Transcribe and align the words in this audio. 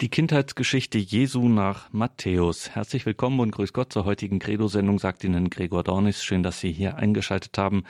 Die 0.00 0.10
Kindheitsgeschichte 0.10 0.96
Jesu 0.96 1.48
nach 1.48 1.92
Matthäus. 1.92 2.70
Herzlich 2.70 3.04
willkommen 3.04 3.40
und 3.40 3.50
grüß 3.50 3.72
Gott 3.72 3.92
zur 3.92 4.04
heutigen 4.04 4.38
Credo-Sendung, 4.38 5.00
sagt 5.00 5.24
Ihnen 5.24 5.50
Gregor 5.50 5.82
Dornis. 5.82 6.22
Schön, 6.22 6.44
dass 6.44 6.60
Sie 6.60 6.70
hier 6.70 6.98
eingeschaltet 6.98 7.58
haben 7.58 7.82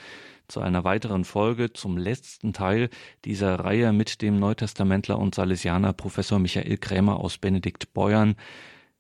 zu 0.48 0.60
einer 0.60 0.84
weiteren 0.84 1.26
Folge, 1.26 1.74
zum 1.74 1.98
letzten 1.98 2.54
Teil 2.54 2.88
dieser 3.26 3.56
Reihe 3.56 3.92
mit 3.92 4.22
dem 4.22 4.38
Neutestamentler 4.38 5.18
und 5.18 5.34
Salesianer 5.34 5.92
Professor 5.92 6.38
Michael 6.38 6.78
Krämer 6.78 7.20
aus 7.20 7.36
Benedikt 7.36 7.92
Beuern. 7.92 8.36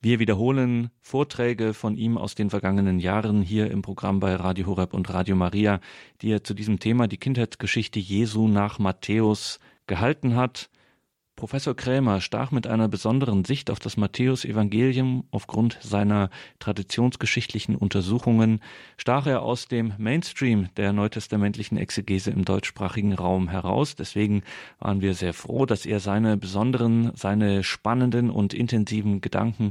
Wir 0.02 0.18
wiederholen 0.18 0.90
Vorträge 1.00 1.72
von 1.72 1.96
ihm 1.96 2.18
aus 2.18 2.34
den 2.34 2.50
vergangenen 2.50 2.98
Jahren 2.98 3.40
hier 3.40 3.70
im 3.70 3.80
Programm 3.80 4.20
bei 4.20 4.34
Radio 4.34 4.66
Horeb 4.66 4.92
und 4.92 5.08
Radio 5.08 5.34
Maria, 5.34 5.80
die 6.20 6.30
er 6.30 6.44
zu 6.44 6.52
diesem 6.52 6.78
Thema 6.78 7.08
die 7.08 7.16
Kindheitsgeschichte 7.16 8.00
Jesu 8.00 8.48
nach 8.48 8.78
Matthäus 8.78 9.60
gehalten 9.86 10.36
hat. 10.36 10.68
Professor 11.38 11.76
Krämer 11.76 12.20
stach 12.20 12.50
mit 12.50 12.66
einer 12.66 12.88
besonderen 12.88 13.44
Sicht 13.44 13.70
auf 13.70 13.78
das 13.78 13.96
Matthäusevangelium 13.96 15.22
aufgrund 15.30 15.78
seiner 15.80 16.30
traditionsgeschichtlichen 16.58 17.76
Untersuchungen, 17.76 18.60
stach 18.96 19.24
er 19.28 19.42
aus 19.42 19.68
dem 19.68 19.92
Mainstream 19.98 20.68
der 20.76 20.92
neutestamentlichen 20.92 21.78
Exegese 21.78 22.32
im 22.32 22.44
deutschsprachigen 22.44 23.12
Raum 23.12 23.48
heraus. 23.48 23.94
Deswegen 23.94 24.42
waren 24.80 25.00
wir 25.00 25.14
sehr 25.14 25.32
froh, 25.32 25.64
dass 25.64 25.86
er 25.86 26.00
seine 26.00 26.36
besonderen, 26.36 27.12
seine 27.14 27.62
spannenden 27.62 28.30
und 28.30 28.52
intensiven 28.52 29.20
Gedanken 29.20 29.70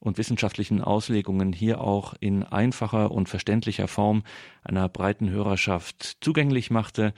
und 0.00 0.16
wissenschaftlichen 0.16 0.80
Auslegungen 0.80 1.52
hier 1.52 1.82
auch 1.82 2.14
in 2.20 2.42
einfacher 2.42 3.10
und 3.10 3.28
verständlicher 3.28 3.86
Form 3.86 4.22
einer 4.64 4.88
breiten 4.88 5.28
Hörerschaft 5.28 6.16
zugänglich 6.22 6.70
machte. 6.70 7.12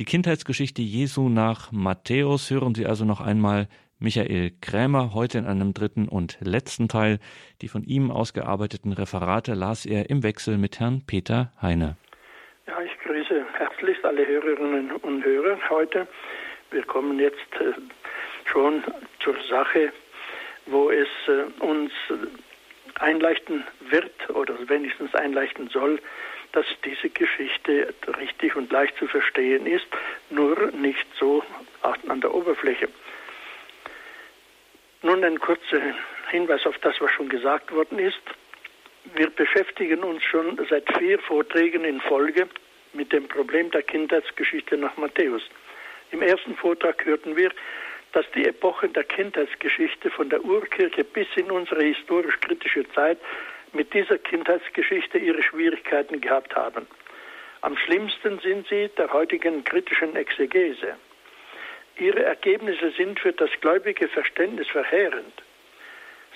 Die 0.00 0.04
Kindheitsgeschichte 0.04 0.82
Jesu 0.82 1.28
nach 1.28 1.70
Matthäus 1.70 2.50
hören 2.50 2.74
Sie 2.74 2.84
also 2.84 3.04
noch 3.04 3.20
einmal 3.20 3.68
Michael 4.00 4.50
Krämer 4.60 5.14
heute 5.14 5.38
in 5.38 5.46
einem 5.46 5.72
dritten 5.72 6.08
und 6.08 6.36
letzten 6.40 6.88
Teil. 6.88 7.20
Die 7.62 7.68
von 7.68 7.84
ihm 7.84 8.10
ausgearbeiteten 8.10 8.92
Referate 8.92 9.54
las 9.54 9.86
er 9.86 10.10
im 10.10 10.24
Wechsel 10.24 10.58
mit 10.58 10.80
Herrn 10.80 11.04
Peter 11.06 11.52
Heine. 11.62 11.96
Ja, 12.66 12.80
ich 12.80 12.90
grüße 13.04 13.46
herzlichst 13.52 14.04
alle 14.04 14.26
Hörerinnen 14.26 14.90
und 14.90 15.24
Hörer 15.24 15.58
heute. 15.70 16.08
Wir 16.72 16.82
kommen 16.82 17.20
jetzt 17.20 17.54
äh, 17.60 17.72
schon 18.50 18.82
zur 19.20 19.36
Sache, 19.48 19.92
wo 20.66 20.90
es 20.90 21.06
äh, 21.28 21.62
uns 21.62 21.92
einleichten 22.98 23.62
wird 23.90 24.28
oder 24.30 24.56
wenigstens 24.68 25.14
einleichten 25.14 25.68
soll, 25.68 26.00
dass 26.54 26.66
diese 26.84 27.10
Geschichte 27.10 27.92
richtig 28.20 28.54
und 28.54 28.70
leicht 28.70 28.96
zu 28.96 29.08
verstehen 29.08 29.66
ist, 29.66 29.86
nur 30.30 30.70
nicht 30.70 31.06
so 31.18 31.42
an 31.82 32.20
der 32.20 32.32
Oberfläche. 32.32 32.88
Nun 35.02 35.24
ein 35.24 35.38
kurzer 35.40 35.80
Hinweis 36.30 36.64
auf 36.64 36.78
das, 36.78 37.00
was 37.00 37.10
schon 37.10 37.28
gesagt 37.28 37.72
worden 37.72 37.98
ist. 37.98 38.22
Wir 39.16 39.30
beschäftigen 39.30 40.04
uns 40.04 40.22
schon 40.22 40.58
seit 40.70 40.84
vier 40.96 41.18
Vorträgen 41.18 41.84
in 41.84 42.00
Folge 42.00 42.48
mit 42.92 43.12
dem 43.12 43.26
Problem 43.26 43.70
der 43.72 43.82
Kindheitsgeschichte 43.82 44.76
nach 44.78 44.96
Matthäus. 44.96 45.42
Im 46.12 46.22
ersten 46.22 46.54
Vortrag 46.56 47.04
hörten 47.04 47.36
wir, 47.36 47.50
dass 48.12 48.24
die 48.30 48.46
Epochen 48.46 48.92
der 48.92 49.02
Kindheitsgeschichte 49.02 50.08
von 50.08 50.30
der 50.30 50.44
Urkirche 50.44 51.02
bis 51.02 51.26
in 51.34 51.50
unsere 51.50 51.82
historisch-kritische 51.82 52.88
Zeit 52.92 53.18
mit 53.74 53.92
dieser 53.92 54.18
Kindheitsgeschichte 54.18 55.18
ihre 55.18 55.42
Schwierigkeiten 55.42 56.20
gehabt 56.20 56.54
haben. 56.54 56.86
Am 57.60 57.76
schlimmsten 57.76 58.38
sind 58.40 58.68
sie 58.68 58.88
der 58.96 59.12
heutigen 59.12 59.64
kritischen 59.64 60.16
Exegese. 60.16 60.96
Ihre 61.98 62.24
Ergebnisse 62.24 62.90
sind 62.96 63.20
für 63.20 63.32
das 63.32 63.50
gläubige 63.60 64.08
Verständnis 64.08 64.68
verheerend. 64.68 65.42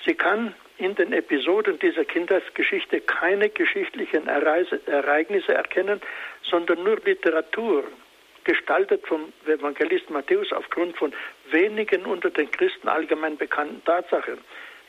Sie 0.05 0.15
kann 0.15 0.55
in 0.77 0.95
den 0.95 1.11
Episoden 1.11 1.77
dieser 1.79 2.05
Kindheitsgeschichte 2.05 3.01
keine 3.01 3.49
geschichtlichen 3.49 4.27
Ereignisse 4.27 5.53
erkennen, 5.53 6.01
sondern 6.43 6.83
nur 6.83 6.99
Literatur, 7.03 7.83
gestaltet 8.45 9.05
vom 9.05 9.33
Evangelist 9.45 10.09
Matthäus 10.09 10.51
aufgrund 10.53 10.97
von 10.97 11.13
wenigen 11.51 12.05
unter 12.05 12.29
den 12.29 12.49
Christen 12.49 12.87
allgemein 12.87 13.37
bekannten 13.37 13.83
Tatsachen. 13.83 14.39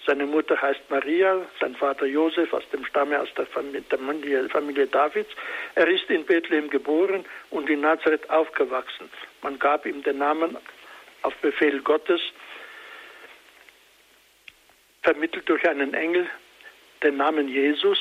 Seine 0.07 0.25
Mutter 0.27 0.61
heißt 0.61 0.81
Maria, 0.89 1.47
sein 1.61 1.75
Vater 1.75 2.07
Josef 2.07 2.53
aus 2.55 2.69
dem 2.71 2.85
Stamme 2.85 3.21
aus 3.21 3.29
der 3.37 3.47
Familie, 3.47 4.49
Familie 4.49 4.87
Davids. 4.87 5.31
Er 5.75 5.89
ist 5.89 6.09
in 6.09 6.25
Bethlehem 6.25 6.71
geboren 6.71 7.25
und 7.51 7.69
in 7.69 7.81
Nazareth 7.81 8.29
aufgewachsen. 8.31 9.11
Man 9.43 9.59
gab 9.59 9.85
ihm 9.85 10.03
den 10.03 10.19
Namen 10.19 10.57
auf 11.23 11.35
Befehl 11.37 11.81
Gottes, 11.83 12.21
vermittelt 15.03 15.49
durch 15.49 15.69
einen 15.69 15.93
Engel, 15.93 16.29
den 17.03 17.17
Namen 17.17 17.49
Jesus. 17.49 17.99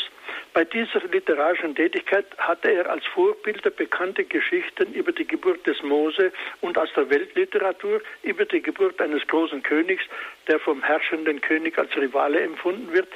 Bei 0.53 0.65
dieser 0.65 1.01
literarischen 1.11 1.75
Tätigkeit 1.75 2.25
hatte 2.37 2.71
er 2.71 2.89
als 2.89 3.05
Vorbilder 3.05 3.69
bekannte 3.69 4.23
Geschichten 4.23 4.93
über 4.93 5.11
die 5.11 5.27
Geburt 5.27 5.65
des 5.67 5.81
Mose 5.83 6.31
und 6.61 6.77
aus 6.77 6.89
der 6.95 7.09
Weltliteratur 7.09 8.01
über 8.23 8.45
die 8.45 8.61
Geburt 8.61 8.99
eines 8.99 9.25
großen 9.27 9.61
Königs, 9.61 10.03
der 10.47 10.59
vom 10.59 10.81
herrschenden 10.81 11.39
König 11.41 11.77
als 11.77 11.95
Rivale 11.95 12.41
empfunden 12.41 12.91
wird 12.91 13.07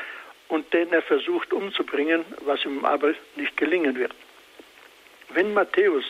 und 0.48 0.72
den 0.74 0.94
er 0.94 1.02
versucht 1.02 1.52
umzubringen, 1.52 2.24
was 2.42 2.64
ihm 2.66 2.86
aber 2.86 3.14
nicht 3.36 3.58
gelingen 3.58 3.98
wird. 3.98 4.14
Wenn 5.30 5.54
Matthäus, 5.54 6.06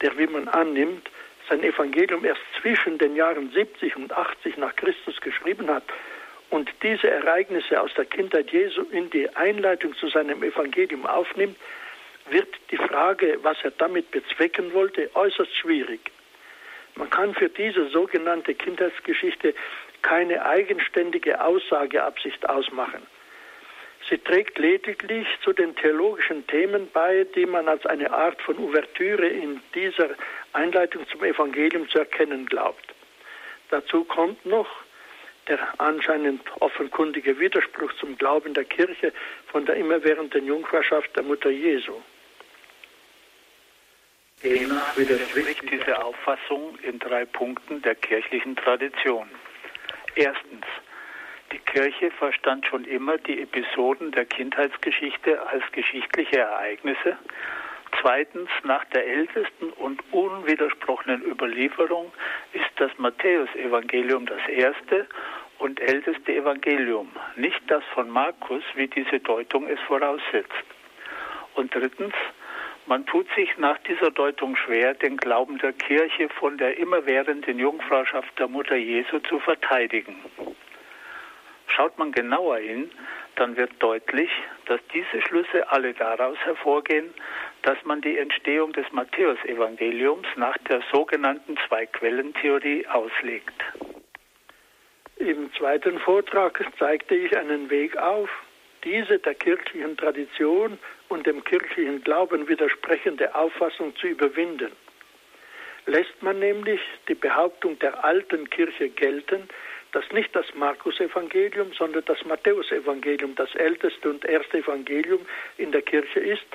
der 0.00 0.18
wie 0.18 0.26
man 0.26 0.48
annimmt, 0.48 1.08
sein 1.48 1.62
Evangelium 1.62 2.24
erst 2.24 2.42
zwischen 2.60 2.98
den 2.98 3.14
Jahren 3.14 3.50
70 3.52 3.94
und 3.96 4.12
80 4.12 4.56
nach 4.56 4.74
Christus 4.74 5.20
geschrieben 5.20 5.70
hat, 5.70 5.84
und 6.50 6.70
diese 6.82 7.08
Ereignisse 7.08 7.80
aus 7.80 7.92
der 7.94 8.04
Kindheit 8.04 8.50
Jesu 8.50 8.82
in 8.90 9.08
die 9.10 9.28
Einleitung 9.36 9.94
zu 9.94 10.08
seinem 10.08 10.42
Evangelium 10.42 11.06
aufnimmt, 11.06 11.56
wird 12.28 12.48
die 12.70 12.76
Frage, 12.76 13.38
was 13.42 13.56
er 13.62 13.70
damit 13.72 14.10
bezwecken 14.10 14.72
wollte, 14.72 15.10
äußerst 15.14 15.54
schwierig. 15.56 16.00
Man 16.96 17.08
kann 17.10 17.34
für 17.34 17.48
diese 17.48 17.88
sogenannte 17.88 18.54
Kindheitsgeschichte 18.54 19.54
keine 20.02 20.44
eigenständige 20.44 21.42
Aussageabsicht 21.42 22.48
ausmachen. 22.48 23.06
Sie 24.08 24.18
trägt 24.18 24.58
lediglich 24.58 25.26
zu 25.44 25.52
den 25.52 25.76
theologischen 25.76 26.46
Themen 26.46 26.88
bei, 26.92 27.26
die 27.34 27.46
man 27.46 27.68
als 27.68 27.84
eine 27.86 28.10
Art 28.10 28.40
von 28.42 28.58
Ouvertüre 28.58 29.26
in 29.26 29.60
dieser 29.74 30.10
Einleitung 30.52 31.06
zum 31.08 31.22
Evangelium 31.22 31.88
zu 31.88 31.98
erkennen 31.98 32.46
glaubt. 32.46 32.94
Dazu 33.70 34.04
kommt 34.04 34.44
noch, 34.46 34.68
der 35.48 35.58
anscheinend 35.78 36.42
offenkundige 36.60 37.38
Widerspruch 37.38 37.92
zum 37.94 38.16
Glauben 38.16 38.54
der 38.54 38.64
Kirche 38.64 39.12
von 39.46 39.64
der 39.66 39.76
immerwährenden 39.76 40.46
Jungfrauschaft 40.46 41.14
der 41.16 41.22
Mutter 41.22 41.50
Jesu. 41.50 41.94
Demnach 44.42 44.96
widerspricht 44.96 45.70
diese 45.70 46.02
Auffassung 46.02 46.78
in 46.82 46.98
drei 46.98 47.26
Punkten 47.26 47.82
der 47.82 47.94
kirchlichen 47.94 48.56
Tradition. 48.56 49.28
Erstens, 50.14 50.64
die 51.52 51.58
Kirche 51.58 52.10
verstand 52.12 52.64
schon 52.66 52.84
immer 52.84 53.18
die 53.18 53.42
Episoden 53.42 54.12
der 54.12 54.24
Kindheitsgeschichte 54.24 55.46
als 55.48 55.64
geschichtliche 55.72 56.38
Ereignisse. 56.38 57.18
Zweitens, 58.00 58.48
nach 58.64 58.84
der 58.86 59.06
ältesten 59.06 59.70
und 59.70 60.02
unwidersprochenen 60.12 61.22
Überlieferung 61.22 62.12
ist 62.52 62.70
das 62.76 62.90
Matthäusevangelium 62.98 64.26
das 64.26 64.46
erste 64.48 65.06
und 65.58 65.80
älteste 65.80 66.34
Evangelium, 66.34 67.10
nicht 67.36 67.60
das 67.66 67.84
von 67.94 68.08
Markus, 68.08 68.62
wie 68.74 68.88
diese 68.88 69.20
Deutung 69.20 69.68
es 69.68 69.78
voraussetzt. 69.80 70.64
Und 71.54 71.74
drittens, 71.74 72.14
man 72.86 73.04
tut 73.06 73.26
sich 73.36 73.56
nach 73.58 73.78
dieser 73.78 74.10
Deutung 74.10 74.56
schwer, 74.56 74.94
den 74.94 75.16
Glauben 75.16 75.58
der 75.58 75.72
Kirche 75.72 76.28
von 76.28 76.56
der 76.56 76.78
immerwährenden 76.78 77.58
Jungfrauschaft 77.58 78.38
der 78.38 78.48
Mutter 78.48 78.76
Jesu 78.76 79.18
zu 79.20 79.38
verteidigen. 79.40 80.16
Schaut 81.66 81.96
man 81.98 82.12
genauer 82.12 82.58
hin, 82.58 82.90
dann 83.36 83.56
wird 83.56 83.70
deutlich, 83.78 84.30
dass 84.66 84.80
diese 84.92 85.22
Schlüsse 85.22 85.70
alle 85.70 85.94
daraus 85.94 86.36
hervorgehen, 86.38 87.14
dass 87.62 87.78
man 87.84 88.00
die 88.00 88.18
Entstehung 88.18 88.72
des 88.72 88.90
Matthäusevangeliums 88.92 90.26
nach 90.36 90.56
der 90.68 90.82
sogenannten 90.92 91.56
Zwei-Quellen-Theorie 91.68 92.86
auslegt. 92.86 93.62
Im 95.16 95.52
zweiten 95.54 95.98
Vortrag 95.98 96.64
zeigte 96.78 97.14
ich 97.14 97.36
einen 97.36 97.68
Weg 97.68 97.96
auf, 97.98 98.30
diese 98.84 99.18
der 99.18 99.34
kirchlichen 99.34 99.96
Tradition 99.96 100.78
und 101.08 101.26
dem 101.26 101.44
kirchlichen 101.44 102.02
Glauben 102.02 102.48
widersprechende 102.48 103.34
Auffassung 103.34 103.94
zu 103.96 104.06
überwinden. 104.06 104.72
Lässt 105.86 106.22
man 106.22 106.38
nämlich 106.38 106.80
die 107.08 107.14
Behauptung 107.14 107.78
der 107.78 108.02
alten 108.04 108.48
Kirche 108.48 108.88
gelten, 108.88 109.48
dass 109.92 110.10
nicht 110.12 110.34
das 110.34 110.46
Markus-Evangelium, 110.54 111.72
sondern 111.72 112.04
das 112.06 112.24
Matthäus-Evangelium 112.24 113.34
das 113.34 113.54
älteste 113.56 114.08
und 114.08 114.24
erste 114.24 114.58
Evangelium 114.58 115.20
in 115.58 115.72
der 115.72 115.82
Kirche 115.82 116.20
ist, 116.20 116.46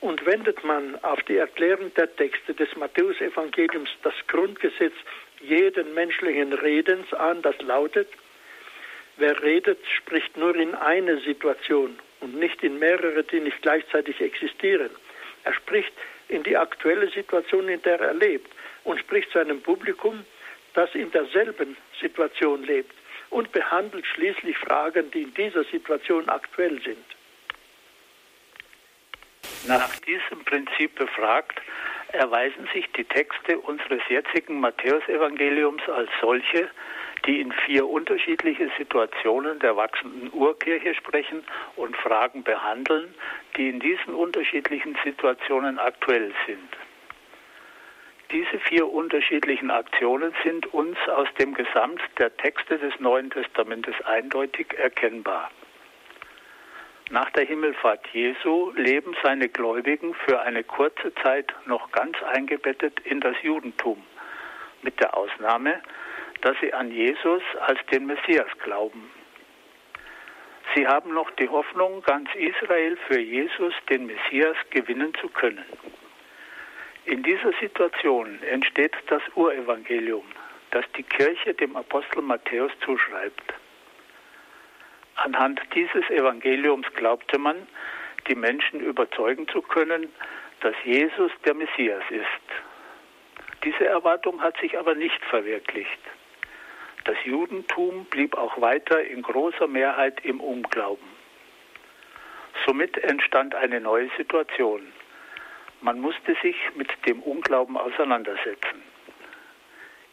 und 0.00 0.24
wendet 0.26 0.64
man 0.64 0.96
auf 1.02 1.22
die 1.24 1.36
Erklärung 1.36 1.92
der 1.94 2.14
Texte 2.16 2.54
des 2.54 2.74
Matthäusevangeliums 2.76 3.90
das 4.02 4.14
Grundgesetz 4.28 4.94
jeden 5.40 5.94
menschlichen 5.94 6.52
Redens 6.52 7.12
an, 7.14 7.42
das 7.42 7.60
lautet, 7.60 8.08
Wer 9.20 9.42
redet, 9.42 9.78
spricht 9.98 10.34
nur 10.38 10.56
in 10.56 10.74
eine 10.74 11.20
Situation 11.20 11.98
und 12.20 12.36
nicht 12.36 12.62
in 12.62 12.78
mehrere, 12.78 13.22
die 13.22 13.40
nicht 13.40 13.60
gleichzeitig 13.60 14.18
existieren. 14.18 14.88
Er 15.44 15.52
spricht 15.52 15.92
in 16.28 16.42
die 16.42 16.56
aktuelle 16.56 17.10
Situation, 17.10 17.68
in 17.68 17.82
der 17.82 18.00
er 18.00 18.14
lebt 18.14 18.50
und 18.84 18.98
spricht 18.98 19.30
zu 19.30 19.38
einem 19.38 19.60
Publikum, 19.60 20.24
das 20.72 20.94
in 20.94 21.10
derselben 21.10 21.76
Situation 22.00 22.62
lebt 22.64 22.94
und 23.28 23.52
behandelt 23.52 24.06
schließlich 24.06 24.56
Fragen, 24.56 25.10
die 25.10 25.24
in 25.24 25.34
dieser 25.34 25.64
Situation 25.64 26.26
aktuell 26.30 26.80
sind. 26.80 27.04
Nach 29.66 29.94
diesem 30.00 30.44
Prinzip 30.44 30.94
befragt, 30.94 31.60
erweisen 32.12 32.68
sich 32.72 32.90
die 32.92 33.04
Texte 33.04 33.58
unseres 33.58 34.00
jetzigen 34.08 34.60
Matthäusevangeliums 34.60 35.88
als 35.88 36.10
solche, 36.20 36.68
die 37.26 37.40
in 37.40 37.52
vier 37.52 37.86
unterschiedliche 37.86 38.70
Situationen 38.78 39.58
der 39.58 39.76
wachsenden 39.76 40.32
Urkirche 40.32 40.94
sprechen 40.94 41.44
und 41.76 41.96
Fragen 41.96 42.42
behandeln, 42.42 43.14
die 43.56 43.68
in 43.68 43.80
diesen 43.80 44.14
unterschiedlichen 44.14 44.96
Situationen 45.04 45.78
aktuell 45.78 46.32
sind. 46.46 46.76
Diese 48.32 48.60
vier 48.60 48.88
unterschiedlichen 48.88 49.70
Aktionen 49.70 50.32
sind 50.44 50.72
uns 50.72 50.96
aus 51.08 51.28
dem 51.38 51.52
Gesamt 51.52 52.00
der 52.18 52.34
Texte 52.36 52.78
des 52.78 52.98
Neuen 53.00 53.30
Testamentes 53.30 53.94
eindeutig 54.04 54.72
erkennbar. 54.78 55.50
Nach 57.12 57.28
der 57.30 57.44
Himmelfahrt 57.44 58.06
Jesu 58.12 58.70
leben 58.76 59.16
seine 59.24 59.48
Gläubigen 59.48 60.14
für 60.14 60.42
eine 60.42 60.62
kurze 60.62 61.12
Zeit 61.16 61.52
noch 61.66 61.90
ganz 61.90 62.16
eingebettet 62.22 63.00
in 63.00 63.20
das 63.20 63.34
Judentum, 63.42 64.00
mit 64.82 65.00
der 65.00 65.16
Ausnahme, 65.16 65.82
dass 66.42 66.56
sie 66.60 66.72
an 66.72 66.92
Jesus 66.92 67.42
als 67.62 67.80
den 67.90 68.06
Messias 68.06 68.46
glauben. 68.62 69.10
Sie 70.76 70.86
haben 70.86 71.12
noch 71.12 71.32
die 71.32 71.48
Hoffnung, 71.48 72.00
ganz 72.02 72.28
Israel 72.36 72.96
für 73.08 73.18
Jesus, 73.18 73.74
den 73.88 74.06
Messias, 74.06 74.56
gewinnen 74.70 75.12
zu 75.20 75.28
können. 75.30 75.64
In 77.06 77.24
dieser 77.24 77.52
Situation 77.60 78.40
entsteht 78.44 78.94
das 79.08 79.22
Urevangelium, 79.34 80.26
das 80.70 80.84
die 80.96 81.02
Kirche 81.02 81.54
dem 81.54 81.74
Apostel 81.74 82.22
Matthäus 82.22 82.70
zuschreibt. 82.84 83.52
Anhand 85.22 85.60
dieses 85.74 86.08
Evangeliums 86.08 86.86
glaubte 86.94 87.38
man, 87.38 87.66
die 88.28 88.34
Menschen 88.34 88.80
überzeugen 88.80 89.46
zu 89.48 89.60
können, 89.60 90.08
dass 90.60 90.74
Jesus 90.82 91.30
der 91.44 91.52
Messias 91.52 92.02
ist. 92.08 92.24
Diese 93.62 93.86
Erwartung 93.86 94.40
hat 94.40 94.58
sich 94.60 94.78
aber 94.78 94.94
nicht 94.94 95.22
verwirklicht. 95.26 96.00
Das 97.04 97.16
Judentum 97.24 98.06
blieb 98.06 98.34
auch 98.34 98.58
weiter 98.62 99.02
in 99.02 99.20
großer 99.20 99.66
Mehrheit 99.66 100.24
im 100.24 100.40
Unglauben. 100.40 101.06
Somit 102.66 102.96
entstand 102.96 103.54
eine 103.54 103.78
neue 103.78 104.08
Situation. 104.16 104.90
Man 105.82 106.00
musste 106.00 106.34
sich 106.42 106.56
mit 106.76 106.88
dem 107.06 107.22
Unglauben 107.22 107.76
auseinandersetzen. 107.76 108.89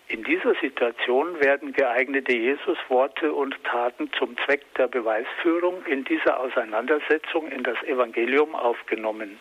In 0.09 0.23
dieser 0.23 0.55
Situation 0.55 1.37
werden 1.41 1.73
geeignete 1.73 2.33
Jesusworte 2.33 3.33
und 3.33 3.61
Taten 3.65 4.09
zum 4.13 4.37
Zweck 4.45 4.61
der 4.75 4.87
Beweisführung 4.87 5.83
in 5.85 6.05
dieser 6.05 6.39
Auseinandersetzung 6.39 7.49
in 7.49 7.63
das 7.63 7.81
Evangelium 7.83 8.55
aufgenommen. 8.55 9.37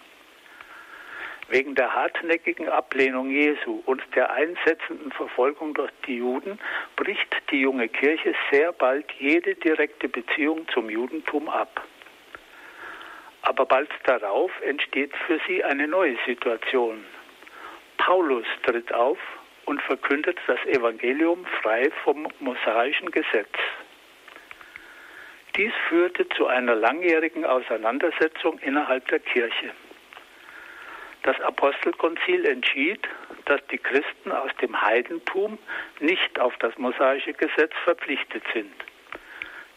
Wegen 1.48 1.76
der 1.76 1.94
hartnäckigen 1.94 2.68
Ablehnung 2.68 3.30
Jesu 3.30 3.80
und 3.86 4.02
der 4.16 4.32
einsetzenden 4.32 5.12
Verfolgung 5.12 5.72
durch 5.74 5.92
die 6.08 6.16
Juden 6.16 6.58
bricht 6.96 7.36
die 7.52 7.60
junge 7.60 7.88
Kirche 7.88 8.34
sehr 8.50 8.72
bald 8.72 9.08
jede 9.20 9.54
direkte 9.54 10.08
Beziehung 10.08 10.66
zum 10.74 10.90
Judentum 10.90 11.48
ab. 11.48 11.80
Aber 13.42 13.66
bald 13.66 13.90
darauf 14.02 14.50
entsteht 14.62 15.14
für 15.28 15.38
sie 15.46 15.62
eine 15.62 15.86
neue 15.86 16.16
Situation. 16.26 17.04
Paulus 17.98 18.46
tritt 18.64 18.92
auf 18.92 19.18
und 19.66 19.82
verkündet 19.82 20.38
das 20.46 20.64
Evangelium 20.66 21.44
frei 21.60 21.90
vom 22.02 22.26
mosaischen 22.40 23.10
Gesetz. 23.10 23.52
Dies 25.56 25.72
führte 25.88 26.28
zu 26.30 26.46
einer 26.46 26.74
langjährigen 26.74 27.44
Auseinandersetzung 27.44 28.58
innerhalb 28.60 29.06
der 29.08 29.20
Kirche. 29.20 29.72
Das 31.22 31.40
Apostelkonzil 31.40 32.46
entschied, 32.46 33.00
dass 33.46 33.60
die 33.68 33.78
Christen 33.78 34.32
aus 34.32 34.50
dem 34.62 34.80
Heidentum 34.80 35.58
nicht 35.98 36.38
auf 36.38 36.56
das 36.58 36.76
mosaische 36.78 37.32
Gesetz 37.32 37.72
verpflichtet 37.84 38.44
sind. 38.52 38.72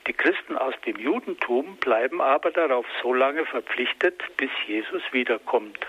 Die 0.06 0.13
Christen 0.13 0.57
aus 0.57 0.74
dem 0.85 0.97
Judentum 0.97 1.77
bleiben 1.77 2.21
aber 2.21 2.51
darauf 2.51 2.85
so 3.01 3.13
lange 3.13 3.45
verpflichtet, 3.45 4.21
bis 4.38 4.50
Jesus 4.68 5.01
wiederkommt. 5.12 5.80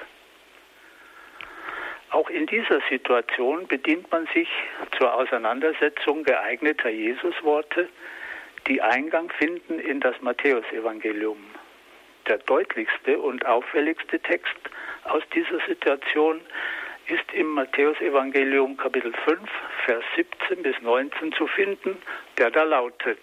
Auch 2.11 2.29
in 2.29 2.47
dieser 2.47 2.81
Situation 2.89 3.67
bedient 3.69 4.11
man 4.11 4.27
sich 4.35 4.49
zur 4.99 5.15
Auseinandersetzung 5.15 6.25
geeigneter 6.25 6.91
Jesusworte, 6.91 7.89
die 8.67 8.83
Eingang 8.83 9.31
finden 9.39 9.79
in 9.79 10.01
das 10.01 10.21
Matthäusevangelium. 10.21 11.39
Der 12.27 12.39
deutlichste 12.39 13.19
und 13.19 13.47
auffälligste 13.47 14.19
Text 14.21 14.57
aus 15.05 15.23
dieser 15.35 15.61
Situation 15.67 16.41
ist 17.07 17.33
im 17.33 17.49
Matthäusevangelium 17.55 18.77
Kapitel 18.77 19.13
5, 19.25 19.41
Vers 19.85 20.05
17 20.17 20.63
bis 20.63 20.81
19 20.83 21.33
zu 21.33 21.47
finden, 21.47 21.97
der 22.39 22.51
da 22.51 22.65
lautet, 22.65 23.19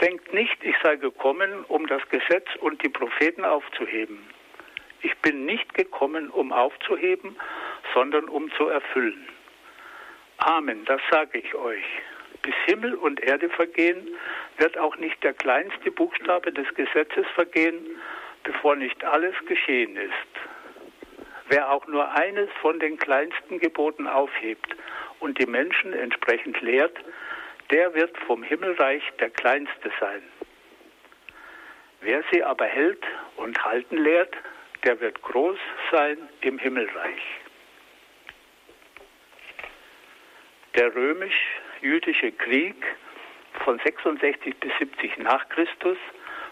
Denkt 0.00 0.34
nicht, 0.34 0.62
ich 0.62 0.74
sei 0.82 0.96
gekommen, 0.96 1.64
um 1.68 1.86
das 1.86 2.02
Gesetz 2.08 2.48
und 2.60 2.82
die 2.82 2.88
Propheten 2.88 3.44
aufzuheben. 3.44 4.18
Ich 5.04 5.14
bin 5.18 5.44
nicht 5.44 5.74
gekommen, 5.74 6.30
um 6.30 6.50
aufzuheben, 6.50 7.36
sondern 7.92 8.24
um 8.24 8.50
zu 8.52 8.68
erfüllen. 8.68 9.28
Amen, 10.38 10.86
das 10.86 11.00
sage 11.10 11.38
ich 11.38 11.54
euch. 11.54 11.84
Bis 12.40 12.54
Himmel 12.64 12.94
und 12.94 13.20
Erde 13.20 13.50
vergehen, 13.50 14.08
wird 14.56 14.78
auch 14.78 14.96
nicht 14.96 15.22
der 15.22 15.34
kleinste 15.34 15.90
Buchstabe 15.90 16.52
des 16.52 16.66
Gesetzes 16.74 17.26
vergehen, 17.34 17.84
bevor 18.44 18.76
nicht 18.76 19.04
alles 19.04 19.34
geschehen 19.44 19.94
ist. 19.98 20.32
Wer 21.50 21.70
auch 21.70 21.86
nur 21.86 22.10
eines 22.12 22.48
von 22.62 22.80
den 22.80 22.96
kleinsten 22.96 23.58
Geboten 23.58 24.06
aufhebt 24.06 24.74
und 25.20 25.38
die 25.38 25.46
Menschen 25.46 25.92
entsprechend 25.92 26.58
lehrt, 26.62 26.96
der 27.70 27.94
wird 27.94 28.16
vom 28.26 28.42
Himmelreich 28.42 29.02
der 29.20 29.28
Kleinste 29.28 29.92
sein. 30.00 30.22
Wer 32.00 32.24
sie 32.32 32.42
aber 32.42 32.64
hält 32.64 33.04
und 33.36 33.62
halten 33.62 33.98
lehrt, 33.98 34.34
der 34.84 35.00
wird 35.00 35.20
groß 35.22 35.58
sein 35.90 36.18
im 36.42 36.58
Himmelreich. 36.58 37.22
Der 40.74 40.94
römisch-jüdische 40.94 42.32
Krieg 42.32 42.76
von 43.64 43.78
66 43.78 44.56
bis 44.56 44.72
70 44.78 45.18
nach 45.18 45.48
Christus 45.48 45.96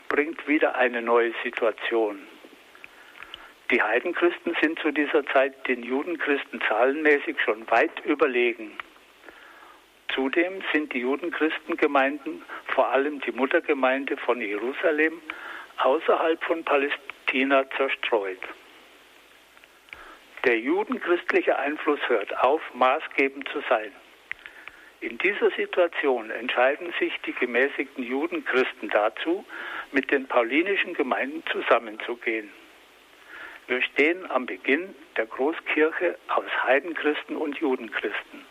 bringt 0.08 0.46
wieder 0.46 0.76
eine 0.76 1.02
neue 1.02 1.32
Situation. 1.42 2.26
Die 3.70 3.82
Heidenchristen 3.82 4.56
sind 4.60 4.78
zu 4.78 4.92
dieser 4.92 5.24
Zeit 5.26 5.66
den 5.66 5.82
Judenchristen 5.82 6.60
zahlenmäßig 6.68 7.40
schon 7.40 7.68
weit 7.70 8.04
überlegen. 8.04 8.72
Zudem 10.14 10.62
sind 10.72 10.92
die 10.92 11.00
Judenchristengemeinden, 11.00 12.42
vor 12.66 12.88
allem 12.88 13.20
die 13.22 13.32
Muttergemeinde 13.32 14.16
von 14.18 14.40
Jerusalem, 14.40 15.22
außerhalb 15.78 16.42
von 16.44 16.62
Palästina 16.64 17.12
zerstreut. 17.76 18.38
Der 20.44 20.58
judenchristliche 20.58 21.58
Einfluss 21.58 22.00
hört 22.08 22.36
auf, 22.42 22.60
maßgebend 22.74 23.48
zu 23.48 23.62
sein. 23.68 23.92
In 25.00 25.18
dieser 25.18 25.50
Situation 25.50 26.30
entscheiden 26.30 26.92
sich 26.98 27.12
die 27.26 27.32
gemäßigten 27.32 28.04
Judenchristen 28.04 28.88
dazu, 28.90 29.44
mit 29.92 30.10
den 30.10 30.28
paulinischen 30.28 30.94
Gemeinden 30.94 31.42
zusammenzugehen. 31.50 32.52
Wir 33.66 33.82
stehen 33.82 34.30
am 34.30 34.46
Beginn 34.46 34.94
der 35.16 35.26
Großkirche 35.26 36.18
aus 36.28 36.44
Heidenchristen 36.64 37.36
und 37.36 37.58
Judenchristen. 37.58 38.44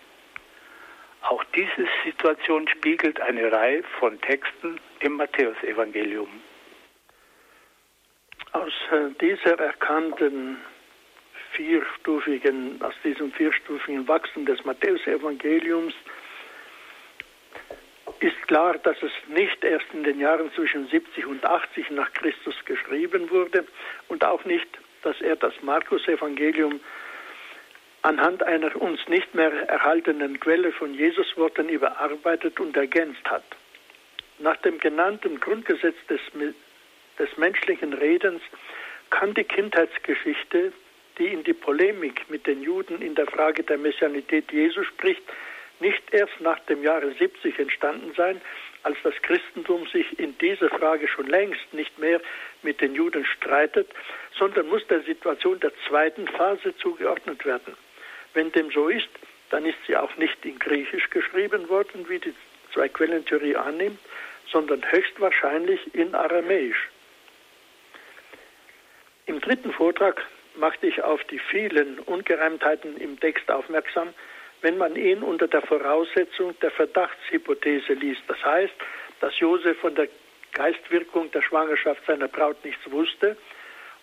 Auch 1.22 1.44
diese 1.56 1.88
Situation 2.04 2.68
spiegelt 2.68 3.22
eine 3.22 3.52
Reihe 3.52 3.84
von 4.00 4.20
Texten 4.22 4.80
im 5.02 5.18
Matthäusevangelium. 5.18 6.30
Aus 8.54 8.74
äh, 8.92 9.10
dieser 9.22 9.60
erkannten 9.60 10.58
vierstufigen, 11.54 12.82
aus 12.82 12.94
diesem 13.04 13.32
vierstufigen 13.32 14.08
Wachstum 14.08 14.46
des 14.46 14.64
Matthäusevangeliums 14.66 15.94
ist 18.20 18.48
klar, 18.48 18.78
dass 18.78 18.98
es 19.02 19.12
nicht 19.28 19.64
erst 19.64 19.86
in 19.94 20.04
den 20.04 20.20
Jahren 20.20 20.52
zwischen 20.54 20.88
70 20.88 21.26
und 21.26 21.44
80 21.44 21.92
nach 21.92 22.12
Christus 22.14 22.56
geschrieben 22.66 23.30
wurde 23.30 23.66
und 24.10 24.24
auch 24.24 24.46
nicht, 24.46 24.68
dass 25.04 25.20
er 25.22 25.36
das 25.36 25.54
Markus-Evangelium 25.62 26.80
anhand 28.04 28.44
einer 28.44 28.76
uns 28.76 29.00
nicht 29.08 29.34
mehr 29.34 29.52
erhaltenen 29.70 30.40
Quelle 30.40 30.72
von 30.72 30.94
Jesusworten 30.94 31.70
überarbeitet 31.70 32.60
und 32.60 32.76
ergänzt 32.78 33.26
hat. 33.26 33.44
Nach 34.40 34.58
dem 34.58 34.80
genannten 34.80 35.40
Grundgesetz 35.40 35.96
des, 36.10 36.22
des 37.22 37.38
menschlichen 37.38 37.94
Redens 37.94 38.42
kann 39.12 39.34
die 39.36 39.44
Kindheitsgeschichte, 39.44 40.74
die 41.20 41.28
in 41.28 41.44
die 41.44 41.54
Polemik 41.54 42.30
mit 42.30 42.48
den 42.48 42.64
Juden 42.64 43.02
in 43.02 43.14
der 43.14 43.28
Frage 43.28 43.62
der 43.64 43.78
Messianität 43.78 44.52
Jesu 44.52 44.84
spricht, 44.84 45.22
nicht 45.80 46.02
erst 46.12 46.40
nach 46.42 46.60
dem 46.62 46.84
Jahre 46.84 47.12
70 47.12 47.60
entstanden 47.60 48.14
sein, 48.18 48.42
als 48.84 48.98
das 49.04 49.14
Christentum 49.22 49.86
sich 49.88 50.20
in 50.20 50.36
dieser 50.40 50.70
Frage 50.70 51.08
schon 51.08 51.28
längst 51.28 51.74
nicht 51.74 52.00
mehr 52.00 52.20
mit 52.64 52.82
den 52.82 52.96
Juden 52.96 53.26
streitet, 53.26 53.90
sondern 54.38 54.68
muss 54.68 54.86
der 54.88 55.02
Situation 55.02 55.60
der 55.60 55.72
zweiten 55.88 56.28
Phase 56.28 56.76
zugeordnet 56.78 57.46
werden. 57.46 57.76
Wenn 58.34 58.52
dem 58.52 58.72
so 58.72 58.88
ist, 58.88 59.10
dann 59.52 59.66
ist 59.66 59.78
sie 59.86 59.96
auch 59.96 60.16
nicht 60.18 60.44
in 60.46 60.58
Griechisch 60.58 61.10
geschrieben 61.12 61.70
worden, 61.70 62.08
wie 62.10 62.20
die 62.20 62.34
Zwei-Quellentheorie 62.74 63.58
annimmt, 63.58 64.00
sondern 64.52 64.82
höchstwahrscheinlich 64.92 65.94
in 65.94 66.16
Aramäisch. 66.16 66.91
Im 69.32 69.40
dritten 69.40 69.72
Vortrag 69.72 70.22
machte 70.56 70.88
ich 70.88 71.02
auf 71.02 71.24
die 71.24 71.40
vielen 71.40 72.00
Ungereimtheiten 72.00 72.98
im 72.98 73.18
Text 73.18 73.50
aufmerksam, 73.50 74.10
wenn 74.62 74.78
man 74.78 74.98
ihn 74.98 75.24
unter 75.24 75.48
der 75.48 75.62
Voraussetzung 75.62 76.54
der 76.60 76.70
Verdachtshypothese 76.70 77.94
liest. 77.94 78.22
Das 78.28 78.44
heißt, 78.44 78.74
dass 79.22 79.40
Josef 79.40 79.80
von 79.80 79.96
der 79.96 80.10
Geistwirkung 80.52 81.32
der 81.32 81.42
Schwangerschaft 81.44 82.06
seiner 82.06 82.28
Braut 82.28 82.58
nichts 82.66 82.82
wusste 82.92 83.38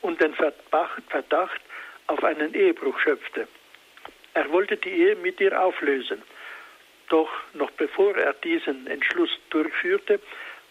und 0.01 0.19
den 0.19 0.33
Verdacht 0.33 1.61
auf 2.07 2.25
einen 2.25 2.55
Ehebruch 2.55 2.99
schöpfte. 2.99 3.47
Er 4.33 4.51
wollte 4.51 4.79
die 4.79 4.89
Ehe 4.89 5.17
mit 5.17 5.43
ihr 5.43 5.63
auflösen. 5.63 6.23
Doch 7.11 7.29
noch 7.53 7.71
bevor 7.73 8.17
er 8.17 8.33
diesen 8.33 8.87
Entschluss 8.87 9.39
durchführte, 9.51 10.21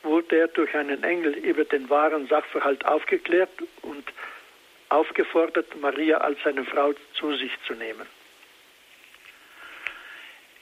wurde 0.02 0.36
er 0.36 0.48
durch 0.48 0.74
einen 0.76 1.04
Engel 1.04 1.34
über 1.34 1.64
den 1.64 1.88
wahren 1.92 2.28
Sachverhalt 2.28 2.84
aufgeklärt 2.88 3.52
und 3.84 4.04
aufgefordert, 4.90 5.76
Maria 5.80 6.18
als 6.18 6.38
seine 6.44 6.66
Frau 6.66 6.94
zu 7.14 7.36
sich 7.36 7.52
zu 7.66 7.74
nehmen. 7.74 8.08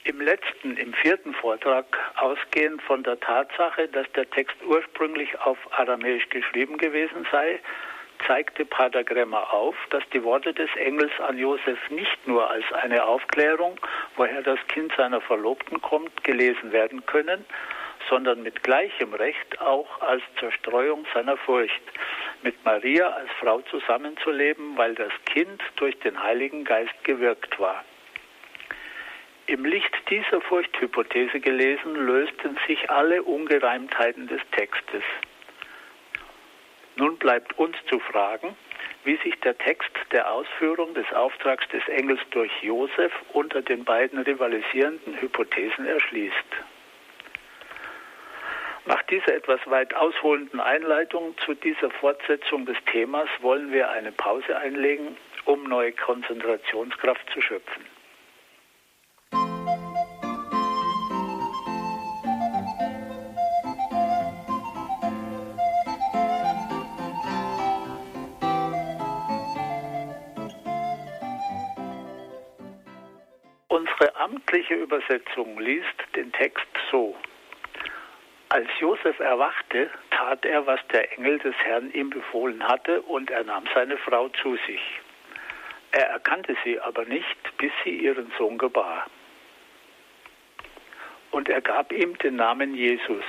Im 0.04 0.20
letzten, 0.20 0.76
im 0.76 0.94
vierten 0.94 1.34
Vortrag, 1.34 1.84
ausgehend 2.16 2.80
von 2.82 3.02
der 3.02 3.18
Tatsache, 3.18 3.88
dass 3.88 4.06
der 4.12 4.30
Text 4.30 4.56
ursprünglich 4.64 5.36
auf 5.40 5.58
Aramäisch 5.72 6.28
geschrieben 6.28 6.78
gewesen 6.78 7.26
sei, 7.32 7.58
zeigte 8.24 8.64
Pater 8.64 9.04
Gremmer 9.04 9.52
auf, 9.52 9.74
dass 9.90 10.02
die 10.12 10.22
Worte 10.22 10.54
des 10.54 10.70
Engels 10.76 11.12
an 11.26 11.36
Josef 11.38 11.90
nicht 11.90 12.26
nur 12.26 12.48
als 12.48 12.64
eine 12.72 13.04
Aufklärung, 13.04 13.78
woher 14.16 14.42
das 14.42 14.58
Kind 14.68 14.92
seiner 14.96 15.20
Verlobten 15.20 15.82
kommt, 15.82 16.24
gelesen 16.24 16.72
werden 16.72 17.04
können, 17.06 17.44
sondern 18.08 18.42
mit 18.42 18.62
gleichem 18.62 19.12
Recht 19.12 19.60
auch 19.60 20.00
als 20.00 20.22
Zerstreuung 20.38 21.04
seiner 21.12 21.36
Furcht, 21.36 21.82
mit 22.42 22.64
Maria 22.64 23.08
als 23.10 23.30
Frau 23.40 23.60
zusammenzuleben, 23.62 24.76
weil 24.76 24.94
das 24.94 25.12
Kind 25.26 25.62
durch 25.76 25.98
den 26.00 26.22
Heiligen 26.22 26.64
Geist 26.64 26.94
gewirkt 27.04 27.58
war. 27.58 27.84
Im 29.46 29.64
Licht 29.64 29.92
dieser 30.10 30.40
Furchthypothese 30.40 31.38
gelesen, 31.38 31.94
lösten 31.94 32.58
sich 32.66 32.90
alle 32.90 33.22
Ungereimtheiten 33.22 34.26
des 34.26 34.40
Textes. 34.50 35.04
Nun 36.96 37.16
bleibt 37.18 37.56
uns 37.58 37.76
zu 37.88 38.00
fragen, 38.00 38.56
wie 39.04 39.16
sich 39.18 39.38
der 39.40 39.56
Text 39.56 39.90
der 40.10 40.32
Ausführung 40.32 40.94
des 40.94 41.10
Auftrags 41.12 41.66
des 41.68 41.86
Engels 41.86 42.20
durch 42.30 42.50
Josef 42.62 43.12
unter 43.32 43.62
den 43.62 43.84
beiden 43.84 44.18
rivalisierenden 44.18 45.20
Hypothesen 45.20 45.86
erschließt. 45.86 46.34
Nach 48.86 49.02
dieser 49.02 49.34
etwas 49.34 49.58
weit 49.66 49.92
ausholenden 49.94 50.60
Einleitung 50.60 51.36
zu 51.44 51.54
dieser 51.54 51.90
Fortsetzung 51.90 52.66
des 52.66 52.76
Themas 52.92 53.28
wollen 53.40 53.72
wir 53.72 53.90
eine 53.90 54.12
Pause 54.12 54.56
einlegen, 54.56 55.16
um 55.44 55.64
neue 55.64 55.90
Konzentrationskraft 55.90 57.28
zu 57.32 57.40
schöpfen. 57.40 57.84
Unsere 73.66 74.14
amtliche 74.14 74.74
Übersetzung 74.74 75.58
liest 75.58 75.86
den 76.14 76.30
Text 76.32 76.66
so. 76.92 77.16
Als 78.56 78.70
Josef 78.80 79.18
erwachte, 79.20 79.90
tat 80.10 80.46
er, 80.46 80.66
was 80.66 80.80
der 80.90 81.12
Engel 81.18 81.38
des 81.40 81.54
Herrn 81.56 81.90
ihm 81.92 82.08
befohlen 82.08 82.66
hatte, 82.66 83.02
und 83.02 83.30
er 83.30 83.44
nahm 83.44 83.64
seine 83.74 83.98
Frau 83.98 84.30
zu 84.30 84.56
sich. 84.66 84.80
Er 85.92 86.08
erkannte 86.08 86.56
sie 86.64 86.80
aber 86.80 87.04
nicht, 87.04 87.36
bis 87.58 87.70
sie 87.84 87.90
ihren 87.90 88.32
Sohn 88.38 88.56
gebar. 88.56 89.08
Und 91.32 91.50
er 91.50 91.60
gab 91.60 91.92
ihm 91.92 92.16
den 92.16 92.36
Namen 92.36 92.74
Jesus. 92.74 93.24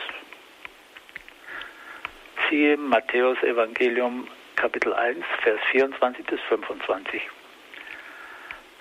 Siehe 2.50 2.78
Matthäus 2.78 3.38
Evangelium 3.44 4.30
Kapitel 4.56 4.94
1, 4.94 5.26
Vers 5.44 5.60
24 5.72 6.26
bis 6.26 6.40
25. 6.48 7.22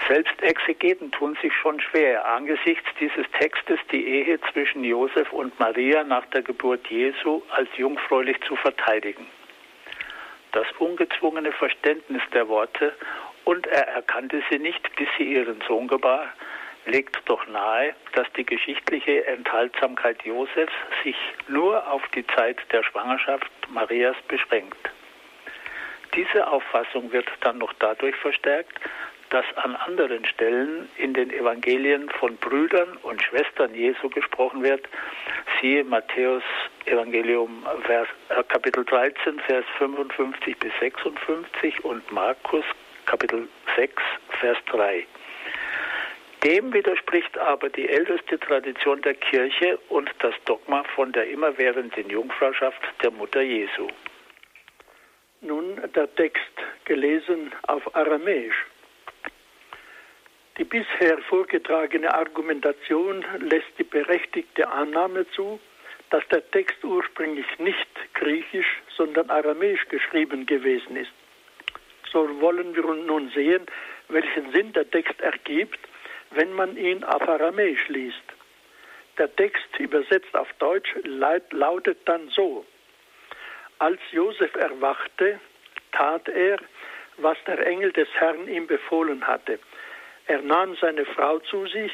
Selbst 0.09 0.41
Exegeten 0.41 1.11
tun 1.11 1.37
sich 1.43 1.53
schon 1.53 1.81
schwer, 1.81 2.25
angesichts 2.27 2.89
dieses 3.01 3.27
Textes 3.41 3.81
die 3.91 4.07
Ehe 4.07 4.39
zwischen 4.53 4.85
Josef 4.85 5.33
und 5.33 5.59
Maria 5.59 6.05
nach 6.05 6.25
der 6.27 6.43
Geburt 6.43 6.87
Jesu 6.87 7.43
als 7.51 7.69
jungfräulich 7.77 8.41
zu 8.43 8.55
verteidigen. 8.55 9.27
Das 10.53 10.67
ungezwungene 10.79 11.51
Verständnis 11.51 12.23
der 12.33 12.49
Worte 12.49 12.95
und 13.45 13.67
er 13.67 13.89
erkannte 13.89 14.43
sie 14.49 14.61
nicht, 14.61 14.95
bis 14.95 15.09
sie 15.19 15.25
ihren 15.25 15.61
Sohn 15.67 15.89
gebar, 15.89 16.29
legt 16.87 17.21
doch 17.25 17.45
nahe, 17.49 17.95
dass 18.15 18.33
die 18.35 18.47
geschichtliche 18.47 19.27
Enthaltsamkeit 19.27 20.23
Josefs 20.23 20.73
sich 21.03 21.17
nur 21.49 21.87
auf 21.91 22.03
die 22.15 22.27
Zeit 22.29 22.59
der 22.71 22.85
Schwangerschaft 22.85 23.51
Marias 23.71 24.17
beschränkt. 24.29 24.91
Diese 26.15 26.47
Auffassung 26.47 27.11
wird 27.13 27.29
dann 27.41 27.59
noch 27.59 27.73
dadurch 27.81 28.15
verstärkt, 28.17 28.81
dass 29.31 29.45
an 29.57 29.75
anderen 29.77 30.25
Stellen 30.25 30.89
in 30.97 31.15
den 31.15 31.31
Evangelien 31.31 32.09
von 32.11 32.37
Brüdern 32.37 32.97
und 33.03 33.23
Schwestern 33.23 33.75
Jesu 33.75 34.09
gesprochen 34.09 34.63
wird. 34.63 34.89
Siehe 35.61 35.85
Matthäus 35.85 36.43
Evangelium 36.85 37.67
Vers, 37.85 38.09
äh, 38.29 38.43
Kapitel 38.45 38.85
13, 38.85 39.41
Vers 39.41 39.65
55 39.79 40.57
bis 40.59 40.73
56 40.81 41.85
und 41.85 42.11
Markus 42.13 42.65
Kapitel 43.07 43.49
6, 43.77 44.03
Vers 44.41 44.59
3. 44.67 45.07
Dem 46.45 46.73
widerspricht 46.73 47.37
aber 47.39 47.69
die 47.71 47.89
älteste 47.89 48.39
Tradition 48.39 49.01
der 49.03 49.15
Kirche 49.15 49.79
und 49.89 50.11
das 50.21 50.35
Dogma 50.45 50.85
von 50.95 51.11
der 51.13 51.29
immerwährenden 51.29 52.09
Jungfrauschaft 52.09 52.81
der 53.03 53.11
Mutter 53.11 53.41
Jesu. 53.41 53.89
Nun 55.41 55.81
der 55.95 56.15
Text 56.15 56.53
gelesen 56.85 57.53
auf 57.67 57.95
Aramäisch. 57.95 58.67
Die 60.59 60.65
bisher 60.65 61.19
vorgetragene 61.29 62.15
Argumentation 62.15 63.23
lässt 63.41 63.79
die 63.79 63.85
berechtigte 63.85 64.67
Annahme 64.67 65.29
zu, 65.33 65.61
dass 66.09 66.27
der 66.29 66.51
Text 66.51 66.83
ursprünglich 66.83 67.47
nicht 67.59 68.15
griechisch, 68.15 68.81
sondern 68.97 69.29
aramäisch 69.29 69.87
geschrieben 69.89 70.47
gewesen 70.47 70.97
ist. 70.97 71.13
So 72.11 72.41
wollen 72.41 72.75
wir 72.75 72.85
nun 72.85 73.31
sehen, 73.35 73.67
welchen 74.09 74.51
Sinn 74.53 74.73
der 74.73 74.91
Text 74.91 75.21
ergibt, 75.21 75.79
wenn 76.31 76.53
man 76.55 76.75
ihn 76.79 77.05
auf 77.05 77.29
aramäisch 77.29 77.89
liest. 77.89 78.23
Der 79.19 79.35
Text 79.37 79.79
übersetzt 79.79 80.35
auf 80.35 80.51
Deutsch 80.55 80.89
lautet 81.51 81.99
dann 82.07 82.29
so. 82.31 82.65
Als 83.79 84.01
Josef 84.11 84.55
erwachte, 84.55 85.39
tat 85.93 86.29
er, 86.29 86.59
was 87.19 87.37
der 87.47 87.67
Engel 87.67 87.93
des 87.93 88.09
Herrn 88.15 88.49
ihm 88.49 88.67
befohlen 88.67 89.27
hatte– 89.27 89.59
er 90.27 90.43
nahm 90.43 90.77
seine 90.81 91.05
Frau 91.05 91.39
zu 91.41 91.67
sich, 91.67 91.93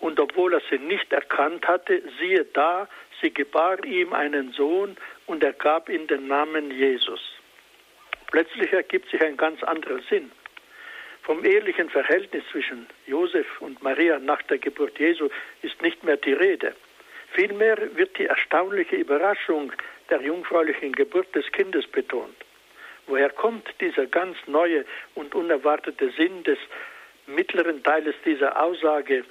und 0.00 0.20
obwohl 0.20 0.52
er 0.52 0.60
sie 0.68 0.78
nicht 0.78 1.12
erkannt 1.12 1.66
hatte, 1.66 2.02
siehe 2.20 2.44
da, 2.52 2.88
sie 3.22 3.32
gebar 3.32 3.82
ihm 3.84 4.12
einen 4.12 4.52
Sohn 4.52 4.96
und 5.26 5.42
er 5.42 5.54
gab 5.54 5.88
ihm 5.88 6.06
den 6.06 6.28
Namen 6.28 6.70
Jesus. 6.70 7.20
Plötzlich 8.30 8.72
ergibt 8.72 9.08
sich 9.10 9.22
ein 9.22 9.36
ganz 9.36 9.62
anderer 9.62 10.00
Sinn. 10.10 10.30
Vom 11.22 11.42
ehelichen 11.42 11.88
Verhältnis 11.88 12.44
zwischen 12.50 12.86
Josef 13.06 13.46
und 13.60 13.82
Maria 13.82 14.18
nach 14.18 14.42
der 14.42 14.58
Geburt 14.58 14.98
Jesu 14.98 15.30
ist 15.62 15.80
nicht 15.80 16.04
mehr 16.04 16.18
die 16.18 16.34
Rede. 16.34 16.74
Vielmehr 17.32 17.78
wird 17.96 18.18
die 18.18 18.26
erstaunliche 18.26 18.96
Überraschung 18.96 19.72
der 20.10 20.20
jungfräulichen 20.20 20.92
Geburt 20.92 21.34
des 21.34 21.50
Kindes 21.52 21.86
betont. 21.86 22.36
Woher 23.06 23.30
kommt 23.30 23.68
dieser 23.80 24.06
ganz 24.06 24.36
neue 24.46 24.84
und 25.14 25.34
unerwartete 25.34 26.10
Sinn 26.10 26.42
des 26.42 26.58
mittleren 27.26 27.82
Teiles 27.82 28.14
dieser 28.24 28.60
Aussage, 28.60 29.24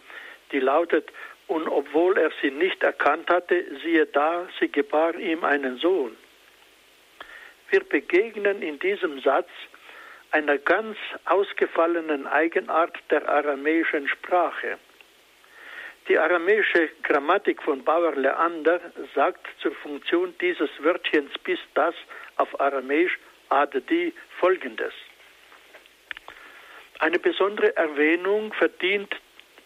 die 0.51 0.59
lautet, 0.59 1.11
und 1.47 1.67
obwohl 1.67 2.17
er 2.17 2.31
sie 2.41 2.51
nicht 2.51 2.81
erkannt 2.83 3.29
hatte, 3.29 3.65
siehe 3.83 4.05
da, 4.05 4.47
sie 4.59 4.69
gebar 4.69 5.15
ihm 5.15 5.43
einen 5.43 5.77
Sohn. 5.77 6.15
Wir 7.69 7.81
begegnen 7.83 8.61
in 8.61 8.79
diesem 8.79 9.19
Satz 9.21 9.49
einer 10.31 10.57
ganz 10.57 10.97
ausgefallenen 11.25 12.27
Eigenart 12.27 12.97
der 13.09 13.27
aramäischen 13.27 14.07
Sprache. 14.07 14.77
Die 16.07 16.17
aramäische 16.17 16.89
Grammatik 17.03 17.61
von 17.63 17.83
Bauer 17.83 18.15
Leander 18.15 18.81
sagt 19.15 19.45
zur 19.61 19.73
Funktion 19.75 20.33
dieses 20.41 20.69
Wörtchens 20.79 21.31
bis 21.43 21.59
das 21.75 21.95
auf 22.37 22.59
Aramäisch 22.59 23.17
adedi 23.49 24.13
folgendes. 24.39 24.93
Eine 27.03 27.19
besondere 27.19 27.75
Erwähnung 27.75 28.53
verdient 28.53 29.13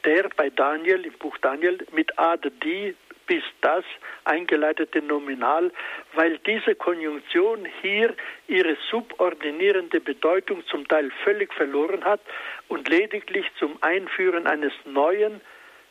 der 0.04 0.28
bei 0.36 0.50
Daniel, 0.50 1.06
im 1.06 1.14
Buch 1.20 1.38
Daniel, 1.38 1.78
mit 1.92 2.18
adedi 2.18 2.96
bis 3.28 3.44
das 3.62 3.86
eingeleitete 4.24 5.04
Nominal, 5.04 5.72
weil 6.16 6.40
diese 6.40 6.74
Konjunktion 6.74 7.68
hier 7.84 8.16
ihre 8.48 8.76
subordinierende 8.90 10.00
Bedeutung 10.02 10.66
zum 10.66 10.88
Teil 10.88 11.12
völlig 11.24 11.54
verloren 11.54 12.04
hat 12.06 12.22
und 12.70 12.90
lediglich 12.90 13.46
zum 13.60 13.78
Einführen 13.82 14.48
eines 14.48 14.74
neuen, 14.86 15.40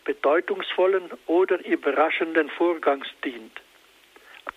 bedeutungsvollen 0.04 1.10
oder 1.26 1.64
überraschenden 1.64 2.50
Vorgangs 2.50 3.06
dient. 3.24 3.62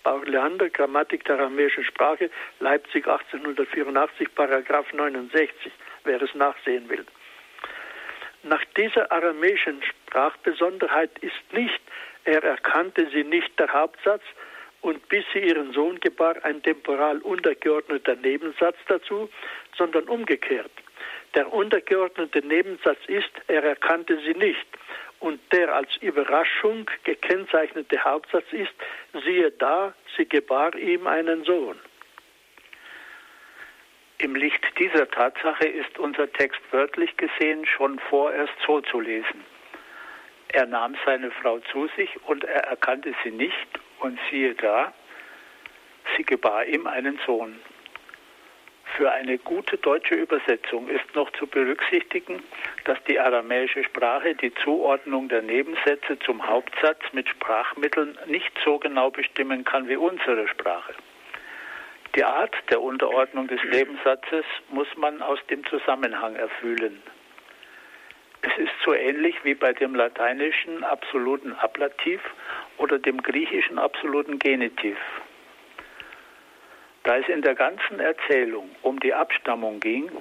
Paul 0.01 0.27
Leander, 0.27 0.71
Grammatik 0.71 1.23
der 1.25 1.37
aramäischen 1.37 1.83
Sprache, 1.83 2.31
Leipzig 2.59 3.07
1884, 3.07 4.33
Paragraph 4.33 4.91
69, 4.91 5.71
wer 6.03 6.21
es 6.21 6.33
nachsehen 6.35 6.89
will. 6.89 7.05
Nach 8.43 8.63
dieser 8.77 9.11
aramäischen 9.11 9.81
Sprachbesonderheit 9.83 11.11
ist 11.19 11.53
nicht, 11.53 11.81
er 12.23 12.43
erkannte 12.43 13.09
sie 13.11 13.23
nicht 13.23 13.57
der 13.59 13.71
Hauptsatz 13.71 14.23
und 14.81 15.07
bis 15.09 15.25
sie 15.33 15.39
ihren 15.39 15.73
Sohn 15.73 15.99
gebar 15.99 16.35
ein 16.43 16.63
temporal 16.63 17.19
untergeordneter 17.19 18.15
Nebensatz 18.15 18.77
dazu, 18.87 19.29
sondern 19.77 20.07
umgekehrt. 20.07 20.71
Der 21.35 21.51
untergeordnete 21.51 22.39
Nebensatz 22.39 22.99
ist, 23.07 23.31
er 23.47 23.63
erkannte 23.63 24.19
sie 24.25 24.33
nicht. 24.33 24.65
Und 25.19 25.39
der 25.51 25.75
als 25.75 25.89
Überraschung 25.97 26.89
gekennzeichnete 27.03 28.01
Hauptsatz 28.03 28.45
ist, 28.51 28.73
siehe 29.25 29.51
da, 29.51 29.93
sie 30.15 30.25
gebar 30.25 30.73
ihm 30.75 31.07
einen 31.07 31.43
Sohn. 31.43 31.77
Im 34.21 34.35
Licht 34.35 34.61
dieser 34.77 35.09
Tatsache 35.09 35.65
ist 35.65 35.97
unser 35.97 36.29
Text 36.33 36.59
wörtlich 36.71 37.15
gesehen 37.15 37.65
schon 37.65 37.99
vorerst 38.09 38.53
so 38.67 38.81
zu 38.81 38.99
lesen. 38.99 39.45
Er 40.49 40.65
nahm 40.65 40.97
seine 41.05 41.31
Frau 41.31 41.59
zu 41.71 41.87
sich 41.95 42.09
und 42.25 42.43
er 42.43 42.65
erkannte 42.65 43.13
sie 43.23 43.31
nicht 43.31 43.67
und 43.99 44.19
siehe 44.29 44.55
da, 44.55 44.93
sie 46.17 46.23
gebar 46.23 46.65
ihm 46.65 46.85
einen 46.85 47.17
Sohn. 47.25 47.61
Für 48.97 49.09
eine 49.09 49.37
gute 49.37 49.77
deutsche 49.77 50.15
Übersetzung 50.15 50.89
ist 50.89 51.15
noch 51.15 51.31
zu 51.31 51.47
berücksichtigen, 51.47 52.43
dass 52.83 53.01
die 53.05 53.21
aramäische 53.21 53.85
Sprache 53.85 54.35
die 54.35 54.53
Zuordnung 54.55 55.29
der 55.29 55.43
Nebensätze 55.43 56.19
zum 56.19 56.45
Hauptsatz 56.45 56.99
mit 57.13 57.29
Sprachmitteln 57.29 58.17
nicht 58.25 58.51
so 58.65 58.79
genau 58.79 59.11
bestimmen 59.11 59.63
kann 59.63 59.87
wie 59.87 59.95
unsere 59.95 60.45
Sprache. 60.49 60.93
Die 62.15 62.23
Art 62.23 62.55
der 62.69 62.81
Unterordnung 62.81 63.47
des 63.47 63.61
Nebensatzes 63.71 64.45
muss 64.69 64.87
man 64.97 65.21
aus 65.21 65.39
dem 65.49 65.63
Zusammenhang 65.65 66.35
erfühlen. 66.35 67.01
Es 68.41 68.57
ist 68.57 68.71
so 68.85 68.93
ähnlich 68.93 69.35
wie 69.43 69.53
bei 69.53 69.73
dem 69.73 69.93
lateinischen 69.93 70.83
absoluten 70.83 71.53
Ablativ 71.53 72.21
oder 72.77 72.97
dem 72.97 73.21
griechischen 73.21 73.77
absoluten 73.77 74.39
Genitiv. 74.39 74.97
Da 77.03 77.17
es 77.17 77.27
in 77.27 77.41
der 77.41 77.55
ganzen 77.55 77.99
Erzählung 77.99 78.69
um 78.81 78.99
die 78.99 79.13
Abstammung 79.13 79.79
ging 79.79 80.11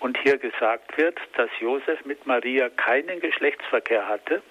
und 0.00 0.18
hier 0.18 0.38
gesagt 0.38 0.96
wird, 0.98 1.18
dass 1.36 1.50
Josef 1.60 2.04
mit 2.04 2.26
Maria 2.26 2.68
keinen 2.68 3.20
Geschlechtsverkehr 3.20 4.06
hatte, 4.08 4.42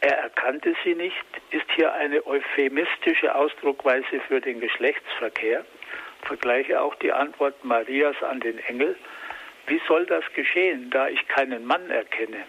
er 0.00 0.16
erkannte 0.16 0.74
sie 0.82 0.94
nicht, 0.94 1.24
ist 1.50 1.70
hier 1.74 1.92
eine 1.92 2.26
euphemistische 2.26 3.34
Ausdruckweise 3.34 4.20
für 4.28 4.40
den 4.40 4.60
Geschlechtsverkehr. 4.60 5.64
Vergleiche 6.22 6.80
auch 6.80 6.94
die 6.96 7.12
Antwort 7.12 7.64
Marias 7.64 8.16
an 8.22 8.40
den 8.40 8.58
Engel. 8.60 8.96
Wie 9.66 9.80
soll 9.86 10.06
das 10.06 10.24
geschehen, 10.34 10.90
da 10.90 11.08
ich 11.08 11.28
keinen 11.28 11.66
Mann 11.66 11.90
erkenne? 11.90 12.44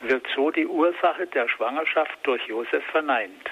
Wird 0.00 0.26
so 0.34 0.50
die 0.50 0.66
Ursache 0.66 1.26
der 1.26 1.48
Schwangerschaft 1.48 2.18
durch 2.22 2.46
Josef 2.46 2.84
verneint. 2.86 3.50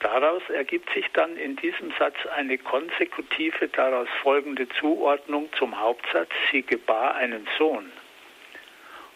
Daraus 0.00 0.42
ergibt 0.50 0.92
sich 0.92 1.06
dann 1.14 1.36
in 1.36 1.56
diesem 1.56 1.92
Satz 1.98 2.16
eine 2.36 2.58
konsekutive 2.58 3.68
daraus 3.68 4.08
folgende 4.22 4.68
Zuordnung 4.68 5.48
zum 5.58 5.80
Hauptsatz, 5.80 6.30
sie 6.50 6.62
gebar 6.62 7.14
einen 7.16 7.48
Sohn. 7.58 7.90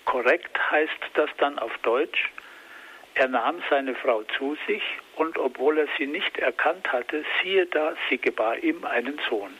Korrekt 0.04 0.58
heißt 0.70 1.10
das 1.14 1.30
dann 1.38 1.58
auf 1.58 1.76
Deutsch, 1.78 2.30
er 3.14 3.28
nahm 3.28 3.62
seine 3.68 3.94
Frau 3.94 4.22
zu 4.38 4.56
sich 4.66 4.82
und 5.16 5.36
obwohl 5.36 5.78
er 5.78 5.88
sie 5.98 6.06
nicht 6.06 6.38
erkannt 6.38 6.90
hatte, 6.92 7.24
siehe 7.42 7.66
da, 7.66 7.96
sie 8.08 8.18
gebar 8.18 8.56
ihm 8.58 8.84
einen 8.84 9.20
Sohn. 9.28 9.52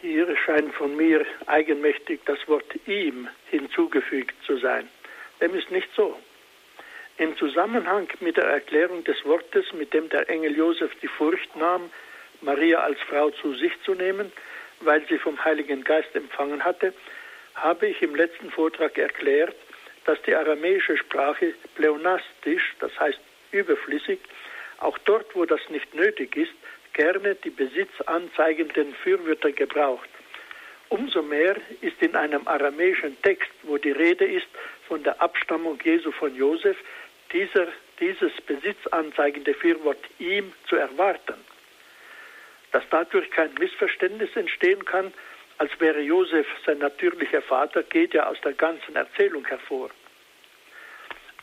Hier 0.00 0.36
scheint 0.36 0.74
von 0.74 0.96
mir 0.96 1.24
eigenmächtig 1.46 2.20
das 2.24 2.38
Wort 2.48 2.64
ihm 2.86 3.28
hinzugefügt 3.50 4.34
zu 4.44 4.56
sein. 4.58 4.88
Dem 5.40 5.54
ist 5.54 5.70
nicht 5.70 5.88
so. 5.94 6.18
Im 7.18 7.36
Zusammenhang 7.36 8.08
mit 8.20 8.36
der 8.36 8.46
Erklärung 8.46 9.04
des 9.04 9.24
Wortes, 9.24 9.72
mit 9.74 9.92
dem 9.92 10.08
der 10.08 10.28
Engel 10.28 10.56
Josef 10.56 10.92
die 11.02 11.08
Furcht 11.08 11.54
nahm, 11.56 11.90
Maria 12.40 12.80
als 12.80 12.98
Frau 13.02 13.30
zu 13.30 13.54
sich 13.54 13.72
zu 13.84 13.94
nehmen, 13.94 14.32
weil 14.80 15.06
sie 15.08 15.18
vom 15.18 15.42
Heiligen 15.44 15.84
Geist 15.84 16.14
empfangen 16.16 16.64
hatte, 16.64 16.92
habe 17.54 17.86
ich 17.86 18.02
im 18.02 18.14
letzten 18.14 18.50
Vortrag 18.50 18.96
erklärt, 18.98 19.54
dass 20.04 20.20
die 20.22 20.34
aramäische 20.34 20.96
Sprache 20.96 21.54
pleonastisch, 21.74 22.74
das 22.80 22.98
heißt 22.98 23.20
überflüssig, 23.52 24.18
auch 24.78 24.98
dort, 24.98 25.34
wo 25.34 25.44
das 25.44 25.60
nicht 25.68 25.94
nötig 25.94 26.36
ist, 26.36 26.52
gerne 26.92 27.34
die 27.36 27.50
besitzanzeigenden 27.50 28.94
Fürwörter 28.94 29.52
gebraucht. 29.52 30.08
Umso 30.88 31.22
mehr 31.22 31.56
ist 31.80 32.02
in 32.02 32.16
einem 32.16 32.46
aramäischen 32.46 33.20
Text, 33.22 33.50
wo 33.62 33.78
die 33.78 33.92
Rede 33.92 34.26
ist 34.26 34.48
von 34.88 35.02
der 35.02 35.20
Abstammung 35.22 35.78
Jesu 35.82 36.10
von 36.12 36.34
Josef, 36.34 36.76
dieser, 37.32 37.68
dieses 37.98 38.32
besitzanzeigende 38.42 39.54
Fürwort 39.54 40.04
ihm 40.18 40.52
zu 40.68 40.76
erwarten. 40.76 41.36
Dass 42.72 42.82
dadurch 42.90 43.30
kein 43.30 43.54
Missverständnis 43.54 44.36
entstehen 44.36 44.84
kann, 44.84 45.14
als 45.62 45.70
wäre 45.78 46.00
Josef 46.00 46.44
sein 46.66 46.78
natürlicher 46.78 47.40
Vater, 47.40 47.84
geht 47.84 48.14
ja 48.14 48.26
aus 48.26 48.36
der 48.40 48.52
ganzen 48.52 48.96
Erzählung 48.96 49.44
hervor. 49.46 49.90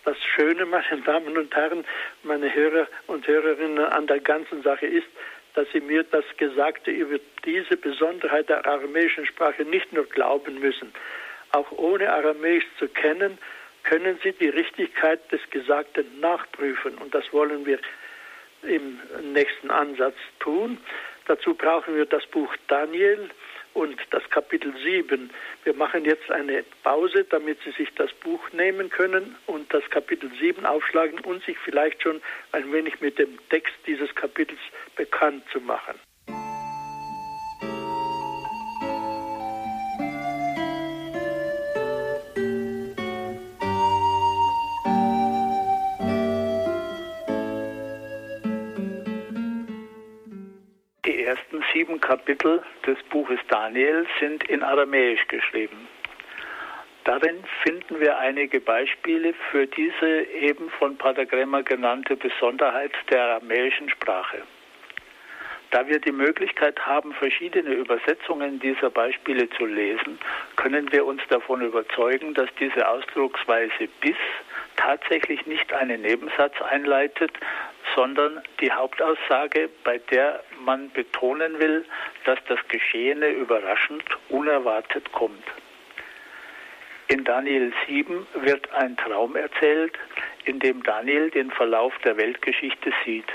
Das 0.03 0.17
Schöne, 0.35 0.65
meine 0.65 1.01
Damen 1.05 1.37
und 1.37 1.55
Herren, 1.55 1.85
meine 2.23 2.53
Hörer 2.53 2.89
und 3.07 3.25
Hörerinnen 3.25 3.79
an 3.79 4.07
der 4.07 4.19
ganzen 4.19 4.61
Sache 4.61 4.87
ist, 4.87 5.07
dass 5.53 5.67
Sie 5.71 5.79
mir 5.79 6.03
das 6.03 6.25
Gesagte 6.35 6.91
über 6.91 7.17
diese 7.45 7.77
Besonderheit 7.77 8.49
der 8.49 8.65
aramäischen 8.67 9.25
Sprache 9.25 9.63
nicht 9.63 9.93
nur 9.93 10.03
glauben 10.03 10.59
müssen. 10.59 10.91
Auch 11.53 11.71
ohne 11.71 12.11
Aramäisch 12.11 12.65
zu 12.77 12.89
kennen, 12.89 13.37
können 13.83 14.19
Sie 14.21 14.33
die 14.33 14.49
Richtigkeit 14.49 15.31
des 15.31 15.39
Gesagten 15.49 16.19
nachprüfen. 16.19 16.97
Und 16.97 17.15
das 17.15 17.31
wollen 17.31 17.65
wir 17.65 17.79
im 18.63 18.99
nächsten 19.31 19.71
Ansatz 19.71 20.17
tun. 20.41 20.77
Dazu 21.27 21.53
brauchen 21.53 21.95
wir 21.95 22.05
das 22.05 22.25
Buch 22.25 22.53
Daniel, 22.67 23.29
und 23.73 23.99
das 24.11 24.27
Kapitel 24.29 24.73
7. 24.83 25.29
Wir 25.63 25.73
machen 25.73 26.05
jetzt 26.05 26.29
eine 26.31 26.63
Pause, 26.83 27.25
damit 27.29 27.59
Sie 27.63 27.71
sich 27.71 27.89
das 27.95 28.11
Buch 28.13 28.41
nehmen 28.51 28.89
können 28.89 29.35
und 29.47 29.73
das 29.73 29.83
Kapitel 29.89 30.31
7 30.39 30.65
aufschlagen 30.65 31.19
und 31.19 31.43
sich 31.43 31.57
vielleicht 31.59 32.01
schon 32.03 32.21
ein 32.51 32.71
wenig 32.71 33.01
mit 33.01 33.19
dem 33.19 33.37
Text 33.49 33.73
dieses 33.85 34.13
Kapitels 34.15 34.59
bekannt 34.95 35.43
zu 35.51 35.59
machen. 35.59 35.95
Sieben 51.73 51.99
Kapitel 51.99 52.61
des 52.85 52.97
Buches 53.09 53.39
Daniel 53.47 54.05
sind 54.19 54.43
in 54.49 54.63
Aramäisch 54.63 55.27
geschrieben. 55.27 55.87
Darin 57.05 57.43
finden 57.63 57.99
wir 57.99 58.17
einige 58.19 58.59
Beispiele 58.59 59.33
für 59.49 59.65
diese 59.65 60.21
eben 60.23 60.69
von 60.71 60.97
Pater 60.97 61.25
Gremmer 61.25 61.63
genannte 61.63 62.15
Besonderheit 62.15 62.91
der 63.09 63.23
aramäischen 63.23 63.89
Sprache. 63.89 64.43
Da 65.71 65.87
wir 65.87 65.99
die 65.99 66.11
Möglichkeit 66.11 66.79
haben, 66.85 67.13
verschiedene 67.13 67.73
Übersetzungen 67.73 68.59
dieser 68.59 68.89
Beispiele 68.89 69.49
zu 69.51 69.65
lesen, 69.65 70.19
können 70.55 70.91
wir 70.91 71.05
uns 71.05 71.21
davon 71.29 71.61
überzeugen, 71.61 72.33
dass 72.33 72.49
diese 72.59 72.87
Ausdrucksweise 72.87 73.87
bis 74.01 74.17
tatsächlich 74.79 75.45
nicht 75.45 75.71
einen 75.73 76.01
Nebensatz 76.01 76.53
einleitet, 76.61 77.31
sondern 77.95 78.41
die 78.61 78.71
Hauptaussage, 78.71 79.69
bei 79.83 79.97
der 79.97 80.41
man 80.63 80.89
betonen 80.91 81.59
will, 81.59 81.85
dass 82.25 82.39
das 82.47 82.59
Geschehene 82.69 83.29
überraschend, 83.29 84.03
unerwartet 84.29 85.11
kommt. 85.11 85.43
In 87.09 87.23
Daniel 87.23 87.73
7 87.87 88.25
wird 88.35 88.71
ein 88.73 88.95
Traum 88.95 89.35
erzählt, 89.35 89.97
in 90.45 90.59
dem 90.59 90.83
Daniel 90.83 91.29
den 91.31 91.51
Verlauf 91.51 91.93
der 92.05 92.17
Weltgeschichte 92.17 92.93
sieht. 93.03 93.27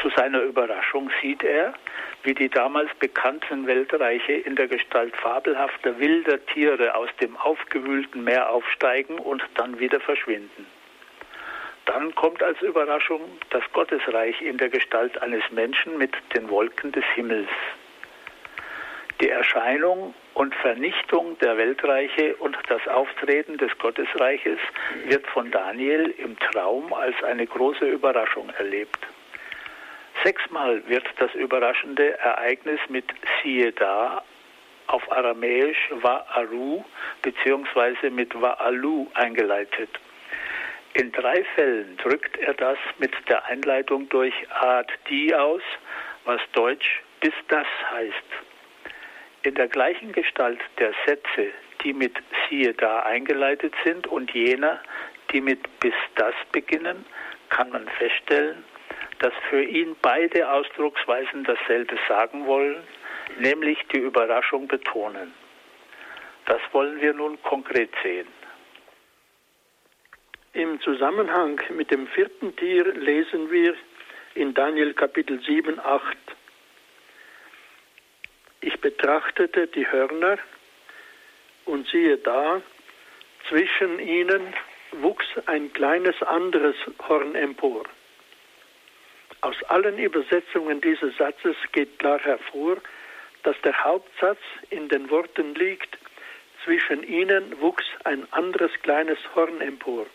Zu 0.00 0.10
seiner 0.10 0.42
Überraschung 0.42 1.10
sieht 1.20 1.42
er, 1.42 1.74
wie 2.22 2.34
die 2.34 2.48
damals 2.48 2.88
bekannten 3.00 3.66
Weltreiche 3.66 4.32
in 4.32 4.54
der 4.54 4.68
Gestalt 4.68 5.16
fabelhafter 5.16 5.98
wilder 5.98 6.44
Tiere 6.46 6.94
aus 6.94 7.08
dem 7.20 7.36
aufgewühlten 7.36 8.22
Meer 8.22 8.50
aufsteigen 8.50 9.18
und 9.18 9.42
dann 9.56 9.80
wieder 9.80 9.98
verschwinden. 9.98 10.66
Dann 11.86 12.14
kommt 12.14 12.42
als 12.42 12.60
Überraschung 12.60 13.22
das 13.50 13.62
Gottesreich 13.72 14.40
in 14.42 14.58
der 14.58 14.68
Gestalt 14.68 15.20
eines 15.20 15.42
Menschen 15.50 15.98
mit 15.98 16.12
den 16.34 16.48
Wolken 16.48 16.92
des 16.92 17.04
Himmels. 17.14 17.48
Die 19.20 19.30
Erscheinung 19.30 20.14
und 20.34 20.54
Vernichtung 20.54 21.36
der 21.38 21.56
Weltreiche 21.56 22.36
und 22.36 22.56
das 22.68 22.86
Auftreten 22.86 23.56
des 23.56 23.76
Gottesreiches 23.78 24.60
wird 25.06 25.26
von 25.26 25.50
Daniel 25.50 26.14
im 26.18 26.38
Traum 26.38 26.92
als 26.92 27.20
eine 27.24 27.46
große 27.46 27.84
Überraschung 27.84 28.50
erlebt. 28.50 28.98
Sechsmal 30.24 30.82
wird 30.88 31.04
das 31.18 31.34
überraschende 31.34 32.18
Ereignis 32.18 32.80
mit 32.88 33.04
siehe 33.42 33.72
da 33.72 34.22
auf 34.88 35.10
Aramäisch 35.12 35.90
Wa'aru 36.02 36.82
bzw. 37.22 38.10
mit 38.10 38.34
Wa'alu 38.34 39.06
eingeleitet. 39.14 39.90
In 40.94 41.12
drei 41.12 41.44
Fällen 41.54 41.96
drückt 41.98 42.36
er 42.38 42.54
das 42.54 42.78
mit 42.98 43.12
der 43.28 43.44
Einleitung 43.46 44.08
durch 44.08 44.34
Ad 44.50 44.92
die 45.08 45.34
aus, 45.34 45.62
was 46.24 46.40
deutsch 46.52 47.02
bis 47.20 47.34
das 47.48 47.66
heißt. 47.90 48.14
In 49.42 49.54
der 49.54 49.68
gleichen 49.68 50.12
Gestalt 50.12 50.60
der 50.78 50.92
Sätze, 51.06 51.52
die 51.84 51.92
mit 51.92 52.16
siehe 52.48 52.74
da 52.74 53.00
eingeleitet 53.00 53.74
sind 53.84 54.06
und 54.06 54.32
jener, 54.32 54.80
die 55.30 55.40
mit 55.40 55.60
bis 55.80 55.94
das 56.16 56.34
beginnen, 56.50 57.04
kann 57.50 57.70
man 57.70 57.86
feststellen, 57.98 58.64
dass 59.18 59.32
für 59.50 59.62
ihn 59.62 59.96
beide 60.00 60.50
Ausdrucksweisen 60.50 61.44
dasselbe 61.44 61.98
sagen 62.08 62.46
wollen, 62.46 62.82
nämlich 63.38 63.78
die 63.92 63.98
Überraschung 63.98 64.68
betonen. 64.68 65.32
Das 66.46 66.60
wollen 66.72 67.00
wir 67.00 67.12
nun 67.12 67.40
konkret 67.42 67.90
sehen. 68.02 68.28
Im 70.54 70.80
Zusammenhang 70.80 71.60
mit 71.70 71.90
dem 71.90 72.06
vierten 72.08 72.56
Tier 72.56 72.84
lesen 72.94 73.50
wir 73.50 73.74
in 74.34 74.54
Daniel 74.54 74.94
Kapitel 74.94 75.40
7, 75.42 75.78
8. 75.78 76.16
Ich 78.60 78.80
betrachtete 78.80 79.66
die 79.66 79.86
Hörner 79.86 80.38
und 81.66 81.86
siehe 81.88 82.16
da, 82.16 82.62
zwischen 83.48 83.98
ihnen 83.98 84.54
wuchs 84.92 85.26
ein 85.46 85.72
kleines 85.72 86.20
anderes 86.22 86.76
Horn 87.08 87.34
empor. 87.34 87.84
Aus 89.40 89.56
allen 89.68 89.98
Übersetzungen 89.98 90.80
dieses 90.80 91.16
Satzes 91.16 91.56
geht 91.72 91.98
klar 91.98 92.18
hervor, 92.20 92.78
dass 93.44 93.56
der 93.62 93.84
Hauptsatz 93.84 94.40
in 94.70 94.88
den 94.88 95.08
Worten 95.10 95.54
liegt, 95.54 95.96
zwischen 96.64 97.02
ihnen 97.04 97.60
wuchs 97.60 97.84
ein 98.04 98.26
anderes 98.32 98.72
kleines 98.82 99.18
Horn 99.34 99.60
empor. 99.60 100.06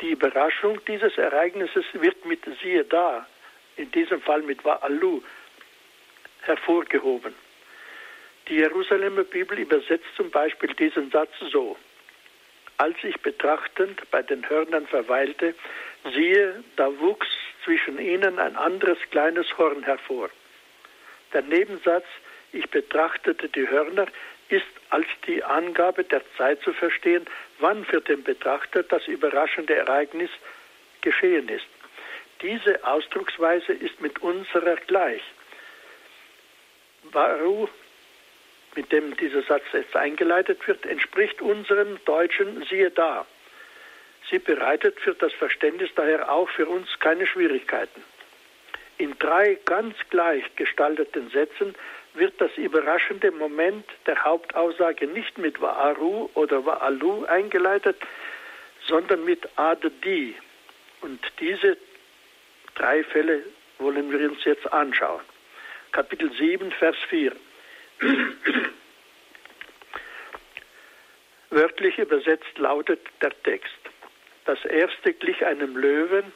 Die 0.00 0.10
Überraschung 0.10 0.80
dieses 0.86 1.16
Ereignisses 1.18 1.84
wird 1.92 2.24
mit 2.24 2.40
siehe 2.62 2.84
da, 2.84 3.26
in 3.76 3.90
diesem 3.92 4.22
Fall 4.22 4.42
mit 4.42 4.62
Wa'alu, 4.62 5.22
hervorgehoben. 6.42 7.34
Die 8.48 8.54
Jerusalemer 8.56 9.24
Bibel 9.24 9.58
übersetzt 9.58 10.08
zum 10.16 10.30
Beispiel 10.30 10.72
diesen 10.74 11.10
Satz 11.10 11.30
so. 11.52 11.76
Als 12.78 12.96
ich 13.02 13.20
betrachtend 13.20 14.10
bei 14.10 14.22
den 14.22 14.48
Hörnern 14.48 14.86
verweilte, 14.86 15.54
siehe, 16.04 16.62
da 16.76 16.98
wuchs 16.98 17.28
zwischen 17.64 17.98
ihnen 17.98 18.38
ein 18.38 18.56
anderes 18.56 18.98
kleines 19.10 19.46
Horn 19.58 19.82
hervor. 19.82 20.30
Der 21.32 21.42
Nebensatz, 21.42 22.06
ich 22.52 22.68
betrachtete 22.70 23.48
die 23.48 23.68
Hörner, 23.68 24.06
ist 24.48 24.66
als 24.90 25.06
die 25.26 25.42
Angabe 25.44 26.04
der 26.04 26.22
Zeit 26.36 26.60
zu 26.62 26.72
verstehen, 26.72 27.24
wann 27.60 27.84
für 27.84 28.00
den 28.00 28.24
Betrachter 28.24 28.82
das 28.82 29.06
überraschende 29.06 29.74
Ereignis 29.76 30.30
geschehen 31.02 31.48
ist. 31.48 31.66
Diese 32.42 32.84
Ausdrucksweise 32.84 33.72
ist 33.72 34.00
mit 34.00 34.20
unserer 34.20 34.76
gleich. 34.76 35.22
Baru, 37.12 37.68
mit 38.74 38.90
dem 38.92 39.16
dieser 39.16 39.42
Satz 39.42 39.64
jetzt 39.72 39.94
eingeleitet 39.94 40.66
wird, 40.66 40.84
entspricht 40.86 41.40
unserem 41.40 42.02
deutschen 42.04 42.64
siehe 42.64 42.90
da. 42.90 43.26
Sie 44.30 44.38
bereitet 44.38 44.98
für 45.00 45.14
das 45.14 45.32
Verständnis 45.32 45.90
daher 45.96 46.30
auch 46.30 46.48
für 46.50 46.66
uns 46.66 46.88
keine 47.00 47.26
Schwierigkeiten. 47.26 48.02
In 48.98 49.18
drei 49.18 49.58
ganz 49.64 49.96
gleich 50.10 50.44
gestalteten 50.56 51.30
Sätzen 51.30 51.74
wird 52.14 52.40
das 52.40 52.56
überraschende 52.56 53.30
Moment 53.32 53.86
der 54.06 54.24
Hauptaussage 54.24 55.06
nicht 55.06 55.38
mit 55.38 55.58
Wa'aru 55.58 56.28
oder 56.34 56.58
Wa'alu 56.58 57.24
eingeleitet, 57.24 57.96
sondern 58.86 59.24
mit 59.24 59.48
Adadi. 59.56 60.34
Und 61.00 61.20
diese 61.40 61.76
drei 62.74 63.02
Fälle 63.04 63.42
wollen 63.78 64.12
wir 64.12 64.30
uns 64.30 64.44
jetzt 64.44 64.70
anschauen. 64.72 65.22
Kapitel 65.92 66.30
7, 66.32 66.70
Vers 66.72 66.96
4. 67.08 67.32
Wörtlich 71.50 71.98
übersetzt 71.98 72.58
lautet 72.58 73.00
der 73.22 73.32
Text. 73.42 73.79
Das 74.44 74.64
erste 74.64 75.12
glich 75.12 75.44
einem 75.44 75.76
Löwen 75.76 76.32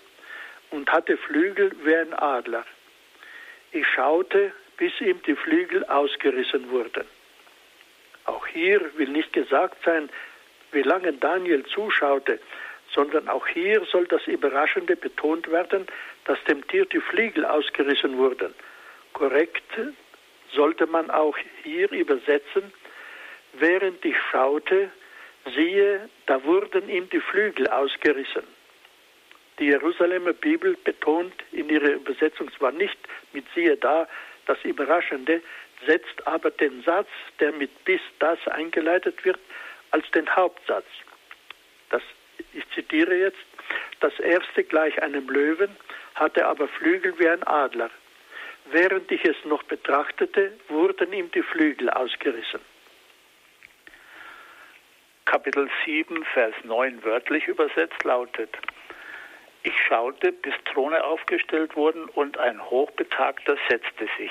und 0.70 0.90
hatte 0.90 1.16
Flügel 1.16 1.72
wie 1.84 1.96
ein 1.96 2.14
Adler. 2.14 2.64
Ich 3.72 3.86
schaute, 3.88 4.52
bis 4.76 4.92
ihm 5.00 5.20
die 5.22 5.36
Flügel 5.36 5.84
ausgerissen 5.84 6.70
wurden. 6.70 7.04
Auch 8.24 8.46
hier 8.46 8.80
will 8.96 9.08
nicht 9.08 9.32
gesagt 9.32 9.76
sein, 9.84 10.08
wie 10.72 10.82
lange 10.82 11.12
Daniel 11.12 11.64
zuschaute, 11.66 12.40
sondern 12.92 13.28
auch 13.28 13.46
hier 13.46 13.84
soll 13.86 14.06
das 14.06 14.26
Überraschende 14.26 14.96
betont 14.96 15.50
werden, 15.50 15.86
dass 16.24 16.42
dem 16.44 16.66
Tier 16.68 16.86
die 16.86 17.00
Flügel 17.00 17.44
ausgerissen 17.44 18.16
wurden. 18.18 18.54
Korrekt 19.12 19.62
sollte 20.52 20.86
man 20.86 21.10
auch 21.10 21.36
hier 21.62 21.90
übersetzen, 21.90 22.72
während 23.54 24.04
ich 24.04 24.16
schaute, 24.30 24.90
siehe, 25.54 26.08
da 26.26 26.42
wurden 26.44 26.88
ihm 26.88 27.08
die 27.10 27.20
Flügel 27.20 27.68
ausgerissen. 27.68 28.44
Die 29.58 29.66
Jerusalemer 29.66 30.32
Bibel 30.32 30.76
betont 30.82 31.34
in 31.52 31.68
ihrer 31.68 31.92
Übersetzung 31.92 32.50
zwar 32.52 32.72
nicht 32.72 32.98
mit 33.32 33.44
siehe 33.54 33.76
da 33.76 34.08
das 34.46 34.58
Überraschende, 34.64 35.42
setzt 35.86 36.26
aber 36.26 36.50
den 36.50 36.82
Satz, 36.82 37.08
der 37.40 37.52
mit 37.52 37.84
bis 37.84 38.00
das 38.18 38.38
eingeleitet 38.48 39.24
wird, 39.24 39.38
als 39.90 40.10
den 40.10 40.28
Hauptsatz. 40.34 40.86
Das, 41.90 42.02
ich 42.52 42.64
zitiere 42.74 43.14
jetzt, 43.14 43.38
das 44.00 44.18
erste 44.18 44.64
gleich 44.64 45.00
einem 45.02 45.28
Löwen, 45.28 45.70
hatte 46.14 46.46
aber 46.46 46.68
Flügel 46.68 47.18
wie 47.18 47.28
ein 47.28 47.42
Adler. 47.44 47.90
Während 48.66 49.10
ich 49.10 49.24
es 49.24 49.36
noch 49.44 49.62
betrachtete, 49.64 50.52
wurden 50.68 51.12
ihm 51.12 51.30
die 51.30 51.42
Flügel 51.42 51.90
ausgerissen. 51.90 52.60
Kapitel 55.24 55.70
7, 55.84 56.24
Vers 56.34 56.54
9 56.64 57.02
wörtlich 57.02 57.48
übersetzt 57.48 58.04
lautet, 58.04 58.50
ich 59.62 59.74
schaute, 59.88 60.30
bis 60.30 60.52
Throne 60.66 61.02
aufgestellt 61.02 61.74
wurden 61.74 62.04
und 62.04 62.36
ein 62.36 62.62
Hochbetagter 62.62 63.56
setzte 63.68 64.06
sich. 64.18 64.30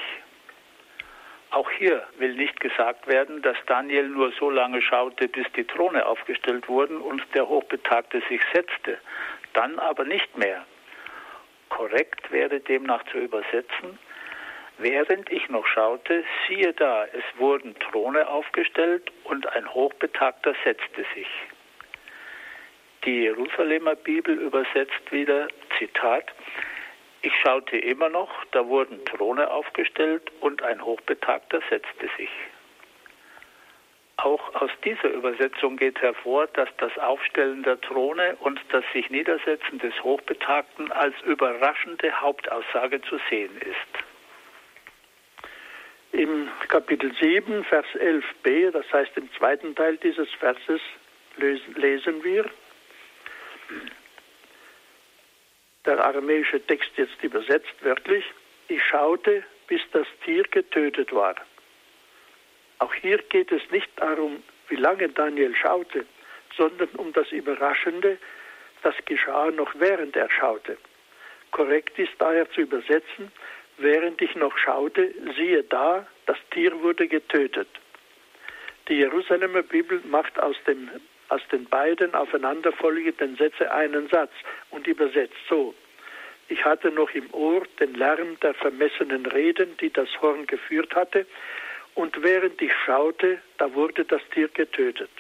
Auch 1.50 1.70
hier 1.72 2.08
will 2.18 2.36
nicht 2.36 2.60
gesagt 2.60 3.08
werden, 3.08 3.42
dass 3.42 3.58
Daniel 3.66 4.08
nur 4.08 4.32
so 4.34 4.52
lange 4.52 4.82
schaute, 4.82 5.28
bis 5.28 5.46
die 5.56 5.66
Throne 5.66 6.06
aufgestellt 6.06 6.68
wurden 6.68 6.98
und 6.98 7.24
der 7.34 7.48
Hochbetagte 7.48 8.22
sich 8.30 8.42
setzte, 8.54 9.00
dann 9.54 9.80
aber 9.80 10.06
nicht 10.06 10.38
mehr. 10.38 10.64
Korrekt 11.70 12.32
wäre 12.32 12.60
demnach 12.60 13.04
zu 13.06 13.18
übersetzen, 13.18 13.98
Während 14.78 15.32
ich 15.32 15.50
noch 15.50 15.68
schaute, 15.68 16.24
siehe 16.48 16.74
da, 16.74 17.06
es 17.06 17.24
wurden 17.38 17.78
Throne 17.80 18.28
aufgestellt 18.28 19.12
und 19.24 19.48
ein 19.54 19.72
Hochbetagter 19.74 20.56
setzte 20.64 21.06
sich. 21.14 21.28
Die 23.06 23.24
Jerusalemer 23.24 23.96
Bibel 23.96 24.36
übersetzt 24.36 25.12
wieder, 25.12 25.48
Zitat, 25.78 26.34
Ich 27.22 27.34
schaute 27.42 27.78
immer 27.78 28.10
noch, 28.10 28.32
da 28.52 28.66
wurden 28.66 29.04
Throne 29.06 29.50
aufgestellt 29.50 30.32
und 30.42 30.64
ein 30.64 30.84
Hochbetagter 30.84 31.62
setzte 31.70 32.10
sich. 32.18 32.30
Auch 34.18 34.56
aus 34.56 34.72
dieser 34.86 35.10
Übersetzung 35.10 35.76
geht 35.78 36.02
hervor, 36.02 36.48
dass 36.48 36.70
das 36.78 36.98
Aufstellen 36.98 37.64
der 37.64 37.80
Throne 37.82 38.38
und 38.40 38.60
das 38.70 38.84
sich 38.94 39.10
Niedersetzen 39.10 39.80
des 39.80 39.94
Hochbetagten 40.04 40.92
als 40.92 41.14
überraschende 41.22 42.22
Hauptaussage 42.22 43.02
zu 43.02 43.20
sehen 43.30 43.58
ist. 43.58 44.13
Im 46.14 46.48
Kapitel 46.68 47.12
7, 47.20 47.64
Vers 47.64 47.88
11b, 47.96 48.70
das 48.70 48.86
heißt 48.94 49.18
im 49.18 49.34
zweiten 49.34 49.74
Teil 49.74 49.98
dieses 49.98 50.30
Verses, 50.36 50.80
lesen 51.38 52.24
wir, 52.24 52.46
der 55.86 56.06
aramäische 56.06 56.62
Text 56.68 56.92
jetzt 56.98 57.24
übersetzt 57.24 57.74
wörtlich, 57.82 58.24
ich 58.68 58.84
schaute, 58.84 59.44
bis 59.68 59.82
das 59.92 60.06
Tier 60.24 60.44
getötet 60.44 61.12
war. 61.12 61.34
Auch 62.78 62.94
hier 62.94 63.18
geht 63.18 63.52
es 63.52 63.64
nicht 63.72 63.90
darum, 63.96 64.44
wie 64.70 64.76
lange 64.76 65.10
Daniel 65.10 65.56
schaute, 65.56 66.06
sondern 66.56 66.90
um 66.90 67.12
das 67.14 67.32
Überraschende, 67.32 68.20
das 68.84 68.94
geschah 69.06 69.50
noch 69.50 69.74
während 69.80 70.16
er 70.16 70.30
schaute. 70.30 70.78
Korrekt 71.50 71.98
ist 71.98 72.14
daher 72.20 72.48
zu 72.52 72.62
übersetzen, 72.62 73.32
während 73.78 74.22
ich 74.22 74.36
noch 74.36 74.58
schaute, 74.58 75.14
siehe 75.36 75.64
da, 75.64 76.08
das 76.26 76.38
Tier 76.52 76.82
wurde 76.82 77.08
getötet. 77.08 77.68
Die 78.88 78.96
Jerusalemer 78.96 79.64
Bibel 79.64 80.02
macht 80.06 80.38
aus, 80.40 80.56
dem, 80.68 80.90
aus 81.30 81.42
den 81.52 81.66
beiden 81.66 82.14
aufeinanderfolgenden 82.14 83.38
Sätzen 83.38 83.68
einen 83.68 84.10
Satz 84.10 84.32
und 84.72 84.88
übersetzt 84.88 85.38
so. 85.50 85.74
Ich 86.50 86.64
hatte 86.66 86.92
noch 86.92 87.10
im 87.12 87.34
Ohr 87.34 87.64
den 87.80 87.94
Lärm 87.96 88.40
der 88.42 88.54
vermessenen 88.54 89.26
Reden, 89.26 89.78
die 89.78 89.92
das 89.92 90.10
Horn 90.22 90.46
geführt 90.48 90.94
hatte, 90.96 91.26
und 91.96 92.22
während 92.24 92.62
ich 92.62 92.74
schaute, 92.86 93.40
da 93.58 93.74
wurde 93.74 94.04
das 94.04 94.22
Tier 94.34 94.48
getötet. 94.48 95.12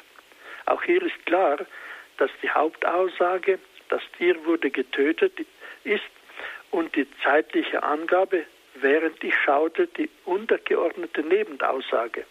Auch 0.65 0.81
hier 0.83 1.01
ist 1.03 1.25
klar, 1.25 1.57
dass 2.17 2.31
die 2.41 2.49
Hauptaussage, 2.49 3.59
das 3.89 4.01
Tier 4.17 4.43
wurde 4.45 4.71
getötet, 4.71 5.33
ist 5.83 6.03
und 6.73 6.95
die 6.95 7.07
zeitliche 7.23 7.83
Angabe, 7.83 8.45
während 8.73 9.23
ich 9.23 9.35
schaute, 9.45 9.85
die 9.87 10.09
untergeordnete 10.25 11.21
Nebenaussage. 11.21 12.25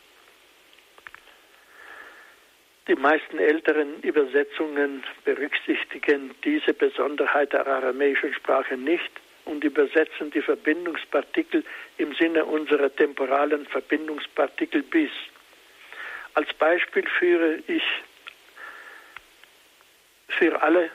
Die 2.88 2.96
meisten 2.96 3.38
älteren 3.38 4.00
Übersetzungen 4.00 5.05
berücksichtigen 5.24 6.35
diese 6.42 6.74
Besonderheit 6.74 7.52
der 7.52 7.68
aramäischen 7.68 8.35
Sprache 8.35 8.76
nicht 8.76 9.12
und 9.44 9.62
übersetzen 9.62 10.33
die 10.33 10.42
Verbindungspartikel 10.42 11.64
im 11.98 12.12
Sinne 12.16 12.44
unserer 12.44 12.94
temporalen 12.94 13.64
Verbindungspartikel 13.66 14.83
bis. 14.83 15.12
Als 16.35 16.52
Beispiel 16.55 17.07
führe 17.07 17.62
ich 17.68 17.85
für 20.26 20.61
alle, 20.61 20.90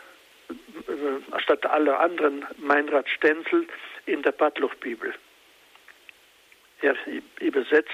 statt 1.40 1.66
aller 1.66 2.00
anderen, 2.00 2.46
Meinrad 2.58 3.08
Stenzel 3.10 3.68
in 4.06 4.22
der 4.22 4.32
Padloch-Bibel. 4.32 5.14
Er 6.82 6.96
übersetzt 7.40 7.92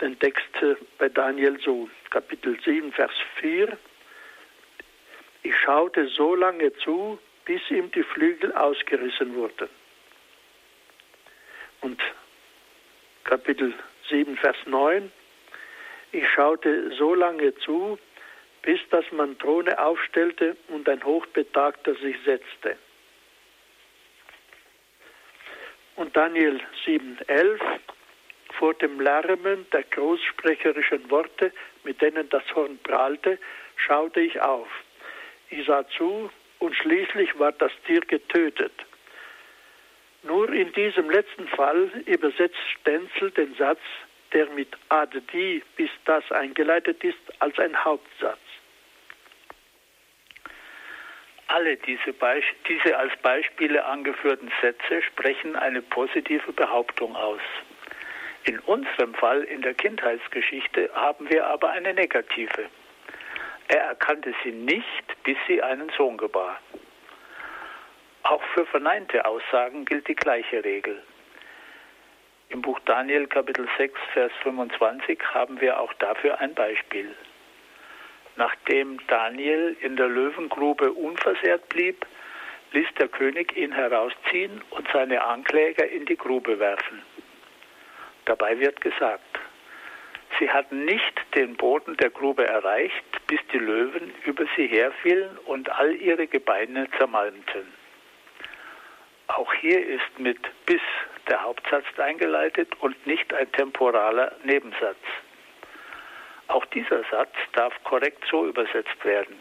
den 0.00 0.18
Text 0.18 0.50
bei 0.98 1.08
Daniel 1.08 1.58
so, 1.60 1.88
Kapitel 2.10 2.58
7, 2.64 2.92
Vers 2.92 3.12
4. 3.40 3.76
Ich 5.42 5.56
schaute 5.58 6.08
so 6.08 6.34
lange 6.34 6.72
zu, 6.78 7.18
bis 7.44 7.60
ihm 7.70 7.90
die 7.92 8.02
Flügel 8.02 8.52
ausgerissen 8.54 9.34
wurden. 9.34 9.68
Und 11.80 12.00
Kapitel 13.24 13.72
7, 14.08 14.36
Vers 14.36 14.56
9. 14.66 15.10
Ich 16.12 16.28
schaute 16.30 16.92
so 16.96 17.14
lange 17.14 17.54
zu, 17.56 17.98
bis 18.66 18.80
dass 18.90 19.04
man 19.12 19.38
Throne 19.38 19.78
aufstellte 19.78 20.56
und 20.68 20.88
ein 20.88 21.02
Hochbetagter 21.04 21.94
sich 21.94 22.16
setzte. 22.24 22.76
Und 25.94 26.14
Daniel 26.16 26.60
7,11 26.84 27.60
vor 28.58 28.74
dem 28.74 29.00
Lärmen 29.00 29.66
der 29.72 29.84
großsprecherischen 29.84 31.08
Worte, 31.10 31.52
mit 31.84 32.02
denen 32.02 32.28
das 32.28 32.42
Horn 32.56 32.76
prahlte, 32.82 33.38
schaute 33.76 34.20
ich 34.20 34.40
auf. 34.40 34.68
Ich 35.50 35.64
sah 35.66 35.86
zu 35.96 36.28
und 36.58 36.74
schließlich 36.74 37.38
war 37.38 37.52
das 37.52 37.70
Tier 37.86 38.00
getötet. 38.00 38.72
Nur 40.24 40.52
in 40.52 40.72
diesem 40.72 41.08
letzten 41.08 41.46
Fall 41.48 41.88
übersetzt 42.04 42.58
Stenzel 42.80 43.30
den 43.30 43.54
Satz, 43.54 43.80
der 44.32 44.50
mit 44.50 44.76
ad 44.88 45.16
die 45.32 45.62
bis 45.76 45.90
das 46.04 46.28
eingeleitet 46.32 47.04
ist, 47.04 47.16
als 47.38 47.56
ein 47.60 47.84
Hauptsatz. 47.84 48.38
Alle 51.48 51.76
diese, 51.76 52.12
diese 52.68 52.96
als 52.96 53.16
Beispiele 53.22 53.84
angeführten 53.84 54.50
Sätze 54.60 55.02
sprechen 55.02 55.54
eine 55.56 55.80
positive 55.80 56.52
Behauptung 56.52 57.14
aus. 57.14 57.40
In 58.44 58.58
unserem 58.60 59.14
Fall 59.14 59.42
in 59.42 59.62
der 59.62 59.74
Kindheitsgeschichte 59.74 60.90
haben 60.94 61.30
wir 61.30 61.46
aber 61.46 61.70
eine 61.70 61.94
negative. 61.94 62.66
Er 63.68 63.80
erkannte 63.80 64.34
sie 64.42 64.52
nicht, 64.52 65.22
bis 65.24 65.36
sie 65.46 65.62
einen 65.62 65.90
Sohn 65.96 66.16
gebar. 66.16 66.60
Auch 68.22 68.42
für 68.54 68.66
verneinte 68.66 69.24
Aussagen 69.24 69.84
gilt 69.84 70.08
die 70.08 70.14
gleiche 70.14 70.64
Regel. 70.64 71.02
Im 72.48 72.62
Buch 72.62 72.78
Daniel 72.84 73.26
Kapitel 73.26 73.68
6, 73.76 73.98
Vers 74.12 74.32
25 74.42 75.20
haben 75.34 75.60
wir 75.60 75.80
auch 75.80 75.92
dafür 75.94 76.38
ein 76.40 76.54
Beispiel. 76.54 77.14
Nachdem 78.36 78.98
Daniel 79.06 79.76
in 79.80 79.96
der 79.96 80.08
Löwengrube 80.08 80.92
unversehrt 80.92 81.68
blieb, 81.70 82.06
ließ 82.72 82.88
der 82.98 83.08
König 83.08 83.56
ihn 83.56 83.72
herausziehen 83.72 84.62
und 84.70 84.86
seine 84.92 85.24
Ankläger 85.24 85.86
in 85.88 86.04
die 86.04 86.16
Grube 86.16 86.58
werfen. 86.58 87.02
Dabei 88.26 88.58
wird 88.58 88.80
gesagt, 88.80 89.38
sie 90.38 90.50
hatten 90.50 90.84
nicht 90.84 91.14
den 91.34 91.56
Boden 91.56 91.96
der 91.96 92.10
Grube 92.10 92.46
erreicht, 92.46 93.26
bis 93.26 93.40
die 93.52 93.58
Löwen 93.58 94.12
über 94.24 94.44
sie 94.56 94.66
herfielen 94.66 95.38
und 95.46 95.70
all 95.70 95.94
ihre 95.94 96.26
Gebeine 96.26 96.88
zermalmten. 96.98 97.72
Auch 99.28 99.52
hier 99.54 99.84
ist 99.86 100.18
mit 100.18 100.38
bis 100.66 100.80
der 101.28 101.42
Hauptsatz 101.42 101.84
eingeleitet 101.98 102.68
und 102.80 103.06
nicht 103.06 103.32
ein 103.32 103.50
temporaler 103.52 104.32
Nebensatz. 104.44 104.98
Auch 106.48 106.64
dieser 106.66 107.02
Satz 107.10 107.34
darf 107.52 107.72
korrekt 107.84 108.24
so 108.30 108.46
übersetzt 108.46 109.04
werden. 109.04 109.36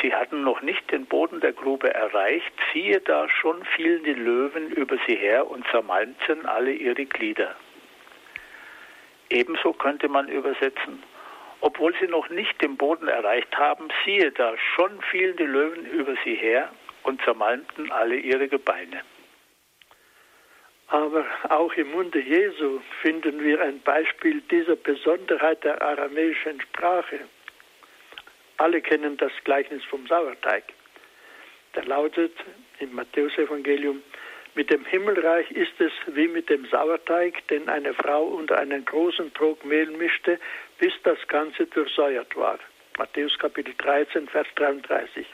Sie 0.00 0.14
hatten 0.14 0.42
noch 0.42 0.62
nicht 0.62 0.90
den 0.90 1.06
Boden 1.06 1.40
der 1.40 1.52
Grube 1.52 1.92
erreicht, 1.92 2.52
siehe 2.72 3.00
da 3.00 3.28
schon 3.28 3.64
fielen 3.76 4.04
die 4.04 4.14
Löwen 4.14 4.70
über 4.70 4.96
sie 5.06 5.16
her 5.16 5.50
und 5.50 5.66
zermalmten 5.68 6.46
alle 6.46 6.72
ihre 6.72 7.04
Glieder. 7.04 7.56
Ebenso 9.28 9.72
könnte 9.72 10.08
man 10.08 10.28
übersetzen, 10.28 11.02
obwohl 11.60 11.94
sie 12.00 12.06
noch 12.06 12.28
nicht 12.30 12.60
den 12.62 12.76
Boden 12.76 13.08
erreicht 13.08 13.56
haben, 13.56 13.88
siehe 14.04 14.32
da 14.32 14.56
schon 14.74 15.00
fielen 15.10 15.36
die 15.36 15.44
Löwen 15.44 15.84
über 15.86 16.14
sie 16.24 16.34
her 16.34 16.70
und 17.02 17.22
zermalmten 17.22 17.90
alle 17.92 18.16
ihre 18.16 18.48
Gebeine. 18.48 19.02
Aber 20.90 21.24
auch 21.48 21.72
im 21.74 21.92
Munde 21.92 22.18
Jesu 22.20 22.80
finden 23.00 23.42
wir 23.44 23.60
ein 23.62 23.80
Beispiel 23.80 24.40
dieser 24.50 24.74
Besonderheit 24.74 25.62
der 25.62 25.80
aramäischen 25.80 26.60
Sprache. 26.60 27.20
Alle 28.56 28.80
kennen 28.82 29.16
das 29.16 29.30
Gleichnis 29.44 29.84
vom 29.84 30.04
Sauerteig. 30.08 30.64
Der 31.76 31.84
lautet 31.84 32.32
im 32.80 32.92
Matthäusevangelium, 32.92 34.02
mit 34.56 34.68
dem 34.68 34.84
Himmelreich 34.84 35.48
ist 35.52 35.80
es 35.80 35.92
wie 36.08 36.26
mit 36.26 36.50
dem 36.50 36.66
Sauerteig, 36.66 37.46
den 37.48 37.68
eine 37.68 37.94
Frau 37.94 38.24
unter 38.24 38.58
einen 38.58 38.84
großen 38.84 39.32
Trog 39.34 39.64
Mehl 39.64 39.90
mischte, 39.92 40.40
bis 40.78 40.92
das 41.04 41.18
Ganze 41.28 41.66
durchsäuert 41.66 42.34
war. 42.36 42.58
Matthäus 42.98 43.38
Kapitel 43.38 43.74
13, 43.78 44.26
Vers 44.26 44.48
33. 44.56 45.24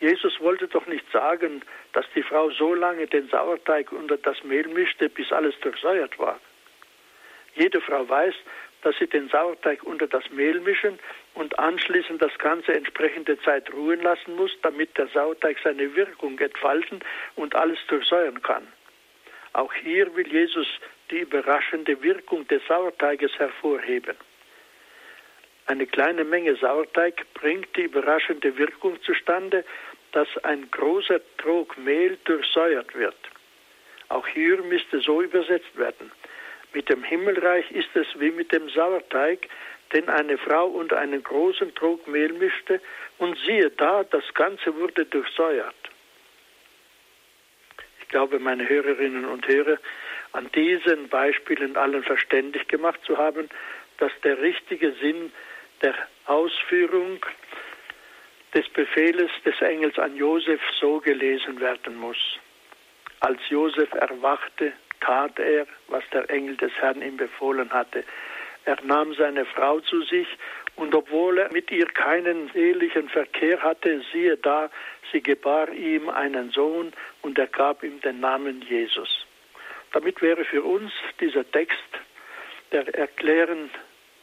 Jesus 0.00 0.38
wollte 0.40 0.68
doch 0.68 0.86
nicht 0.86 1.10
sagen, 1.10 1.62
dass 1.92 2.04
die 2.14 2.22
Frau 2.22 2.50
so 2.50 2.74
lange 2.74 3.06
den 3.06 3.28
Sauerteig 3.28 3.92
unter 3.92 4.18
das 4.18 4.42
Mehl 4.44 4.68
mischte, 4.68 5.08
bis 5.08 5.32
alles 5.32 5.58
durchsäuert 5.60 6.18
war. 6.18 6.38
Jede 7.54 7.80
Frau 7.80 8.06
weiß, 8.06 8.34
dass 8.82 8.96
sie 8.98 9.06
den 9.06 9.28
Sauerteig 9.28 9.82
unter 9.82 10.06
das 10.06 10.30
Mehl 10.30 10.60
mischen 10.60 10.98
und 11.34 11.58
anschließend 11.58 12.20
das 12.20 12.36
Ganze 12.38 12.74
entsprechende 12.74 13.40
Zeit 13.40 13.72
ruhen 13.72 14.02
lassen 14.02 14.36
muss, 14.36 14.52
damit 14.62 14.96
der 14.98 15.08
Sauerteig 15.08 15.56
seine 15.64 15.96
Wirkung 15.96 16.38
entfalten 16.38 17.00
und 17.34 17.54
alles 17.54 17.78
durchsäuern 17.88 18.42
kann. 18.42 18.66
Auch 19.54 19.72
hier 19.72 20.14
will 20.14 20.28
Jesus 20.28 20.68
die 21.10 21.20
überraschende 21.20 22.02
Wirkung 22.02 22.46
des 22.48 22.62
Sauerteiges 22.68 23.32
hervorheben. 23.38 24.16
Eine 25.66 25.86
kleine 25.86 26.24
Menge 26.24 26.54
Sauerteig 26.56 27.26
bringt 27.34 27.76
die 27.76 27.82
überraschende 27.82 28.56
Wirkung 28.56 29.02
zustande, 29.02 29.64
dass 30.12 30.28
ein 30.44 30.70
großer 30.70 31.20
Trog 31.38 31.76
Mehl 31.76 32.18
durchsäuert 32.24 32.94
wird. 32.94 33.16
Auch 34.08 34.26
hier 34.28 34.62
müsste 34.62 35.00
so 35.00 35.22
übersetzt 35.22 35.76
werden. 35.76 36.12
Mit 36.72 36.88
dem 36.88 37.02
Himmelreich 37.02 37.70
ist 37.72 37.94
es 37.94 38.06
wie 38.18 38.30
mit 38.30 38.52
dem 38.52 38.68
Sauerteig, 38.68 39.48
den 39.92 40.08
eine 40.08 40.38
Frau 40.38 40.66
unter 40.66 40.98
einen 40.98 41.22
großen 41.22 41.74
Trog 41.74 42.06
Mehl 42.06 42.32
mischte, 42.32 42.80
und 43.18 43.36
siehe 43.46 43.70
da, 43.70 44.04
das 44.04 44.24
Ganze 44.34 44.74
wurde 44.76 45.04
durchsäuert. 45.04 45.74
Ich 48.00 48.08
glaube, 48.08 48.38
meine 48.38 48.68
Hörerinnen 48.68 49.24
und 49.24 49.48
Hörer, 49.48 49.78
an 50.32 50.50
diesen 50.54 51.08
Beispielen 51.08 51.76
allen 51.76 52.04
verständlich 52.04 52.68
gemacht 52.68 53.00
zu 53.04 53.16
haben, 53.16 53.48
dass 53.98 54.12
der 54.22 54.40
richtige 54.40 54.92
Sinn 55.00 55.32
der 55.82 55.94
Ausführung 56.26 57.24
des 58.54 58.68
Befehles 58.70 59.30
des 59.44 59.60
Engels 59.60 59.98
an 59.98 60.16
Josef 60.16 60.60
so 60.80 61.00
gelesen 61.00 61.60
werden 61.60 61.96
muss. 61.96 62.38
Als 63.20 63.40
Josef 63.48 63.92
erwachte, 63.92 64.72
tat 65.00 65.38
er, 65.38 65.66
was 65.88 66.04
der 66.12 66.28
Engel 66.30 66.56
des 66.56 66.72
Herrn 66.74 67.02
ihm 67.02 67.16
befohlen 67.16 67.70
hatte. 67.70 68.04
Er 68.64 68.78
nahm 68.82 69.14
seine 69.14 69.44
Frau 69.44 69.80
zu 69.80 70.02
sich, 70.02 70.26
und 70.76 70.94
obwohl 70.94 71.38
er 71.38 71.52
mit 71.52 71.70
ihr 71.70 71.86
keinen 71.86 72.50
ehelichen 72.54 73.08
Verkehr 73.08 73.62
hatte, 73.62 74.02
siehe 74.12 74.36
da, 74.36 74.70
sie 75.10 75.22
gebar 75.22 75.70
ihm 75.70 76.10
einen 76.10 76.50
Sohn 76.50 76.92
und 77.22 77.38
er 77.38 77.46
gab 77.46 77.82
ihm 77.82 78.00
den 78.02 78.20
Namen 78.20 78.60
Jesus. 78.62 79.26
Damit 79.92 80.20
wäre 80.20 80.44
für 80.44 80.62
uns 80.62 80.92
dieser 81.20 81.50
Text, 81.50 81.78
der 82.72 82.94
erklären 82.94 83.70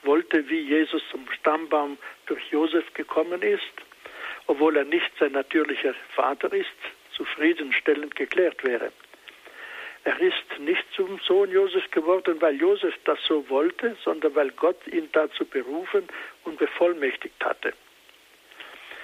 wollte, 0.06 0.48
wie 0.50 0.62
Jesus 0.62 1.02
zum 1.10 1.30
Stammbaum 1.32 1.98
durch 2.26 2.44
Josef 2.52 2.94
gekommen 2.94 3.42
ist, 3.42 3.62
obwohl 4.48 4.78
er 4.78 4.86
nicht 4.86 5.12
sein 5.20 5.32
natürlicher 5.32 5.94
Vater 6.16 6.52
ist, 6.54 6.68
zufriedenstellend 7.16 8.16
geklärt 8.16 8.63
wäre. 8.63 8.92
Er 10.06 10.20
ist 10.20 10.60
nicht 10.60 10.84
zum 10.96 11.20
Sohn 11.20 11.50
Josef 11.50 11.89
geworden, 11.92 12.42
weil 12.42 12.56
Josef 12.60 12.94
das 13.06 13.20
so 13.26 13.50
wollte, 13.50 13.96
sondern 14.04 14.36
weil 14.36 14.52
Gott 14.52 14.86
ihn 14.88 15.08
dazu 15.13 15.46
berufen 15.46 16.08
und 16.44 16.58
bevollmächtigt 16.58 17.44
hatte. 17.44 17.74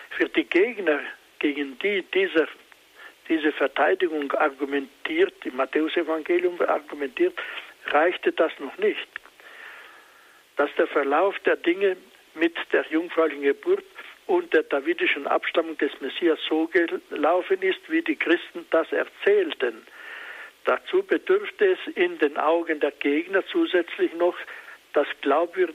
Für 0.10 0.28
die 0.28 0.44
Gegner, 0.44 1.00
gegen 1.40 1.80
die 1.80 2.02
dieser, 2.02 2.48
diese 3.30 3.54
Verteidigung 3.54 4.30
argumentiert, 4.34 5.34
im 5.46 5.56
Matthäusevangelium 5.56 6.60
argumentiert, 6.62 7.34
reichte 7.86 8.34
das 8.34 8.52
noch 8.60 8.78
nicht. 8.78 9.08
Dass 10.60 10.70
der 10.78 10.88
Verlauf 10.88 11.40
der 11.40 11.56
Dinge 11.56 11.98
mit 12.36 12.56
der 12.72 12.86
jungfräulichen 12.92 13.42
Geburt 13.42 13.84
und 14.28 14.54
der 14.54 14.64
davidischen 14.64 15.26
Abstammung 15.26 15.76
des 15.80 15.92
Messias 16.02 16.38
so 16.48 16.68
gelaufen 16.68 17.64
ist, 17.64 17.80
wie 17.88 18.04
die 18.04 18.16
Christen 18.16 18.68
das 18.70 18.92
erzählten, 18.92 19.88
Dazu 20.70 21.02
bedürfte 21.02 21.66
es 21.72 21.96
in 21.96 22.20
den 22.20 22.38
Augen 22.38 22.80
der 22.80 22.92
Gegner 22.92 23.44
zusätzlich 23.48 24.14
noch 24.14 24.36
das 24.94 25.08
Glaubwür 25.22 25.70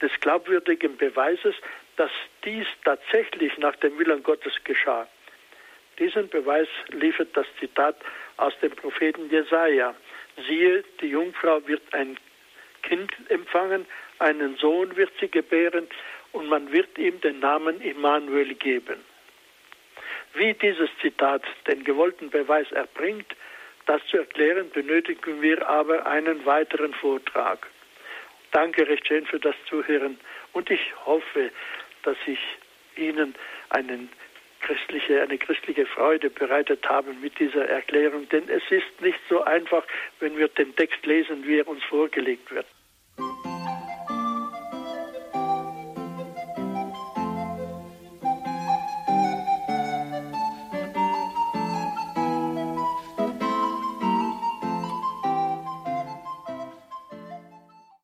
des 0.00 0.20
glaubwürdigen 0.20 0.96
Beweises, 0.96 1.54
dass 1.96 2.10
dies 2.44 2.66
tatsächlich 2.84 3.58
nach 3.58 3.76
dem 3.76 3.98
Willen 3.98 4.22
Gottes 4.22 4.54
geschah. 4.64 5.06
Diesen 5.98 6.30
Beweis 6.30 6.68
liefert 6.92 7.36
das 7.36 7.46
Zitat 7.60 7.96
aus 8.38 8.58
dem 8.60 8.72
Propheten 8.72 9.28
Jesaja. 9.28 9.94
Siehe, 10.48 10.82
die 11.02 11.08
Jungfrau 11.08 11.60
wird 11.66 11.82
ein 11.92 12.16
Kind 12.84 13.12
empfangen, 13.28 13.86
einen 14.18 14.56
Sohn 14.56 14.96
wird 14.96 15.10
sie 15.20 15.28
gebären 15.28 15.88
und 16.32 16.48
man 16.48 16.72
wird 16.72 16.96
ihm 16.98 17.20
den 17.20 17.40
Namen 17.40 17.80
Immanuel 17.80 18.54
geben. 18.54 19.00
Wie 20.34 20.52
dieses 20.54 20.90
Zitat 21.00 21.42
den 21.66 21.84
gewollten 21.84 22.30
Beweis 22.30 22.70
erbringt, 22.72 23.34
das 23.86 24.04
zu 24.06 24.18
erklären, 24.18 24.70
benötigen 24.70 25.42
wir 25.42 25.66
aber 25.68 26.06
einen 26.06 26.44
weiteren 26.44 26.94
Vortrag. 26.94 27.66
Danke 28.52 28.88
recht 28.88 29.06
schön 29.06 29.26
für 29.26 29.38
das 29.38 29.54
Zuhören 29.68 30.18
und 30.52 30.70
ich 30.70 30.80
hoffe, 31.04 31.50
dass 32.02 32.16
ich 32.26 32.38
Ihnen 32.96 33.34
einen 33.70 34.08
christliche, 34.60 35.22
eine 35.22 35.38
christliche 35.38 35.86
Freude 35.86 36.30
bereitet 36.30 36.88
habe 36.88 37.12
mit 37.14 37.38
dieser 37.38 37.68
Erklärung, 37.68 38.28
denn 38.30 38.48
es 38.48 38.62
ist 38.70 39.00
nicht 39.00 39.18
so 39.28 39.42
einfach, 39.44 39.84
wenn 40.20 40.36
wir 40.38 40.48
den 40.48 40.74
Text 40.76 41.04
lesen, 41.04 41.46
wie 41.46 41.58
er 41.58 41.68
uns 41.68 41.84
vorgelegt 41.84 42.50
wird. 42.50 42.66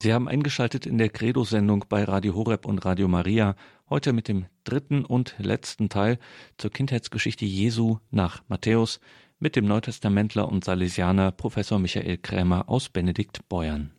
Sie 0.01 0.13
haben 0.13 0.27
eingeschaltet 0.27 0.87
in 0.87 0.97
der 0.97 1.09
Credo-Sendung 1.09 1.85
bei 1.87 2.03
Radio 2.03 2.33
Horeb 2.33 2.65
und 2.65 2.83
Radio 2.85 3.07
Maria, 3.07 3.55
heute 3.87 4.13
mit 4.13 4.27
dem 4.27 4.47
dritten 4.63 5.05
und 5.05 5.35
letzten 5.37 5.89
Teil 5.89 6.17
zur 6.57 6.71
Kindheitsgeschichte 6.71 7.45
Jesu 7.45 7.99
nach 8.09 8.41
Matthäus 8.47 8.99
mit 9.37 9.55
dem 9.55 9.65
Neutestamentler 9.65 10.49
und 10.49 10.65
Salesianer 10.65 11.31
Professor 11.31 11.77
Michael 11.77 12.17
Krämer 12.17 12.67
aus 12.67 12.89
Benedikt 12.89 13.47
Beuern 13.47 13.91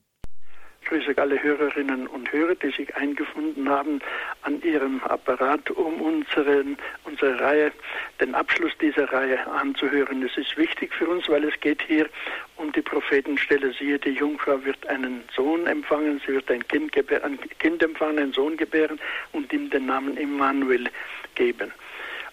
grüße 0.92 1.16
alle 1.16 1.42
Hörerinnen 1.42 2.06
und 2.06 2.30
Hörer, 2.30 2.54
die 2.54 2.70
sich 2.70 2.94
eingefunden 2.96 3.66
haben 3.66 4.00
an 4.42 4.60
ihrem 4.60 5.02
Apparat, 5.04 5.70
um 5.70 6.02
unseren, 6.02 6.76
unsere 7.04 7.40
Reihe, 7.40 7.72
den 8.20 8.34
Abschluss 8.34 8.72
dieser 8.78 9.10
Reihe 9.10 9.46
anzuhören. 9.46 10.22
Es 10.22 10.36
ist 10.36 10.54
wichtig 10.58 10.92
für 10.92 11.08
uns, 11.08 11.30
weil 11.30 11.44
es 11.44 11.58
geht 11.60 11.80
hier 11.80 12.10
um 12.56 12.72
die 12.72 12.82
Prophetenstelle. 12.82 13.72
Siehe, 13.72 13.98
die 13.98 14.10
Jungfrau 14.10 14.62
wird 14.66 14.86
einen 14.86 15.24
Sohn 15.34 15.66
empfangen, 15.66 16.20
sie 16.26 16.34
wird 16.34 16.50
ein 16.50 16.66
Kind, 16.68 16.94
ein 17.24 17.38
kind 17.58 17.82
empfangen, 17.82 18.18
einen 18.18 18.32
Sohn 18.34 18.58
gebären 18.58 19.00
und 19.32 19.50
ihm 19.50 19.70
den 19.70 19.86
Namen 19.86 20.18
Immanuel 20.18 20.90
geben. 21.36 21.72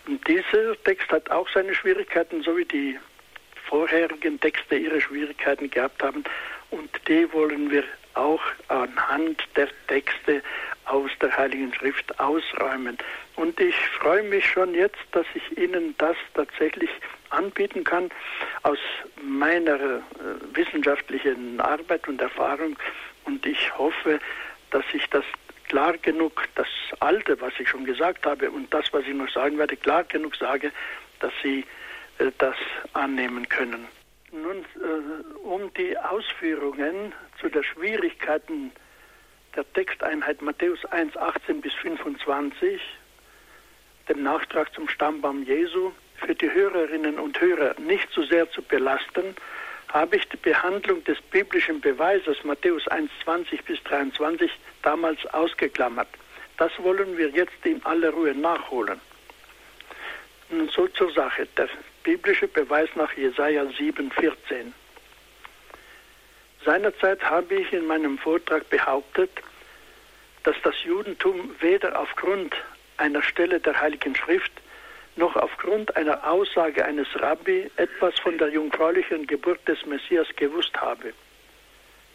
Und 0.05 0.27
dieser 0.27 0.75
Text 0.83 1.09
hat 1.11 1.31
auch 1.31 1.47
seine 1.53 1.73
Schwierigkeiten, 1.73 2.43
so 2.43 2.57
wie 2.57 2.65
die 2.65 2.99
vorherigen 3.69 4.37
Texte 4.37 4.75
ihre 4.75 4.99
Schwierigkeiten 4.99 5.69
gehabt 5.69 6.03
haben. 6.03 6.25
Und 6.71 6.89
die 7.07 7.31
wollen 7.31 7.71
wir 7.71 7.83
auch 8.13 8.41
anhand 8.67 9.41
der 9.55 9.69
Texte 9.87 10.41
aus 10.85 11.11
der 11.21 11.35
Heiligen 11.37 11.73
Schrift 11.73 12.19
ausräumen. 12.19 12.97
Und 13.35 13.59
ich 13.59 13.75
freue 13.99 14.23
mich 14.23 14.45
schon 14.45 14.73
jetzt, 14.73 14.97
dass 15.11 15.25
ich 15.33 15.57
Ihnen 15.57 15.95
das 15.97 16.17
tatsächlich 16.33 16.89
anbieten 17.29 17.83
kann 17.83 18.09
aus 18.63 18.79
meiner 19.21 19.75
äh, 19.75 20.01
wissenschaftlichen 20.53 21.61
Arbeit 21.61 22.07
und 22.07 22.19
Erfahrung. 22.21 22.77
Und 23.25 23.45
ich 23.45 23.77
hoffe, 23.77 24.19
dass 24.71 24.83
ich 24.93 25.05
das 25.09 25.23
klar 25.67 25.95
genug, 25.97 26.43
das 26.55 26.67
Alte, 26.99 27.39
was 27.39 27.53
ich 27.59 27.69
schon 27.69 27.85
gesagt 27.85 28.25
habe 28.25 28.49
und 28.49 28.73
das, 28.73 28.91
was 28.91 29.03
ich 29.03 29.13
noch 29.13 29.29
sagen 29.29 29.57
werde, 29.57 29.77
klar 29.77 30.03
genug 30.03 30.35
sage, 30.35 30.71
dass 31.19 31.31
Sie 31.43 31.65
äh, 32.17 32.31
das 32.39 32.55
annehmen 32.93 33.47
können. 33.47 33.87
Nun, 34.31 34.57
äh, 34.57 35.37
um 35.43 35.73
die 35.73 35.97
Ausführungen 35.97 37.13
zu 37.39 37.49
der 37.49 37.63
Schwierigkeiten 37.63 38.71
der 39.55 39.71
Texteinheit 39.73 40.41
Matthäus 40.41 40.83
1, 40.85 41.17
18 41.17 41.61
bis 41.61 41.73
25, 41.73 42.81
dem 44.07 44.23
Nachtrag 44.23 44.73
zum 44.73 44.87
Stammbaum 44.87 45.43
Jesu, 45.43 45.91
für 46.17 46.35
die 46.35 46.51
Hörerinnen 46.51 47.17
und 47.17 47.39
Hörer 47.39 47.75
nicht 47.79 48.11
zu 48.11 48.23
sehr 48.23 48.49
zu 48.51 48.61
belasten, 48.61 49.35
habe 49.87 50.17
ich 50.17 50.27
die 50.29 50.37
Behandlung 50.37 51.03
des 51.03 51.19
biblischen 51.21 51.81
Beweises 51.81 52.43
Matthäus 52.43 52.87
1, 52.89 53.09
20 53.23 53.63
bis 53.63 53.81
23 53.83 54.51
damals 54.83 55.25
ausgeklammert. 55.27 56.09
Das 56.57 56.71
wollen 56.79 57.17
wir 57.17 57.29
jetzt 57.29 57.65
in 57.65 57.83
aller 57.85 58.11
Ruhe 58.11 58.35
nachholen. 58.35 58.99
Nun 60.49 60.69
so 60.69 60.87
zur 60.87 61.11
Sache. 61.13 61.47
Der 61.57 61.69
biblische 62.03 62.47
Beweis 62.47 62.89
nach 62.95 63.13
Jesaja 63.13 63.63
7,14. 63.63 64.73
Seinerzeit 66.65 67.23
habe 67.23 67.55
ich 67.55 67.71
in 67.73 67.87
meinem 67.87 68.17
Vortrag 68.17 68.69
behauptet, 68.69 69.31
dass 70.43 70.55
das 70.63 70.75
Judentum 70.83 71.55
weder 71.59 71.99
aufgrund 71.99 72.55
einer 72.97 73.21
Stelle 73.21 73.59
der 73.59 73.79
Heiligen 73.79 74.15
Schrift 74.15 74.51
noch 75.15 75.35
aufgrund 75.35 75.95
einer 75.95 76.29
Aussage 76.29 76.85
eines 76.85 77.07
Rabbi 77.15 77.69
etwas 77.75 78.17
von 78.19 78.37
der 78.37 78.49
jungfräulichen 78.49 79.27
Geburt 79.27 79.65
des 79.67 79.85
Messias 79.85 80.27
gewusst 80.35 80.75
habe. 80.79 81.13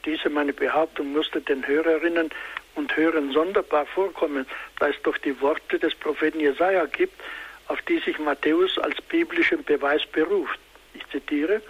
Diese 0.04 0.28
meine 0.28 0.52
Behauptung 0.52 1.12
musste 1.12 1.40
den 1.40 1.66
Hörerinnen 1.66 2.30
und 2.74 2.96
Hörern 2.96 3.32
sonderbar 3.32 3.86
vorkommen, 3.86 4.46
da 4.78 4.88
es 4.88 5.00
doch 5.02 5.16
die 5.18 5.40
Worte 5.40 5.78
des 5.78 5.94
Propheten 5.94 6.40
Jesaja 6.40 6.86
gibt, 6.86 7.20
auf 7.68 7.80
die 7.82 7.98
sich 7.98 8.18
Matthäus 8.18 8.78
als 8.78 9.00
biblischen 9.02 9.64
Beweis 9.64 10.04
beruft. 10.06 10.58
Ich 10.92 11.06
zitiere, 11.08 11.62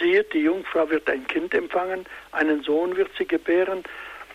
siehe, 0.00 0.24
die 0.24 0.40
Jungfrau 0.40 0.88
wird 0.90 1.08
ein 1.08 1.26
Kind 1.26 1.54
empfangen, 1.54 2.06
einen 2.32 2.62
Sohn 2.62 2.96
wird 2.96 3.10
sie 3.16 3.26
gebären 3.26 3.84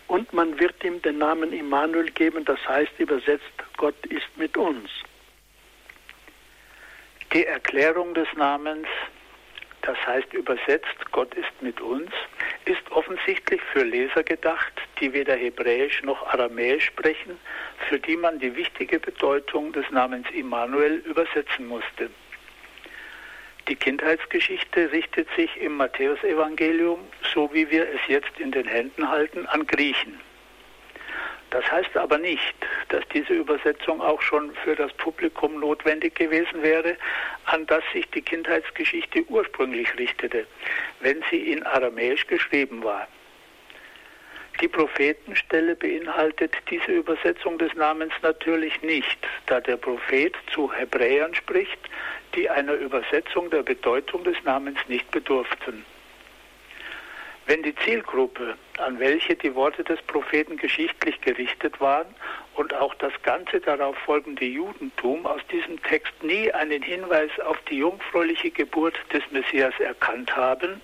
und 0.08 0.32
man 0.34 0.60
wird 0.60 0.84
ihm 0.84 1.02
den 1.02 1.18
Namen 1.18 1.52
Immanuel 1.52 2.12
geben, 2.12 2.46
das 2.46 2.60
heißt 2.68 2.94
übersetzt, 3.00 3.44
Gott 3.78 4.06
ist 4.06 4.38
mit 4.38 4.56
uns. 4.56 4.90
Die 7.34 7.46
Erklärung 7.46 8.14
des 8.14 8.28
Namens, 8.36 8.88
das 9.82 9.98
heißt 10.06 10.34
übersetzt, 10.34 11.12
Gott 11.12 11.34
ist 11.36 11.62
mit 11.62 11.82
uns, 11.82 12.12
ist 12.66 12.90
offensichtlich 12.92 13.62
für 13.74 13.84
Leser 13.84 14.24
gedacht, 14.24 14.74
die 15.00 15.12
weder 15.12 15.36
Hebräisch 15.36 16.02
noch 16.04 16.26
Aramäisch 16.28 16.86
sprechen, 16.86 17.38
für 17.90 18.00
die 18.00 18.16
man 18.16 18.40
die 18.40 18.56
wichtige 18.56 19.00
Bedeutung 19.00 19.74
des 19.74 19.90
Namens 19.92 20.28
Immanuel 20.32 21.04
übersetzen 21.06 21.68
musste. 21.68 22.10
Die 23.68 23.76
Kindheitsgeschichte 23.76 24.92
richtet 24.92 25.28
sich 25.36 25.50
im 25.60 25.78
Matthäusevangelium, 25.78 27.00
so 27.34 27.52
wie 27.52 27.70
wir 27.72 27.88
es 27.90 28.00
jetzt 28.08 28.40
in 28.40 28.52
den 28.52 28.68
Händen 28.68 29.10
halten, 29.10 29.48
an 29.48 29.66
Griechen. 29.66 30.20
Das 31.50 31.72
heißt 31.72 31.98
aber 31.98 32.20
nicht, 32.20 32.54
dass 32.90 33.04
diese 33.14 33.34
Übersetzung 33.34 34.02
auch 34.02 34.22
schon 34.22 34.54
für 34.64 34.76
das 34.76 34.94
Publikum 34.94 35.60
notwendig 35.60 36.14
gewesen 36.14 36.62
wäre, 36.62 36.98
an 37.46 37.66
das 37.66 37.84
sich 37.92 38.08
die 38.12 38.22
Kindheitsgeschichte 38.22 39.24
ursprünglich 39.30 39.88
richtete, 39.98 40.46
wenn 41.00 41.24
sie 41.32 41.52
in 41.52 41.64
Aramäisch 41.64 42.28
geschrieben 42.28 42.84
war. 42.84 43.08
Die 44.62 44.68
Prophetenstelle 44.68 45.76
beinhaltet 45.76 46.56
diese 46.70 46.92
Übersetzung 46.92 47.58
des 47.58 47.74
Namens 47.74 48.14
natürlich 48.22 48.82
nicht, 48.82 49.18
da 49.48 49.60
der 49.60 49.78
Prophet 49.78 50.34
zu 50.54 50.72
Hebräern 50.72 51.34
spricht, 51.36 51.80
die 52.36 52.50
einer 52.50 52.74
Übersetzung 52.74 53.50
der 53.50 53.64
Bedeutung 53.64 54.24
des 54.24 54.36
Namens 54.44 54.80
nicht 54.88 55.10
bedurften. 55.12 55.86
Wenn 57.48 57.62
die 57.62 57.76
Zielgruppe, 57.76 58.56
an 58.80 59.00
welche 59.00 59.36
die 59.36 59.54
Worte 59.54 59.84
des 59.84 60.02
Propheten 60.02 60.58
geschichtlich 60.58 61.22
gerichtet 61.22 61.80
waren, 61.80 62.08
und 62.56 62.74
auch 62.74 62.96
das 62.96 63.14
ganze 63.24 63.60
darauf 63.60 63.98
folgende 64.00 64.46
Judentum 64.46 65.26
aus 65.26 65.42
diesem 65.52 65.82
Text 65.84 66.14
nie 66.24 66.52
einen 66.52 66.82
Hinweis 66.82 67.30
auf 67.46 67.58
die 67.70 67.78
jungfräuliche 67.78 68.50
Geburt 68.50 68.98
des 69.14 69.24
Messias 69.32 69.74
erkannt 69.80 70.36
haben, 70.36 70.82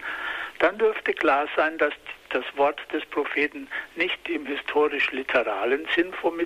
dann 0.60 0.78
dürfte 0.78 1.14
klar 1.14 1.48
sein, 1.56 1.78
dass 1.78 1.94
das 2.30 2.46
Wort 2.56 2.80
des 2.94 3.04
Propheten 3.06 3.68
nicht 3.96 4.30
im 4.30 4.46
historisch-literalen 4.46 5.88
Sinn 5.96 6.14
vom 6.14 6.40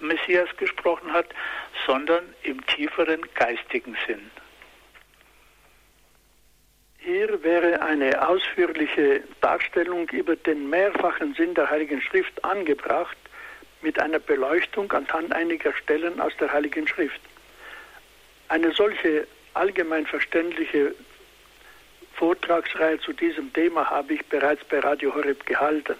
Messias 0.00 0.48
gesprochen 0.58 1.12
hat, 1.12 1.28
sondern 1.86 2.34
im 2.42 2.64
tieferen 2.66 3.22
geistigen 3.34 3.96
Sinn. 4.06 4.30
Hier 7.04 7.42
wäre 7.42 7.82
eine 7.82 8.28
ausführliche 8.28 9.24
Darstellung 9.40 10.08
über 10.10 10.36
den 10.36 10.70
mehrfachen 10.70 11.34
Sinn 11.34 11.52
der 11.52 11.68
Heiligen 11.68 12.00
Schrift 12.00 12.44
angebracht, 12.44 13.16
mit 13.80 13.98
einer 13.98 14.20
Beleuchtung 14.20 14.92
anhand 14.92 15.32
einiger 15.32 15.72
Stellen 15.72 16.20
aus 16.20 16.32
der 16.38 16.52
Heiligen 16.52 16.86
Schrift. 16.86 17.20
Eine 18.46 18.70
solche 18.70 19.26
allgemein 19.54 20.06
verständliche 20.06 20.94
Vortragsreihe 22.14 23.00
zu 23.00 23.12
diesem 23.12 23.52
Thema 23.52 23.90
habe 23.90 24.14
ich 24.14 24.24
bereits 24.26 24.62
bei 24.66 24.78
Radio 24.78 25.12
Horeb 25.12 25.44
gehalten. 25.44 25.96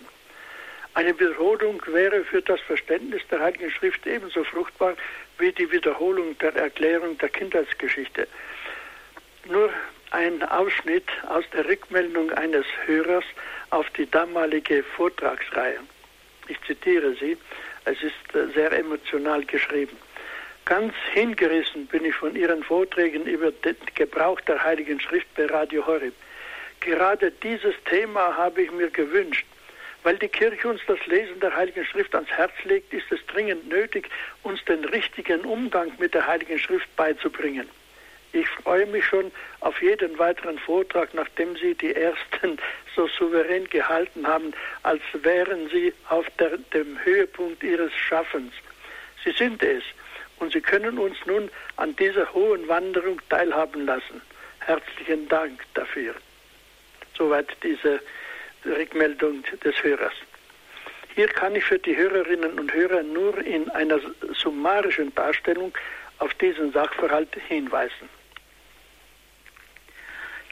Eine 0.94 1.18
Wiederholung 1.18 1.82
wäre 1.86 2.22
für 2.22 2.42
das 2.42 2.60
Verständnis 2.60 3.22
der 3.28 3.40
Heiligen 3.40 3.72
Schrift 3.72 4.06
ebenso 4.06 4.44
fruchtbar 4.44 4.94
wie 5.38 5.50
die 5.50 5.72
Wiederholung 5.72 6.38
der 6.38 6.54
Erklärung 6.54 7.18
der 7.18 7.30
Kindheitsgeschichte. 7.30 8.28
Nur 9.46 9.70
ein 10.12 10.42
Ausschnitt 10.42 11.08
aus 11.28 11.44
der 11.52 11.66
Rückmeldung 11.66 12.30
eines 12.32 12.66
Hörers 12.86 13.24
auf 13.70 13.88
die 13.90 14.10
damalige 14.10 14.82
Vortragsreihe. 14.82 15.80
Ich 16.48 16.60
zitiere 16.66 17.14
sie, 17.14 17.36
es 17.86 17.96
ist 18.02 18.34
äh, 18.34 18.52
sehr 18.54 18.72
emotional 18.72 19.42
geschrieben. 19.44 19.96
Ganz 20.64 20.94
hingerissen 21.12 21.86
bin 21.86 22.04
ich 22.04 22.14
von 22.14 22.36
Ihren 22.36 22.62
Vorträgen 22.62 23.24
über 23.24 23.50
den 23.50 23.76
Gebrauch 23.94 24.40
der 24.42 24.62
Heiligen 24.62 25.00
Schrift 25.00 25.26
bei 25.34 25.46
Radio 25.46 25.84
Horeb. 25.86 26.14
Gerade 26.80 27.30
dieses 27.30 27.74
Thema 27.84 28.36
habe 28.36 28.62
ich 28.62 28.70
mir 28.70 28.90
gewünscht. 28.90 29.46
Weil 30.04 30.18
die 30.18 30.28
Kirche 30.28 30.68
uns 30.68 30.80
das 30.86 31.04
Lesen 31.06 31.38
der 31.40 31.54
Heiligen 31.54 31.84
Schrift 31.84 32.14
ans 32.14 32.30
Herz 32.30 32.52
legt, 32.64 32.92
ist 32.92 33.10
es 33.10 33.24
dringend 33.26 33.68
nötig, 33.68 34.08
uns 34.42 34.64
den 34.64 34.84
richtigen 34.84 35.42
Umgang 35.42 35.92
mit 35.98 36.12
der 36.12 36.26
Heiligen 36.26 36.58
Schrift 36.58 36.94
beizubringen. 36.96 37.68
Ich 38.34 38.48
freue 38.48 38.86
mich 38.86 39.04
schon 39.04 39.30
auf 39.60 39.82
jeden 39.82 40.18
weiteren 40.18 40.58
Vortrag, 40.58 41.12
nachdem 41.12 41.54
Sie 41.56 41.74
die 41.74 41.94
ersten 41.94 42.58
so 42.96 43.06
souverän 43.06 43.68
gehalten 43.68 44.26
haben, 44.26 44.52
als 44.82 45.02
wären 45.12 45.68
Sie 45.68 45.92
auf 46.08 46.26
der, 46.38 46.56
dem 46.72 46.98
Höhepunkt 47.04 47.62
Ihres 47.62 47.92
Schaffens. 47.92 48.52
Sie 49.22 49.32
sind 49.32 49.62
es 49.62 49.82
und 50.38 50.52
Sie 50.52 50.62
können 50.62 50.98
uns 50.98 51.16
nun 51.26 51.50
an 51.76 51.94
dieser 51.96 52.32
hohen 52.32 52.66
Wanderung 52.68 53.20
teilhaben 53.28 53.84
lassen. 53.84 54.22
Herzlichen 54.60 55.28
Dank 55.28 55.60
dafür. 55.74 56.14
Soweit 57.16 57.48
diese 57.62 58.00
Rückmeldung 58.64 59.44
des 59.62 59.82
Hörers. 59.82 60.14
Hier 61.14 61.28
kann 61.28 61.54
ich 61.54 61.64
für 61.64 61.78
die 61.78 61.96
Hörerinnen 61.96 62.58
und 62.58 62.72
Hörer 62.72 63.02
nur 63.02 63.36
in 63.44 63.68
einer 63.70 64.00
summarischen 64.32 65.14
Darstellung 65.14 65.74
auf 66.18 66.32
diesen 66.34 66.72
Sachverhalt 66.72 67.28
hinweisen. 67.48 68.08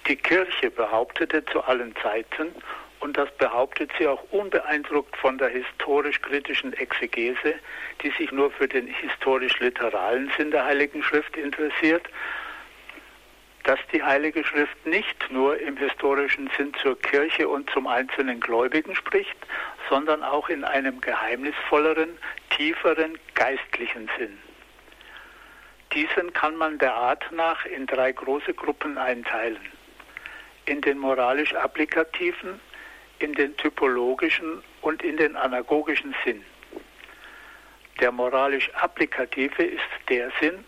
Die 0.06 0.16
Kirche 0.16 0.70
behauptete 0.70 1.44
zu 1.46 1.62
allen 1.62 1.94
Zeiten, 2.02 2.54
und 3.00 3.16
das 3.16 3.30
behauptet 3.36 3.90
sie 3.98 4.06
auch 4.06 4.22
unbeeindruckt 4.30 5.16
von 5.16 5.38
der 5.38 5.48
historisch-kritischen 5.48 6.74
Exegese, 6.74 7.54
die 8.02 8.10
sich 8.10 8.30
nur 8.30 8.50
für 8.50 8.68
den 8.68 8.86
historisch-literalen 8.86 10.30
Sinn 10.36 10.50
der 10.50 10.66
Heiligen 10.66 11.02
Schrift 11.02 11.36
interessiert, 11.36 12.06
dass 13.64 13.78
die 13.92 14.02
Heilige 14.02 14.44
Schrift 14.44 14.86
nicht 14.86 15.30
nur 15.30 15.58
im 15.58 15.76
historischen 15.76 16.50
Sinn 16.56 16.74
zur 16.82 16.98
Kirche 16.98 17.48
und 17.48 17.70
zum 17.70 17.86
einzelnen 17.86 18.40
Gläubigen 18.40 18.94
spricht, 18.94 19.36
sondern 19.88 20.22
auch 20.22 20.48
in 20.48 20.64
einem 20.64 21.00
geheimnisvolleren, 21.00 22.18
tieferen, 22.50 23.18
geistlichen 23.34 24.10
Sinn. 24.18 24.38
Diesen 25.92 26.32
kann 26.32 26.56
man 26.56 26.78
der 26.78 26.94
Art 26.94 27.30
nach 27.32 27.64
in 27.64 27.86
drei 27.86 28.12
große 28.12 28.54
Gruppen 28.54 28.96
einteilen 28.98 29.60
in 30.70 30.80
den 30.80 30.98
moralisch-applikativen, 30.98 32.60
in 33.18 33.32
den 33.32 33.56
typologischen 33.56 34.62
und 34.82 35.02
in 35.02 35.16
den 35.16 35.34
anagogischen 35.34 36.14
Sinn. 36.24 36.44
Der 37.98 38.12
moralisch-applikative 38.12 39.64
ist 39.64 39.90
der 40.08 40.30
Sinn, 40.40 40.64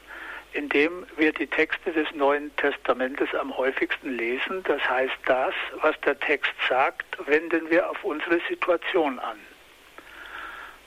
in 0.55 0.69
dem 0.69 1.07
wir 1.17 1.33
die 1.33 1.47
Texte 1.47 1.93
des 1.93 2.13
Neuen 2.15 2.55
Testamentes 2.57 3.33
am 3.35 3.57
häufigsten 3.57 4.17
lesen. 4.17 4.65
Das 4.65 4.83
heißt, 4.91 5.15
das, 5.25 5.55
was 5.81 5.99
der 6.01 6.19
Text 6.19 6.53
sagt, 6.69 7.07
wenden 7.27 7.71
wir 7.71 7.89
auf 7.89 8.03
unsere 8.03 8.41
Situation 8.49 9.21
an. 9.21 9.39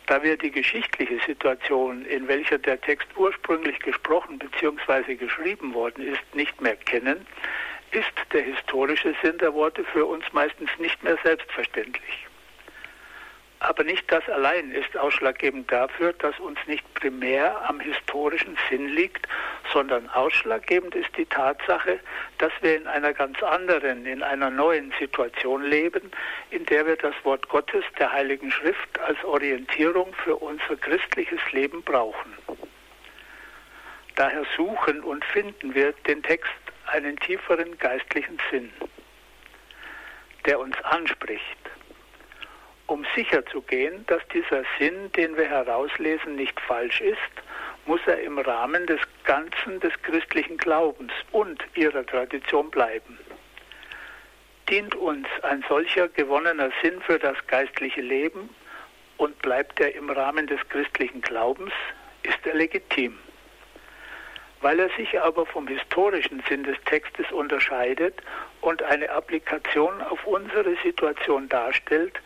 Da 0.07 0.21
wir 0.21 0.37
die 0.37 0.51
geschichtliche 0.51 1.19
Situation, 1.25 2.05
in 2.05 2.27
welcher 2.27 2.59
der 2.59 2.79
Text 2.81 3.07
ursprünglich 3.15 3.79
gesprochen 3.79 4.37
bzw. 4.37 5.15
geschrieben 5.15 5.73
worden 5.73 6.05
ist, 6.05 6.35
nicht 6.35 6.59
mehr 6.61 6.75
kennen, 6.75 7.25
ist 7.95 8.33
der 8.33 8.41
historische 8.41 9.15
Sinn 9.21 9.37
der 9.37 9.53
Worte 9.53 9.83
für 9.85 10.05
uns 10.05 10.25
meistens 10.33 10.69
nicht 10.77 11.01
mehr 11.03 11.17
selbstverständlich. 11.23 12.27
Aber 13.59 13.83
nicht 13.83 14.11
das 14.11 14.27
allein 14.29 14.71
ist 14.71 14.95
ausschlaggebend 14.97 15.71
dafür, 15.71 16.13
dass 16.13 16.37
uns 16.39 16.59
nicht 16.67 16.83
primär 16.93 17.67
am 17.67 17.79
historischen 17.79 18.57
Sinn 18.69 18.89
liegt, 18.89 19.27
sondern 19.71 20.09
ausschlaggebend 20.09 20.93
ist 20.93 21.09
die 21.17 21.25
Tatsache, 21.25 21.99
dass 22.37 22.51
wir 22.61 22.75
in 22.75 22.85
einer 22.85 23.13
ganz 23.13 23.41
anderen, 23.41 24.05
in 24.05 24.21
einer 24.21 24.49
neuen 24.49 24.93
Situation 24.99 25.63
leben, 25.63 26.11
in 26.51 26.65
der 26.65 26.85
wir 26.85 26.97
das 26.97 27.15
Wort 27.23 27.47
Gottes, 27.49 27.85
der 27.97 28.11
Heiligen 28.11 28.51
Schrift, 28.51 28.99
als 28.99 29.23
Orientierung 29.23 30.13
für 30.23 30.35
unser 30.35 30.75
christliches 30.75 31.39
Leben 31.51 31.81
brauchen. 31.81 32.33
Daher 34.15 34.45
suchen 34.55 35.01
und 35.01 35.25
finden 35.25 35.73
wir 35.73 35.93
den 36.07 36.21
Text 36.21 36.51
einen 36.87 37.17
tieferen 37.17 37.77
geistlichen 37.77 38.37
Sinn, 38.51 38.71
der 40.45 40.59
uns 40.59 40.75
anspricht. 40.83 41.57
Um 42.87 43.05
sicherzugehen, 43.15 44.05
dass 44.07 44.21
dieser 44.27 44.63
Sinn, 44.77 45.11
den 45.13 45.35
wir 45.37 45.49
herauslesen, 45.49 46.35
nicht 46.35 46.59
falsch 46.61 47.01
ist, 47.01 47.17
muss 47.85 48.01
er 48.05 48.21
im 48.21 48.37
Rahmen 48.37 48.85
des 48.85 48.99
Ganzen 49.23 49.79
des 49.79 49.93
christlichen 50.03 50.57
Glaubens 50.57 51.11
und 51.31 51.63
ihrer 51.75 52.05
Tradition 52.05 52.69
bleiben. 52.69 53.17
Dient 54.69 54.95
uns 54.95 55.27
ein 55.43 55.63
solcher 55.67 56.07
gewonnener 56.09 56.71
Sinn 56.81 57.01
für 57.01 57.19
das 57.19 57.37
geistliche 57.47 58.01
Leben 58.01 58.49
und 59.17 59.39
bleibt 59.39 59.79
er 59.79 59.93
im 59.95 60.09
Rahmen 60.09 60.47
des 60.47 60.59
christlichen 60.69 61.21
Glaubens, 61.21 61.71
ist 62.23 62.45
er 62.45 62.55
legitim. 62.55 63.17
Weil 64.65 64.79
er 64.79 64.89
sich 64.97 65.21
aber 65.21 65.45
vom 65.45 65.67
historischen 65.67 66.41
Sinn 66.49 66.63
des 66.63 66.75
Textes 66.85 67.31
unterscheidet 67.31 68.15
und 68.61 68.81
eine 68.81 69.07
Applikation 69.11 70.01
auf 70.01 70.25
unsere 70.25 70.75
Situation 70.83 71.47
darstellt, 71.49 72.19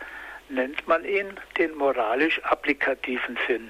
nennt 0.47 0.87
man 0.87 1.03
ihn 1.03 1.37
den 1.57 1.75
moralisch 1.75 2.41
applikativen 2.45 3.37
Sinn. 3.45 3.69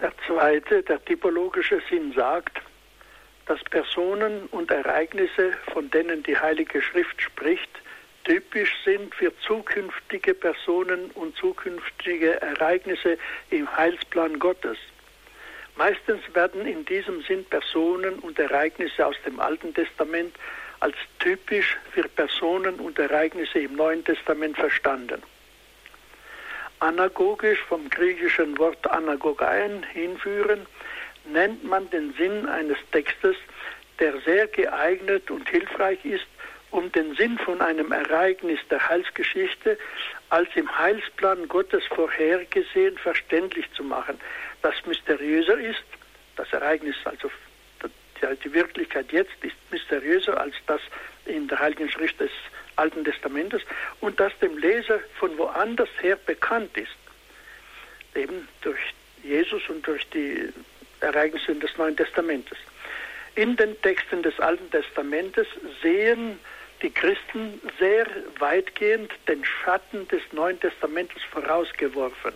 Der 0.00 0.10
zweite, 0.26 0.82
der 0.82 1.04
typologische 1.04 1.80
Sinn 1.88 2.14
sagt, 2.14 2.60
dass 3.46 3.62
Personen 3.62 4.46
und 4.46 4.72
Ereignisse, 4.72 5.52
von 5.72 5.88
denen 5.88 6.24
die 6.24 6.36
Heilige 6.36 6.82
Schrift 6.82 7.22
spricht, 7.22 7.70
typisch 8.24 8.74
sind 8.84 9.14
für 9.14 9.32
zukünftige 9.38 10.34
Personen 10.34 11.12
und 11.12 11.36
zukünftige 11.36 12.42
Ereignisse 12.42 13.18
im 13.50 13.70
Heilsplan 13.76 14.40
Gottes. 14.40 14.78
Meistens 15.76 16.20
werden 16.34 16.66
in 16.66 16.84
diesem 16.84 17.22
Sinn 17.22 17.44
Personen 17.46 18.18
und 18.20 18.38
Ereignisse 18.38 19.06
aus 19.06 19.16
dem 19.24 19.40
Alten 19.40 19.74
Testament 19.74 20.34
als 20.80 20.96
typisch 21.18 21.78
für 21.92 22.08
Personen 22.08 22.74
und 22.76 22.98
Ereignisse 22.98 23.60
im 23.60 23.76
Neuen 23.76 24.04
Testament 24.04 24.56
verstanden. 24.56 25.22
Anagogisch 26.80 27.60
vom 27.68 27.88
griechischen 27.88 28.58
Wort 28.58 28.84
anagogein 28.90 29.84
hinführen, 29.92 30.66
nennt 31.24 31.62
man 31.64 31.88
den 31.90 32.12
Sinn 32.14 32.48
eines 32.48 32.78
Textes, 32.90 33.36
der 34.00 34.18
sehr 34.22 34.48
geeignet 34.48 35.30
und 35.30 35.48
hilfreich 35.48 36.04
ist, 36.04 36.26
um 36.72 36.90
den 36.90 37.14
Sinn 37.14 37.38
von 37.38 37.60
einem 37.60 37.92
Ereignis 37.92 38.58
der 38.70 38.88
Heilsgeschichte 38.88 39.78
als 40.30 40.48
im 40.56 40.76
Heilsplan 40.76 41.46
Gottes 41.46 41.84
vorhergesehen 41.94 42.98
verständlich 42.98 43.70
zu 43.74 43.84
machen, 43.84 44.18
das 44.62 44.74
mysteriöser 44.86 45.58
ist, 45.58 45.84
das 46.36 46.52
Ereignis, 46.52 46.96
also 47.04 47.30
die 48.44 48.52
Wirklichkeit 48.52 49.10
jetzt 49.10 49.32
ist 49.42 49.56
mysteriöser 49.70 50.40
als 50.40 50.54
das 50.66 50.80
in 51.26 51.48
der 51.48 51.58
Heiligen 51.58 51.90
Schrift 51.90 52.20
des 52.20 52.30
Alten 52.76 53.04
Testamentes 53.04 53.62
und 54.00 54.18
das 54.18 54.32
dem 54.40 54.56
Leser 54.58 55.00
von 55.18 55.36
woanders 55.38 55.88
her 56.00 56.16
bekannt 56.16 56.76
ist, 56.76 56.96
eben 58.14 58.48
durch 58.62 58.78
Jesus 59.22 59.68
und 59.68 59.86
durch 59.86 60.08
die 60.10 60.52
Ereignisse 61.00 61.54
des 61.56 61.76
Neuen 61.76 61.96
Testamentes. 61.96 62.58
In 63.34 63.56
den 63.56 63.80
Texten 63.82 64.22
des 64.22 64.38
Alten 64.40 64.70
Testamentes 64.70 65.46
sehen 65.82 66.38
die 66.82 66.90
Christen 66.90 67.60
sehr 67.78 68.06
weitgehend 68.38 69.12
den 69.28 69.44
Schatten 69.44 70.06
des 70.08 70.22
Neuen 70.32 70.58
Testamentes 70.60 71.22
vorausgeworfen. 71.30 72.32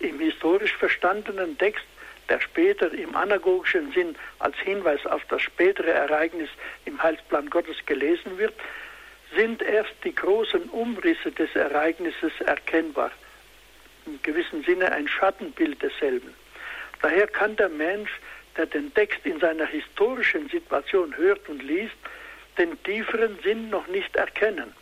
Im 0.00 0.18
historisch 0.18 0.74
verstandenen 0.76 1.56
Text, 1.58 1.84
der 2.28 2.40
später 2.40 2.92
im 2.92 3.14
anagogischen 3.14 3.92
Sinn 3.92 4.16
als 4.38 4.56
Hinweis 4.58 5.04
auf 5.06 5.22
das 5.28 5.42
spätere 5.42 5.90
Ereignis 5.90 6.48
im 6.86 7.02
Heilsplan 7.02 7.50
Gottes 7.50 7.76
gelesen 7.86 8.38
wird, 8.38 8.54
sind 9.36 9.62
erst 9.62 9.94
die 10.04 10.14
großen 10.14 10.62
Umrisse 10.70 11.30
des 11.32 11.54
Ereignisses 11.54 12.32
erkennbar, 12.40 13.12
im 14.06 14.20
gewissen 14.22 14.64
Sinne 14.64 14.90
ein 14.90 15.06
Schattenbild 15.06 15.82
desselben. 15.82 16.34
Daher 17.02 17.26
kann 17.26 17.56
der 17.56 17.68
Mensch, 17.68 18.10
der 18.56 18.66
den 18.66 18.92
Text 18.94 19.20
in 19.24 19.38
seiner 19.38 19.66
historischen 19.66 20.48
Situation 20.48 21.16
hört 21.16 21.48
und 21.48 21.62
liest, 21.62 21.94
den 22.58 22.82
tieferen 22.82 23.38
Sinn 23.42 23.70
noch 23.70 23.86
nicht 23.86 24.16
erkennen. 24.16 24.72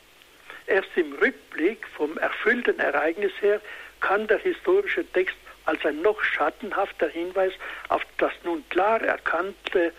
Erst 0.66 0.90
im 0.96 1.12
Rückblick 1.14 1.86
vom 1.96 2.18
erfüllten 2.18 2.78
Ereignis 2.78 3.32
her 3.40 3.60
kann 4.00 4.26
der 4.26 4.38
historische 4.38 5.04
Text 5.12 5.36
als 5.64 5.84
ein 5.84 6.00
noch 6.02 6.22
schattenhafter 6.22 7.08
Hinweis 7.08 7.52
auf 7.88 8.02
das 8.16 8.32
nun 8.44 8.66
klar 8.70 9.02
erkannte, 9.02 9.92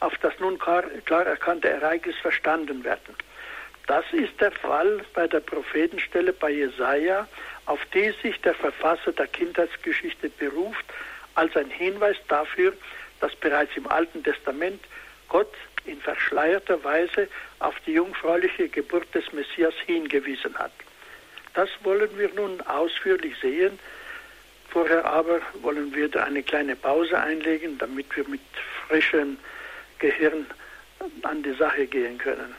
auf 0.00 0.16
das 0.18 0.38
nun 0.38 0.58
klar, 0.58 0.82
klar 1.06 1.26
erkannte 1.26 1.68
Ereignis 1.70 2.16
verstanden 2.20 2.84
werden. 2.84 3.16
Das 3.86 4.04
ist 4.12 4.38
der 4.40 4.52
Fall 4.52 5.00
bei 5.14 5.26
der 5.26 5.40
Prophetenstelle 5.40 6.32
bei 6.32 6.50
Jesaja, 6.50 7.28
auf 7.66 7.80
die 7.92 8.14
sich 8.22 8.40
der 8.42 8.54
Verfasser 8.54 9.12
der 9.12 9.26
Kindheitsgeschichte 9.26 10.28
beruft, 10.30 10.84
als 11.34 11.56
ein 11.56 11.70
Hinweis 11.70 12.16
dafür, 12.28 12.74
dass 13.20 13.34
bereits 13.36 13.76
im 13.76 13.86
Alten 13.86 14.22
Testament 14.22 14.82
Gott 15.28 15.52
in 15.86 16.00
verschleierter 16.00 16.82
Weise 16.84 17.28
auf 17.58 17.74
die 17.86 17.92
jungfräuliche 17.92 18.68
Geburt 18.68 19.14
des 19.14 19.32
Messias 19.32 19.74
hingewiesen 19.86 20.54
hat. 20.58 20.72
Das 21.54 21.70
wollen 21.82 22.10
wir 22.18 22.30
nun 22.34 22.60
ausführlich 22.62 23.34
sehen. 23.40 23.78
Vorher 24.68 25.04
aber 25.04 25.40
wollen 25.62 25.94
wir 25.94 26.10
eine 26.24 26.42
kleine 26.42 26.74
Pause 26.74 27.18
einlegen, 27.18 27.78
damit 27.78 28.14
wir 28.16 28.28
mit 28.28 28.40
frischem 28.88 29.38
Gehirn 30.00 30.46
an 31.22 31.42
die 31.42 31.54
Sache 31.54 31.86
gehen 31.86 32.18
können. 32.18 32.54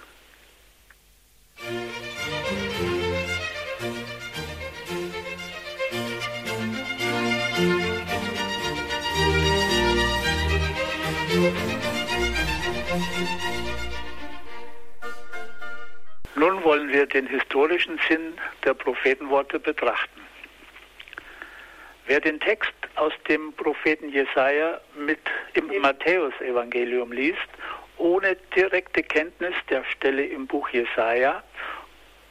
Nun 12.95 13.34
wollen 16.66 16.91
wir 16.91 17.05
den 17.05 17.28
historischen 17.28 17.99
Sinn 18.09 18.34
der 18.66 18.74
Prophetenworte 18.74 19.59
betrachten. 19.59 20.20
Wer 22.07 22.20
den 22.20 22.39
Text 22.39 22.74
aus 22.95 23.13
dem 23.30 23.53
Propheten 23.53 24.09
Jesaja 24.09 24.82
mit 24.95 25.20
im 25.53 25.68
Matthäusevangelium 25.82 27.11
liest, 27.11 27.47
ohne 27.97 28.36
direkte 28.55 29.01
Kenntnis 29.03 29.53
der 29.70 29.84
Stelle 29.86 30.26
im 30.26 30.47
Buch 30.47 30.68
Jesaja, 30.70 31.43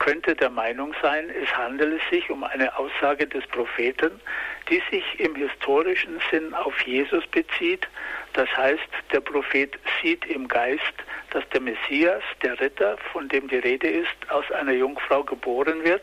könnte 0.04 0.36
der 0.36 0.50
Meinung 0.50 0.94
sein, 1.00 1.30
es 1.30 1.56
handele 1.56 1.98
sich 2.10 2.28
um 2.28 2.44
eine 2.44 2.76
Aussage 2.76 3.26
des 3.26 3.46
Propheten, 3.46 4.20
die 4.68 4.82
sich 4.90 5.18
im 5.18 5.34
historischen 5.34 6.20
Sinn 6.30 6.52
auf 6.52 6.78
Jesus 6.82 7.26
bezieht. 7.28 7.88
Das 8.34 8.54
heißt, 8.54 8.86
der 9.12 9.20
Prophet 9.20 9.78
sieht 10.02 10.26
im 10.26 10.46
Geist, 10.46 10.92
dass 11.30 11.48
der 11.54 11.62
Messias, 11.62 12.22
der 12.42 12.60
Ritter, 12.60 12.98
von 13.14 13.30
dem 13.30 13.48
die 13.48 13.56
Rede 13.56 13.88
ist, 13.88 14.14
aus 14.28 14.44
einer 14.52 14.72
Jungfrau 14.72 15.24
geboren 15.24 15.82
wird 15.84 16.02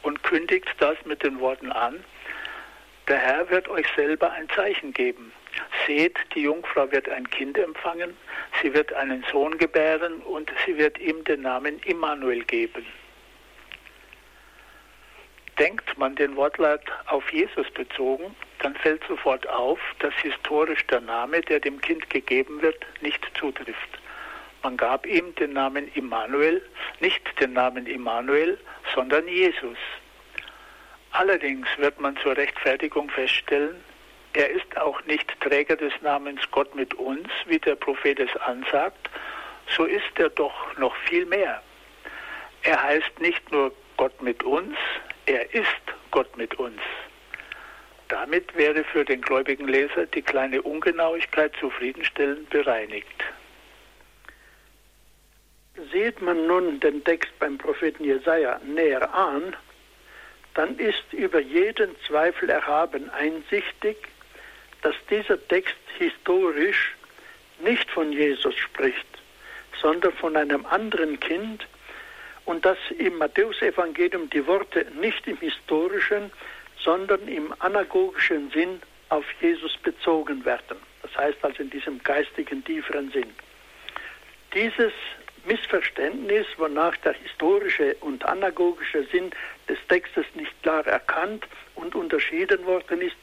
und 0.00 0.22
kündigt 0.22 0.74
das 0.78 0.96
mit 1.04 1.22
den 1.22 1.38
Worten 1.38 1.72
an, 1.72 2.02
der 3.06 3.18
Herr 3.18 3.50
wird 3.50 3.68
euch 3.68 3.86
selber 3.94 4.32
ein 4.32 4.48
Zeichen 4.48 4.94
geben. 4.94 5.30
Seht, 5.86 6.16
die 6.34 6.40
Jungfrau 6.40 6.90
wird 6.90 7.06
ein 7.10 7.28
Kind 7.28 7.58
empfangen, 7.58 8.16
sie 8.62 8.72
wird 8.72 8.94
einen 8.94 9.22
Sohn 9.30 9.58
gebären 9.58 10.22
und 10.22 10.50
sie 10.64 10.78
wird 10.78 10.98
ihm 10.98 11.22
den 11.24 11.42
Namen 11.42 11.80
Immanuel 11.80 12.44
geben. 12.44 12.86
Denkt 15.58 15.98
man 15.98 16.14
den 16.16 16.36
Wortlaut 16.36 16.80
auf 17.06 17.30
Jesus 17.32 17.70
bezogen, 17.70 18.34
dann 18.60 18.74
fällt 18.76 19.02
sofort 19.06 19.48
auf, 19.48 19.78
dass 19.98 20.14
historisch 20.14 20.86
der 20.86 21.00
Name, 21.00 21.40
der 21.42 21.60
dem 21.60 21.80
Kind 21.80 22.08
gegeben 22.10 22.62
wird, 22.62 22.86
nicht 23.00 23.24
zutrifft. 23.38 23.98
Man 24.62 24.76
gab 24.76 25.06
ihm 25.06 25.34
den 25.34 25.52
Namen 25.52 25.90
Immanuel, 25.94 26.62
nicht 27.00 27.22
den 27.40 27.52
Namen 27.52 27.86
Immanuel, 27.86 28.58
sondern 28.94 29.26
Jesus. 29.26 29.76
Allerdings 31.10 31.66
wird 31.76 32.00
man 32.00 32.16
zur 32.18 32.36
Rechtfertigung 32.36 33.10
feststellen, 33.10 33.76
er 34.34 34.48
ist 34.48 34.78
auch 34.78 35.04
nicht 35.04 35.28
Träger 35.40 35.76
des 35.76 35.92
Namens 36.00 36.40
Gott 36.50 36.74
mit 36.74 36.94
uns, 36.94 37.28
wie 37.46 37.58
der 37.58 37.74
Prophet 37.74 38.18
es 38.18 38.34
ansagt, 38.40 39.10
so 39.68 39.84
ist 39.84 40.18
er 40.18 40.30
doch 40.30 40.78
noch 40.78 40.96
viel 41.08 41.26
mehr. 41.26 41.62
Er 42.62 42.82
heißt 42.82 43.20
nicht 43.20 43.52
nur 43.52 43.72
Gott 43.98 44.22
mit 44.22 44.42
uns, 44.42 44.74
er 45.26 45.54
ist 45.54 45.66
Gott 46.10 46.36
mit 46.36 46.54
uns. 46.58 46.80
Damit 48.08 48.54
wäre 48.56 48.84
für 48.84 49.04
den 49.04 49.22
gläubigen 49.22 49.68
Leser 49.68 50.06
die 50.06 50.22
kleine 50.22 50.60
Ungenauigkeit 50.62 51.52
zufriedenstellend 51.58 52.50
bereinigt. 52.50 53.24
Sieht 55.92 56.20
man 56.20 56.46
nun 56.46 56.80
den 56.80 57.02
Text 57.04 57.30
beim 57.38 57.56
Propheten 57.56 58.04
Jesaja 58.04 58.60
näher 58.64 59.12
an, 59.14 59.56
dann 60.54 60.78
ist 60.78 61.04
über 61.12 61.40
jeden 61.40 61.96
Zweifel 62.06 62.50
erhaben 62.50 63.08
einsichtig, 63.10 63.96
dass 64.82 64.94
dieser 65.08 65.38
Text 65.48 65.76
historisch 65.96 66.94
nicht 67.60 67.90
von 67.90 68.12
Jesus 68.12 68.54
spricht, 68.56 69.06
sondern 69.80 70.12
von 70.12 70.36
einem 70.36 70.66
anderen 70.66 71.18
Kind, 71.20 71.66
und 72.44 72.64
dass 72.64 72.78
im 72.98 73.18
Matthäusevangelium 73.18 74.30
die 74.30 74.46
Worte 74.46 74.86
nicht 75.00 75.26
im 75.26 75.36
historischen, 75.38 76.30
sondern 76.78 77.26
im 77.28 77.54
anagogischen 77.60 78.50
Sinn 78.50 78.80
auf 79.08 79.24
Jesus 79.40 79.76
bezogen 79.78 80.44
werden. 80.44 80.76
Das 81.02 81.16
heißt 81.16 81.38
also 81.42 81.62
in 81.62 81.70
diesem 81.70 82.02
geistigen, 82.02 82.64
tieferen 82.64 83.10
Sinn. 83.12 83.30
Dieses 84.54 84.92
Missverständnis, 85.44 86.46
wonach 86.56 86.96
der 86.98 87.14
historische 87.14 87.94
und 88.00 88.24
anagogische 88.24 89.04
Sinn 89.10 89.30
des 89.68 89.78
Textes 89.88 90.24
nicht 90.34 90.62
klar 90.62 90.86
erkannt 90.86 91.46
und 91.74 91.94
unterschieden 91.94 92.64
worden 92.64 93.02
ist, 93.02 93.16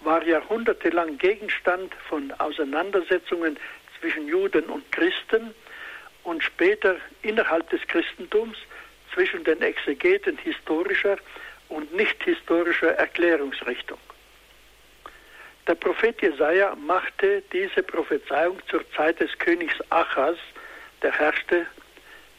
war 0.00 0.24
jahrhundertelang 0.24 1.18
Gegenstand 1.18 1.94
von 2.08 2.32
Auseinandersetzungen 2.32 3.58
zwischen 3.98 4.28
Juden 4.28 4.64
und 4.64 4.90
Christen 4.92 5.54
und 6.26 6.42
später 6.42 6.96
innerhalb 7.22 7.70
des 7.70 7.80
Christentums 7.86 8.58
zwischen 9.14 9.44
den 9.44 9.62
Exegeten 9.62 10.36
historischer 10.38 11.16
und 11.68 11.94
nicht 11.94 12.22
historischer 12.24 12.90
Erklärungsrichtung. 12.90 13.98
Der 15.68 15.76
Prophet 15.76 16.20
Jesaja 16.20 16.76
machte 16.76 17.42
diese 17.52 17.82
Prophezeiung 17.82 18.58
zur 18.68 18.84
Zeit 18.92 19.20
des 19.20 19.36
Königs 19.38 19.74
Achas, 19.90 20.36
der 21.02 21.12
herrschte 21.12 21.66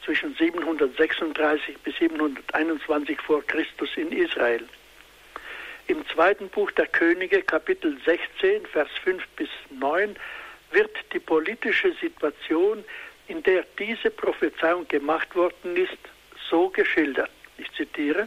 zwischen 0.04 0.34
736 0.36 1.78
bis 1.78 1.96
721 1.96 3.20
vor 3.20 3.42
Christus 3.46 3.90
in 3.96 4.12
Israel. 4.12 4.66
Im 5.86 6.06
zweiten 6.08 6.48
Buch 6.50 6.70
der 6.72 6.86
Könige, 6.86 7.42
Kapitel 7.42 7.98
16, 8.04 8.66
Vers 8.66 8.90
5 9.04 9.26
bis 9.36 9.48
9, 9.70 10.16
wird 10.70 10.90
die 11.12 11.18
politische 11.18 11.92
Situation, 12.00 12.84
in 13.28 13.42
der 13.42 13.64
diese 13.78 14.10
Prophezeiung 14.10 14.88
gemacht 14.88 15.34
worden 15.34 15.76
ist, 15.76 15.98
so 16.50 16.68
geschildert. 16.70 17.30
Ich 17.58 17.70
zitiere. 17.72 18.26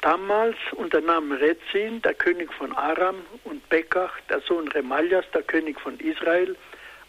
Damals 0.00 0.56
unternahm 0.72 1.32
Rezin, 1.32 2.00
der 2.02 2.14
König 2.14 2.52
von 2.52 2.72
Aram, 2.72 3.16
und 3.44 3.68
Bekach, 3.68 4.12
der 4.28 4.40
Sohn 4.40 4.68
Remaljas, 4.68 5.24
der 5.34 5.42
König 5.42 5.80
von 5.80 5.98
Israel, 5.98 6.56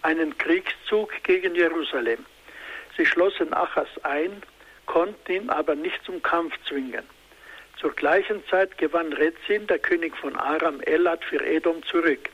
einen 0.01 0.35
Kriegszug 0.37 1.11
gegen 1.23 1.53
Jerusalem. 1.53 2.25
Sie 2.97 3.05
schlossen 3.05 3.53
Achas 3.53 3.89
ein, 4.03 4.41
konnten 4.87 5.31
ihn 5.31 5.49
aber 5.51 5.75
nicht 5.75 6.03
zum 6.03 6.21
Kampf 6.23 6.55
zwingen. 6.67 7.03
Zur 7.79 7.91
gleichen 7.91 8.43
Zeit 8.47 8.77
gewann 8.79 9.13
Rezin, 9.13 9.67
der 9.67 9.79
König 9.79 10.17
von 10.17 10.35
Aram, 10.35 10.81
Elat 10.81 11.23
für 11.23 11.45
Edom 11.45 11.83
zurück. 11.83 12.29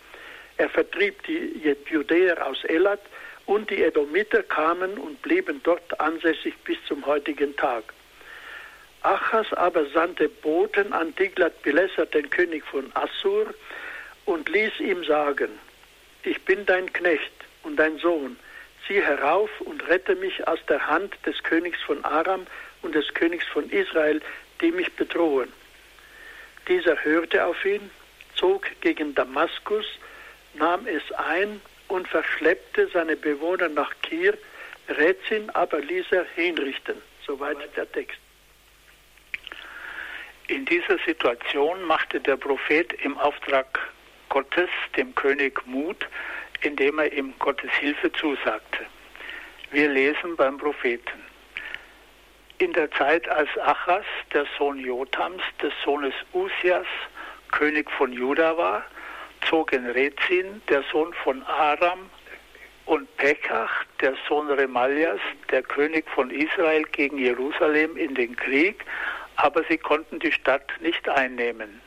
Er 0.57 0.69
vertrieb 0.69 1.21
die 1.23 1.75
Judäer 1.87 2.47
aus 2.47 2.63
Elat 2.63 3.01
und 3.45 3.69
die 3.69 3.83
Edomiter 3.83 4.43
kamen 4.43 4.97
und 4.97 5.21
blieben 5.21 5.61
dort 5.63 5.99
ansässig 5.99 6.55
bis 6.63 6.77
zum 6.87 7.05
heutigen 7.05 7.55
Tag. 7.55 7.83
Achas 9.01 9.53
aber 9.53 9.85
sandte 9.91 10.27
Boten 10.29 10.91
an 10.91 11.15
Tiglat-Pileser, 11.15 12.07
den 12.07 12.29
König 12.29 12.63
von 12.65 12.91
Assur, 12.95 13.53
und 14.25 14.49
ließ 14.49 14.79
ihm 14.79 15.03
sagen, 15.03 15.49
ich 16.23 16.41
bin 16.43 16.65
dein 16.65 16.91
Knecht 16.91 17.31
und 17.61 17.75
dein 17.77 17.99
Sohn, 17.99 18.37
zieh 18.87 18.99
herauf 19.01 19.49
und 19.61 19.87
rette 19.87 20.15
mich 20.15 20.47
aus 20.47 20.59
der 20.67 20.87
Hand 20.87 21.13
des 21.25 21.41
Königs 21.43 21.79
von 21.83 22.03
Aram 22.03 22.47
und 22.81 22.95
des 22.95 23.13
Königs 23.13 23.45
von 23.45 23.69
Israel, 23.69 24.21
die 24.61 24.71
mich 24.71 24.91
bedrohen. 24.93 25.51
Dieser 26.67 27.03
hörte 27.03 27.45
auf 27.45 27.63
ihn, 27.63 27.91
zog 28.35 28.65
gegen 28.81 29.13
Damaskus, 29.13 29.85
nahm 30.55 30.87
es 30.87 31.03
ein 31.11 31.61
und 31.87 32.07
verschleppte 32.07 32.87
seine 32.93 33.15
Bewohner 33.15 33.69
nach 33.69 33.91
Kir, 34.01 34.37
Rezin 34.89 35.49
aber 35.51 35.79
ließ 35.79 36.05
er 36.11 36.25
hinrichten. 36.35 37.01
Soweit 37.25 37.57
der 37.75 37.91
Text. 37.91 38.19
In 40.47 40.65
dieser 40.65 40.99
Situation 40.99 41.83
machte 41.85 42.19
der 42.19 42.37
Prophet 42.37 42.93
im 43.01 43.17
Auftrag 43.17 43.79
Gottes 44.29 44.69
dem 44.95 45.15
König 45.15 45.65
Mut, 45.65 46.07
indem 46.61 46.99
er 46.99 47.11
ihm 47.11 47.33
Gottes 47.39 47.71
Hilfe 47.79 48.11
zusagte. 48.13 48.85
Wir 49.71 49.89
lesen 49.89 50.35
beim 50.35 50.57
Propheten. 50.57 51.23
In 52.59 52.73
der 52.73 52.91
Zeit, 52.91 53.27
als 53.27 53.49
Achas, 53.57 54.05
der 54.33 54.45
Sohn 54.57 54.79
Jotams, 54.79 55.41
des 55.61 55.73
Sohnes 55.83 56.13
Usias, 56.33 56.85
König 57.51 57.89
von 57.91 58.13
Juda 58.13 58.55
war, 58.55 58.85
zogen 59.49 59.85
Rezin, 59.87 60.61
der 60.69 60.83
Sohn 60.91 61.13
von 61.23 61.43
Aram, 61.43 62.09
und 62.85 63.17
Pekach, 63.17 63.83
der 63.99 64.13
Sohn 64.27 64.47
Remaljas, 64.51 65.19
der 65.49 65.63
König 65.63 66.07
von 66.11 66.29
Israel, 66.29 66.83
gegen 66.91 67.17
Jerusalem 67.17 67.97
in 67.97 68.13
den 68.13 68.35
Krieg 68.35 68.85
aber 69.37 69.63
sie 69.69 69.77
konnten 69.77 70.19
die 70.19 70.31
Stadt 70.31 70.71
nicht 70.79 71.07
einnehmen. 71.09 71.81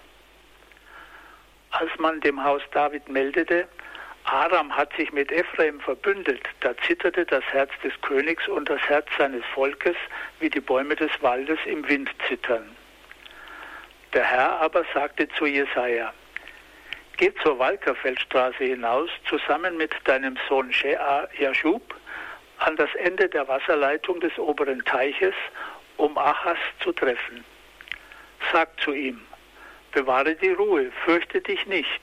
Als 1.70 1.90
man 1.98 2.20
dem 2.20 2.42
Haus 2.42 2.62
David 2.72 3.08
meldete, 3.08 3.68
Aram 4.24 4.74
hat 4.76 4.94
sich 4.96 5.12
mit 5.12 5.32
Ephraim 5.32 5.80
verbündet, 5.80 6.42
da 6.60 6.76
zitterte 6.86 7.24
das 7.24 7.44
Herz 7.44 7.70
des 7.82 7.92
Königs 8.02 8.46
und 8.48 8.68
das 8.68 8.80
Herz 8.82 9.06
seines 9.16 9.44
Volkes, 9.54 9.96
wie 10.40 10.50
die 10.50 10.60
Bäume 10.60 10.96
des 10.96 11.10
Waldes 11.22 11.58
im 11.64 11.88
Wind 11.88 12.10
zittern. 12.26 12.76
Der 14.12 14.24
Herr 14.24 14.60
aber 14.60 14.84
sagte 14.92 15.28
zu 15.30 15.46
Jesaja: 15.46 16.12
Geh 17.18 17.34
zur 17.42 17.58
Walkerfeldstraße 17.58 18.62
hinaus, 18.62 19.10
zusammen 19.28 19.76
mit 19.76 19.92
deinem 20.04 20.38
Sohn 20.48 20.72
Shea 20.72 21.28
Jashub, 21.36 21.82
an 22.58 22.76
das 22.76 22.94
Ende 22.94 23.28
der 23.28 23.46
Wasserleitung 23.48 24.20
des 24.20 24.38
oberen 24.38 24.84
Teiches 24.84 25.34
um 25.96 26.16
Achas 26.16 26.58
zu 26.80 26.92
treffen. 26.92 27.44
Sag 28.52 28.68
zu 28.80 28.92
ihm, 28.92 29.20
bewahre 29.90 30.36
die 30.36 30.52
Ruhe, 30.52 30.92
fürchte 31.04 31.40
dich 31.40 31.66
nicht. 31.66 32.00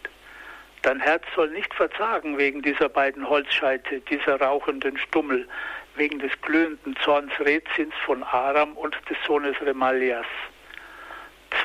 Dein 0.81 0.99
Herz 0.99 1.23
soll 1.33 1.49
nicht 1.49 1.73
verzagen 1.73 2.37
wegen 2.37 2.61
dieser 2.61 2.89
beiden 2.89 3.27
Holzscheite, 3.27 4.01
dieser 4.01 4.41
rauchenden 4.41 4.97
Stummel, 4.97 5.47
wegen 5.95 6.19
des 6.19 6.31
glühenden 6.41 6.95
Zorns 6.97 7.31
Rezins 7.39 7.93
von 8.05 8.21
Aram 8.21 8.73
und 8.73 8.97
des 9.09 9.17
Sohnes 9.25 9.55
Remalias. 9.61 10.27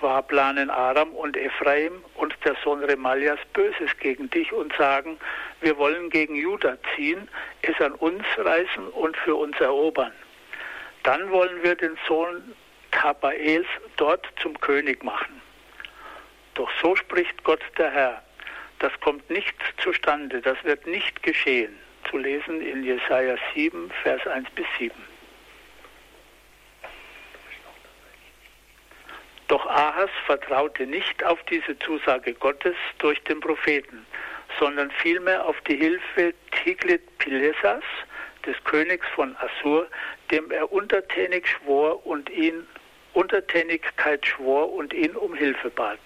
Zwar 0.01 0.23
planen 0.23 0.71
Aram 0.71 1.13
und 1.13 1.37
Ephraim 1.37 2.03
und 2.15 2.35
der 2.47 2.57
Sohn 2.65 2.83
Remalias 2.83 3.39
Böses 3.53 3.91
gegen 4.01 4.31
dich 4.31 4.51
und 4.51 4.75
sagen, 4.77 5.19
wir 5.61 5.77
wollen 5.77 6.09
gegen 6.09 6.37
Juda 6.37 6.79
ziehen, 6.97 7.29
es 7.61 7.79
an 7.83 7.93
uns 7.93 8.25
reißen 8.39 8.89
und 8.89 9.15
für 9.19 9.35
uns 9.35 9.61
erobern. 9.61 10.13
Dann 11.03 11.31
wollen 11.31 11.63
wir 11.63 11.75
den 11.75 11.99
Sohn 12.09 12.55
Tabaels 12.93 13.67
dort 13.99 14.27
zum 14.41 14.59
König 14.61 15.05
machen. 15.05 15.43
Doch 16.55 16.71
so 16.81 16.97
spricht 16.97 17.45
Gott 17.45 17.61
der 17.77 17.91
Herr. 17.91 18.23
Das 18.79 18.93
kommt 19.01 19.29
nicht 19.29 19.55
zustande, 19.83 20.41
das 20.41 20.57
wird 20.65 20.87
nicht 20.87 21.23
geschehen. 21.23 21.79
Zu 22.09 22.17
lesen 22.17 22.63
in 22.63 22.83
Jesaja 22.85 23.37
7, 23.55 23.91
Vers 24.03 24.27
1 24.27 24.49
bis 24.53 24.67
7. 24.79 25.10
Doch 29.51 29.67
Ahas 29.67 30.11
vertraute 30.27 30.87
nicht 30.87 31.25
auf 31.25 31.43
diese 31.51 31.77
Zusage 31.81 32.35
Gottes 32.35 32.77
durch 32.99 33.21
den 33.25 33.41
Propheten, 33.41 34.07
sondern 34.61 34.93
vielmehr 34.93 35.45
auf 35.45 35.61
die 35.63 35.75
Hilfe 35.75 36.33
Tiglit-Pilesas, 36.53 37.83
des 38.47 38.55
Königs 38.63 39.09
von 39.09 39.37
Assur, 39.39 39.89
dem 40.31 40.53
er 40.53 40.73
untertänig 40.73 41.49
schwor 41.49 42.07
und 42.07 42.31
ihn 42.31 42.65
Untertänigkeit 43.13 44.25
schwor 44.25 44.73
und 44.73 44.93
ihn 44.93 45.17
um 45.17 45.35
Hilfe 45.35 45.69
bat. 45.69 45.99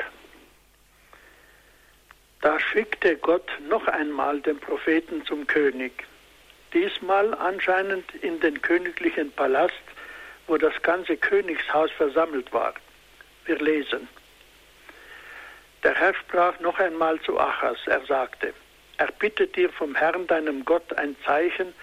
Da 2.40 2.59
schickte 2.59 3.14
Gott 3.18 3.53
noch 3.68 3.86
einmal 3.88 4.40
den 4.40 4.59
Propheten 4.59 5.22
zum 5.26 5.47
König, 5.47 5.92
diesmal 6.72 7.34
anscheinend 7.34 8.14
in 8.22 8.40
den 8.40 8.62
königlichen 8.62 9.30
Palast, 9.32 9.74
wo 10.47 10.57
das 10.57 10.80
ganze 10.80 11.18
Königshaus 11.18 11.90
versammelt 11.90 12.51
war. 12.51 12.72
Wir 13.47 13.59
lesen. 13.59 14.09
Der 15.82 15.95
Herr 15.95 16.14
sprach 16.14 16.59
noch 16.61 16.78
einmal 16.78 17.20
zu 17.20 17.38
Achas, 17.38 17.78
er 17.86 18.01
sagte, 18.07 18.55
er 18.97 19.12
bittet 19.12 19.55
dir 19.57 19.70
vom 19.70 19.95
Herrn 19.95 20.26
deinem 20.26 20.64
Gott 20.64 20.92
ein 20.95 21.14
Zeichen, 21.24 21.74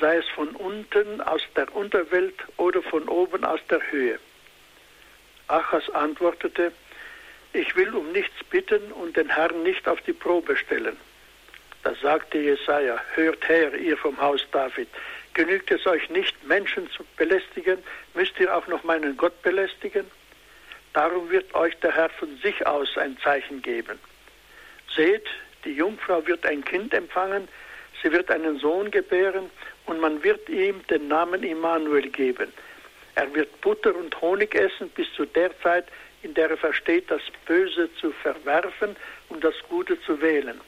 sei 0.00 0.16
es 0.16 0.28
von 0.30 0.48
unten 0.56 1.20
aus 1.20 1.42
der 1.54 1.74
Unterwelt 1.74 2.34
oder 2.56 2.82
von 2.82 3.08
oben 3.08 3.44
aus 3.44 3.60
der 3.70 3.80
Höhe. 3.90 4.18
Achas 5.46 5.88
antwortete, 5.90 6.72
ich 7.52 7.76
will 7.76 7.94
um 7.94 8.10
nichts 8.10 8.42
bitten 8.50 8.90
und 8.92 9.16
den 9.16 9.28
Herrn 9.28 9.62
nicht 9.62 9.86
auf 9.86 10.00
die 10.00 10.12
Probe 10.12 10.56
stellen. 10.56 10.96
Da 11.84 11.94
sagte 12.02 12.38
Jesaja, 12.38 12.98
hört 13.14 13.46
her, 13.48 13.74
ihr 13.74 13.96
vom 13.96 14.20
Haus 14.20 14.44
David, 14.50 14.88
genügt 15.34 15.70
es 15.70 15.86
euch 15.86 16.08
nicht, 16.10 16.34
Menschen 16.44 16.90
zu 16.90 17.04
belästigen, 17.16 17.78
müsst 18.14 18.40
ihr 18.40 18.56
auch 18.56 18.66
noch 18.66 18.82
meinen 18.82 19.16
Gott 19.16 19.40
belästigen? 19.42 20.10
Darum 20.94 21.28
wird 21.28 21.52
euch 21.54 21.76
der 21.80 21.92
Herr 21.92 22.08
von 22.08 22.38
sich 22.38 22.66
aus 22.66 22.96
ein 22.96 23.18
Zeichen 23.18 23.60
geben. 23.62 23.98
Seht, 24.94 25.26
die 25.64 25.72
Jungfrau 25.72 26.24
wird 26.26 26.46
ein 26.46 26.64
Kind 26.64 26.94
empfangen, 26.94 27.48
sie 28.02 28.12
wird 28.12 28.30
einen 28.30 28.58
Sohn 28.60 28.90
gebären 28.90 29.50
und 29.86 30.00
man 30.00 30.22
wird 30.22 30.48
ihm 30.48 30.86
den 30.86 31.08
Namen 31.08 31.42
Immanuel 31.42 32.08
geben. 32.10 32.52
Er 33.16 33.32
wird 33.34 33.60
Butter 33.60 33.94
und 33.94 34.20
Honig 34.20 34.54
essen 34.54 34.88
bis 34.90 35.12
zu 35.14 35.24
der 35.26 35.50
Zeit, 35.60 35.86
in 36.22 36.32
der 36.34 36.50
er 36.50 36.56
versteht, 36.56 37.10
das 37.10 37.22
Böse 37.44 37.88
zu 38.00 38.12
verwerfen 38.12 38.94
und 39.28 39.42
das 39.42 39.54
Gute 39.68 40.00
zu 40.02 40.20
wählen. 40.22 40.60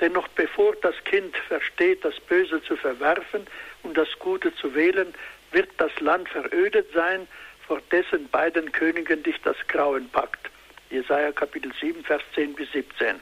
Denn 0.00 0.12
noch 0.12 0.26
bevor 0.28 0.74
das 0.82 0.96
Kind 1.04 1.36
versteht, 1.48 2.04
das 2.04 2.18
Böse 2.20 2.60
zu 2.64 2.76
verwerfen 2.76 3.46
und 3.84 3.96
das 3.96 4.08
Gute 4.18 4.52
zu 4.56 4.74
wählen, 4.74 5.14
wird 5.52 5.70
das 5.78 5.92
Land 6.00 6.28
verödet 6.28 6.88
sein, 6.92 7.28
vor 7.72 7.80
dessen 7.90 8.28
beiden 8.28 8.70
Königen 8.70 9.22
dich 9.22 9.40
das 9.44 9.56
Grauen 9.66 10.06
packt. 10.10 10.50
Jesaja 10.90 11.32
Kapitel 11.32 11.72
7, 11.80 12.04
Vers 12.04 12.20
10 12.34 12.52
bis 12.52 12.70
17. 12.72 13.18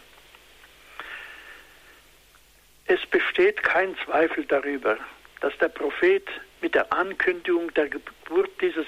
Es 2.86 3.06
besteht 3.06 3.62
kein 3.62 3.96
Zweifel 4.04 4.44
darüber, 4.46 4.98
dass 5.40 5.56
der 5.58 5.68
Prophet 5.68 6.26
mit 6.62 6.74
der 6.74 6.92
Ankündigung 6.92 7.72
der 7.74 7.90
Geburt 7.90 8.50
dieses 8.60 8.86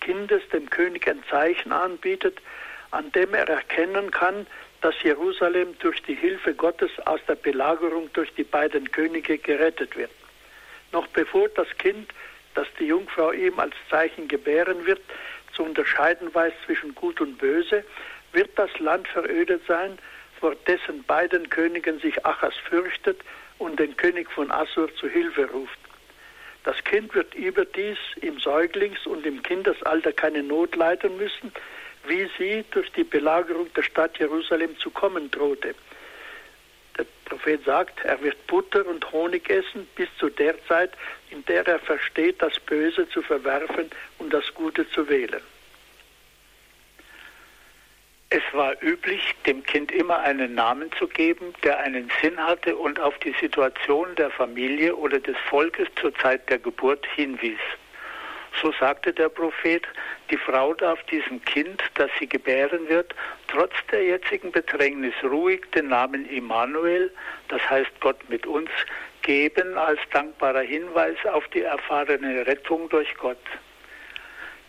Kindes 0.00 0.48
dem 0.50 0.70
König 0.70 1.08
ein 1.08 1.24
Zeichen 1.28 1.72
anbietet, 1.72 2.38
an 2.92 3.10
dem 3.10 3.34
er 3.34 3.48
erkennen 3.48 4.12
kann, 4.12 4.46
dass 4.80 4.94
Jerusalem 5.02 5.76
durch 5.80 6.00
die 6.04 6.14
Hilfe 6.14 6.54
Gottes 6.54 6.92
aus 7.06 7.18
der 7.26 7.34
Belagerung 7.34 8.12
durch 8.12 8.32
die 8.34 8.44
beiden 8.44 8.92
Könige 8.92 9.38
gerettet 9.38 9.96
wird. 9.96 10.12
Noch 10.92 11.08
bevor 11.08 11.48
das 11.48 11.66
Kind, 11.78 12.12
das 12.60 12.68
die 12.78 12.84
Jungfrau 12.84 13.32
ihm 13.32 13.58
als 13.58 13.74
Zeichen 13.88 14.28
gebären 14.28 14.84
wird, 14.84 15.00
zu 15.54 15.62
unterscheiden 15.64 16.32
weiß 16.34 16.52
zwischen 16.66 16.94
Gut 16.94 17.18
und 17.22 17.38
Böse, 17.38 17.84
wird 18.32 18.50
das 18.56 18.70
Land 18.78 19.08
verödet 19.08 19.62
sein, 19.66 19.98
vor 20.38 20.54
dessen 20.66 21.02
beiden 21.04 21.48
Königen 21.48 22.00
sich 22.00 22.26
Achas 22.26 22.54
fürchtet 22.68 23.18
und 23.56 23.80
den 23.80 23.96
König 23.96 24.30
von 24.30 24.50
Assur 24.50 24.94
zu 24.96 25.08
Hilfe 25.08 25.50
ruft. 25.50 25.78
Das 26.64 26.76
Kind 26.84 27.14
wird 27.14 27.34
überdies 27.34 27.96
im 28.20 28.38
Säuglings- 28.38 29.06
und 29.06 29.24
im 29.24 29.42
Kindesalter 29.42 30.12
keine 30.12 30.42
Not 30.42 30.76
leiden 30.76 31.16
müssen, 31.16 31.52
wie 32.06 32.28
sie 32.36 32.62
durch 32.72 32.92
die 32.92 33.04
Belagerung 33.04 33.72
der 33.72 33.82
Stadt 33.82 34.18
Jerusalem 34.18 34.76
zu 34.78 34.90
kommen 34.90 35.30
drohte. 35.30 35.74
Der 37.00 37.06
Prophet 37.24 37.64
sagt, 37.64 38.04
er 38.04 38.20
wird 38.20 38.46
Butter 38.46 38.86
und 38.86 39.10
Honig 39.10 39.48
essen 39.48 39.88
bis 39.94 40.08
zu 40.18 40.28
der 40.28 40.54
Zeit, 40.66 40.92
in 41.30 41.42
der 41.46 41.66
er 41.66 41.78
versteht, 41.78 42.42
das 42.42 42.60
Böse 42.60 43.08
zu 43.08 43.22
verwerfen 43.22 43.88
und 44.18 44.30
das 44.34 44.52
Gute 44.52 44.86
zu 44.90 45.08
wählen. 45.08 45.40
Es 48.28 48.42
war 48.52 48.74
üblich, 48.82 49.34
dem 49.46 49.62
Kind 49.62 49.90
immer 49.90 50.18
einen 50.18 50.54
Namen 50.54 50.92
zu 50.98 51.08
geben, 51.08 51.54
der 51.64 51.78
einen 51.80 52.12
Sinn 52.20 52.36
hatte 52.38 52.76
und 52.76 53.00
auf 53.00 53.18
die 53.20 53.34
Situation 53.40 54.14
der 54.16 54.30
Familie 54.30 54.94
oder 54.94 55.18
des 55.18 55.36
Volkes 55.48 55.88
zur 55.98 56.14
Zeit 56.16 56.50
der 56.50 56.58
Geburt 56.58 57.06
hinwies. 57.16 57.58
So 58.60 58.72
sagte 58.72 59.12
der 59.12 59.28
Prophet, 59.28 59.86
die 60.30 60.36
Frau 60.36 60.74
darf 60.74 61.02
diesem 61.04 61.42
Kind, 61.44 61.82
das 61.94 62.10
sie 62.18 62.28
gebären 62.28 62.88
wird, 62.88 63.14
trotz 63.48 63.72
der 63.90 64.04
jetzigen 64.04 64.52
Bedrängnis 64.52 65.14
ruhig 65.22 65.62
den 65.74 65.88
Namen 65.88 66.28
Immanuel, 66.28 67.12
das 67.48 67.68
heißt 67.68 67.92
Gott 68.00 68.18
mit 68.28 68.46
uns, 68.46 68.70
geben 69.22 69.76
als 69.78 70.00
dankbarer 70.12 70.62
Hinweis 70.62 71.16
auf 71.32 71.46
die 71.48 71.62
erfahrene 71.62 72.46
Rettung 72.46 72.88
durch 72.88 73.14
Gott. 73.16 73.38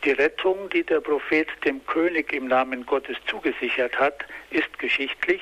Die 0.03 0.11
Rettung, 0.11 0.69
die 0.69 0.83
der 0.83 0.99
Prophet 0.99 1.47
dem 1.63 1.85
König 1.85 2.33
im 2.33 2.47
Namen 2.47 2.85
Gottes 2.85 3.17
zugesichert 3.27 3.97
hat, 3.99 4.25
ist 4.49 4.79
geschichtlich, 4.79 5.41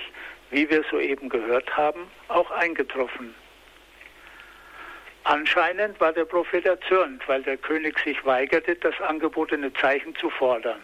wie 0.52 0.70
wir 0.70 0.84
soeben 0.92 1.30
gehört 1.30 1.78
haben, 1.78 2.08
auch 2.28 2.52
eingetroffen. 2.52 3.34
Anscheinend 5.24 6.00
war 6.00 6.14
der 6.14 6.26
Prophet 6.26 6.66
erzürnt, 6.66 7.28
weil 7.28 7.44
der 7.44 7.58
König 7.58 8.00
sich 8.00 8.26
weigerte, 8.26 8.76
das 8.76 9.00
angebotene 9.02 9.72
Zeichen 9.74 10.16
zu 10.16 10.30
fordern. 10.30 10.82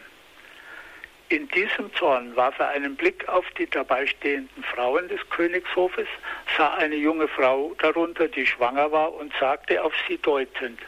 In 1.30 1.48
diesem 1.50 1.92
Zorn 1.96 2.36
warf 2.36 2.60
er 2.60 2.70
einen 2.70 2.96
Blick 2.96 3.28
auf 3.28 3.46
die 3.58 3.68
dabei 3.68 4.06
stehenden 4.06 4.64
Frauen 4.64 5.08
des 5.08 5.28
Königshofes, 5.32 6.08
sah 6.56 6.76
eine 6.76 6.96
junge 6.96 7.28
Frau 7.28 7.74
darunter, 7.80 8.28
die 8.28 8.46
schwanger 8.46 8.92
war, 8.92 9.12
und 9.14 9.34
sagte 9.40 9.84
auf 9.84 9.94
sie 10.08 10.18
deutend, 10.20 10.80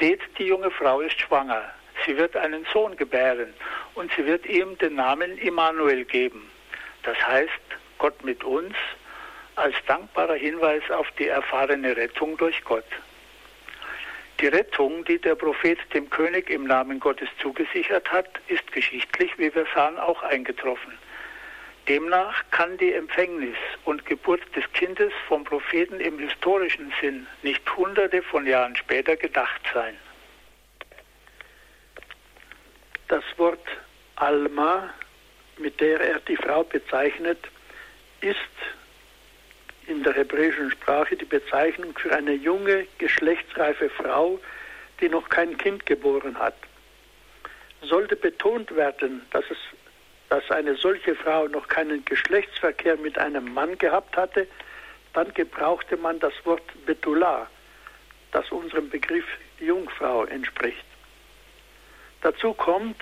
Seht, 0.00 0.20
die 0.38 0.46
junge 0.46 0.70
Frau 0.70 1.00
ist 1.00 1.20
schwanger. 1.20 1.62
Sie 2.04 2.16
wird 2.16 2.36
einen 2.36 2.66
Sohn 2.72 2.96
gebären 2.96 3.54
und 3.94 4.10
sie 4.12 4.26
wird 4.26 4.44
ihm 4.46 4.76
den 4.78 4.96
Namen 4.96 5.38
Immanuel 5.38 6.04
geben. 6.04 6.50
Das 7.04 7.16
heißt, 7.24 7.52
Gott 7.98 8.24
mit 8.24 8.42
uns 8.42 8.74
als 9.56 9.74
dankbarer 9.86 10.34
Hinweis 10.34 10.82
auf 10.90 11.10
die 11.18 11.28
erfahrene 11.28 11.96
Rettung 11.96 12.36
durch 12.36 12.62
Gott. 12.64 12.84
Die 14.40 14.48
Rettung, 14.48 15.04
die 15.04 15.18
der 15.18 15.36
Prophet 15.36 15.78
dem 15.94 16.10
König 16.10 16.50
im 16.50 16.64
Namen 16.64 16.98
Gottes 16.98 17.28
zugesichert 17.40 18.10
hat, 18.10 18.28
ist 18.48 18.70
geschichtlich, 18.72 19.38
wie 19.38 19.54
wir 19.54 19.66
sahen, 19.74 19.98
auch 19.98 20.22
eingetroffen. 20.22 20.98
Demnach 21.88 22.42
kann 22.50 22.76
die 22.78 22.92
Empfängnis 22.92 23.56
und 23.84 24.06
Geburt 24.06 24.40
des 24.56 24.64
Kindes 24.72 25.12
vom 25.28 25.44
Propheten 25.44 26.00
im 26.00 26.18
historischen 26.18 26.92
Sinn 27.00 27.26
nicht 27.42 27.76
hunderte 27.76 28.22
von 28.22 28.46
Jahren 28.46 28.74
später 28.74 29.16
gedacht 29.16 29.60
sein. 29.72 29.96
Das 33.08 33.24
Wort 33.36 33.66
Alma, 34.16 34.90
mit 35.58 35.78
der 35.80 36.00
er 36.00 36.20
die 36.20 36.36
Frau 36.36 36.64
bezeichnet, 36.64 37.38
ist 38.22 38.38
in 39.86 40.02
der 40.02 40.14
hebräischen 40.14 40.70
Sprache 40.70 41.16
die 41.16 41.24
Bezeichnung 41.24 41.96
für 41.98 42.14
eine 42.14 42.32
junge, 42.32 42.86
geschlechtsreife 42.98 43.90
Frau, 43.90 44.40
die 45.00 45.08
noch 45.08 45.28
kein 45.28 45.56
Kind 45.58 45.86
geboren 45.86 46.38
hat. 46.38 46.54
Sollte 47.82 48.16
betont 48.16 48.74
werden, 48.74 49.22
dass, 49.30 49.44
es, 49.50 49.58
dass 50.30 50.50
eine 50.50 50.74
solche 50.76 51.14
Frau 51.14 51.48
noch 51.48 51.68
keinen 51.68 52.04
Geschlechtsverkehr 52.04 52.96
mit 52.96 53.18
einem 53.18 53.52
Mann 53.52 53.76
gehabt 53.78 54.16
hatte, 54.16 54.46
dann 55.12 55.32
gebrauchte 55.34 55.96
man 55.96 56.18
das 56.20 56.32
Wort 56.44 56.62
Betula, 56.86 57.46
das 58.32 58.50
unserem 58.50 58.88
Begriff 58.88 59.26
Jungfrau 59.60 60.24
entspricht. 60.24 60.84
Dazu 62.22 62.54
kommt, 62.54 63.00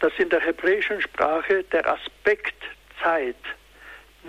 dass 0.00 0.12
in 0.18 0.30
der 0.30 0.40
hebräischen 0.40 1.02
Sprache 1.02 1.64
der 1.64 1.86
Aspekt 1.86 2.62
Zeit 3.02 3.36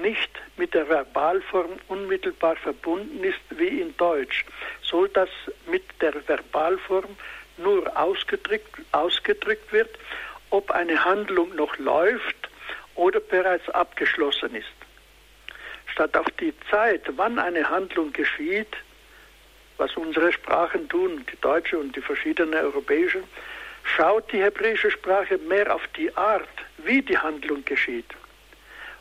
nicht 0.02 0.30
mit 0.58 0.74
der 0.74 0.88
Verbalform 0.88 1.72
unmittelbar 1.88 2.56
verbunden 2.56 3.24
ist 3.24 3.40
wie 3.52 3.82
in 3.82 3.96
Deutsch, 3.98 4.46
so 4.82 5.08
dass 5.08 5.30
mit 5.70 5.84
der 6.02 6.14
Verbalform 6.28 7.18
nur 7.58 7.98
ausgedrückt, 7.98 8.80
ausgedrückt 8.92 9.72
wird, 9.72 9.90
ob 10.50 10.72
eine 10.72 11.04
Handlung 11.04 11.56
noch 11.56 11.78
läuft 11.78 12.50
oder 12.96 13.20
bereits 13.20 13.68
abgeschlossen 13.70 14.56
ist. 14.56 14.68
Statt 15.88 16.16
auf 16.16 16.28
die 16.40 16.54
Zeit, 16.70 17.02
wann 17.16 17.40
eine 17.40 17.70
Handlung 17.70 18.14
geschieht, 18.14 18.76
was 19.78 19.96
unsere 19.96 20.32
Sprachen 20.32 20.90
tun, 20.90 21.26
die 21.32 21.40
deutsche 21.42 21.78
und 21.78 21.96
die 21.96 22.02
verschiedenen 22.02 22.54
europäischen, 22.54 23.24
schaut 23.84 24.32
die 24.32 24.42
hebräische 24.42 24.92
Sprache 24.92 25.38
mehr 25.38 25.74
auf 25.74 25.82
die 25.96 26.16
Art, 26.16 26.50
wie 26.78 27.02
die 27.02 27.18
Handlung 27.18 27.64
geschieht. 27.66 28.17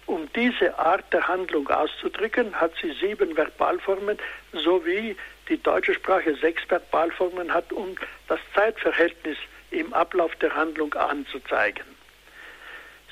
Um 0.06 0.30
diese 0.34 0.78
Art 0.78 1.12
der 1.12 1.26
Handlung 1.26 1.68
auszudrücken, 1.68 2.54
hat 2.60 2.72
sie 2.80 2.92
sieben 2.92 3.36
Verbalformen, 3.36 4.18
sowie 4.52 5.16
die 5.48 5.60
deutsche 5.62 5.94
Sprache 5.94 6.34
sechs 6.36 6.62
Verbalformen 6.68 7.52
hat, 7.52 7.72
um 7.72 7.96
das 8.28 8.38
Zeitverhältnis 8.54 9.36
im 9.70 9.92
Ablauf 9.92 10.34
der 10.36 10.54
Handlung 10.54 10.94
anzuzeigen. 10.94 11.84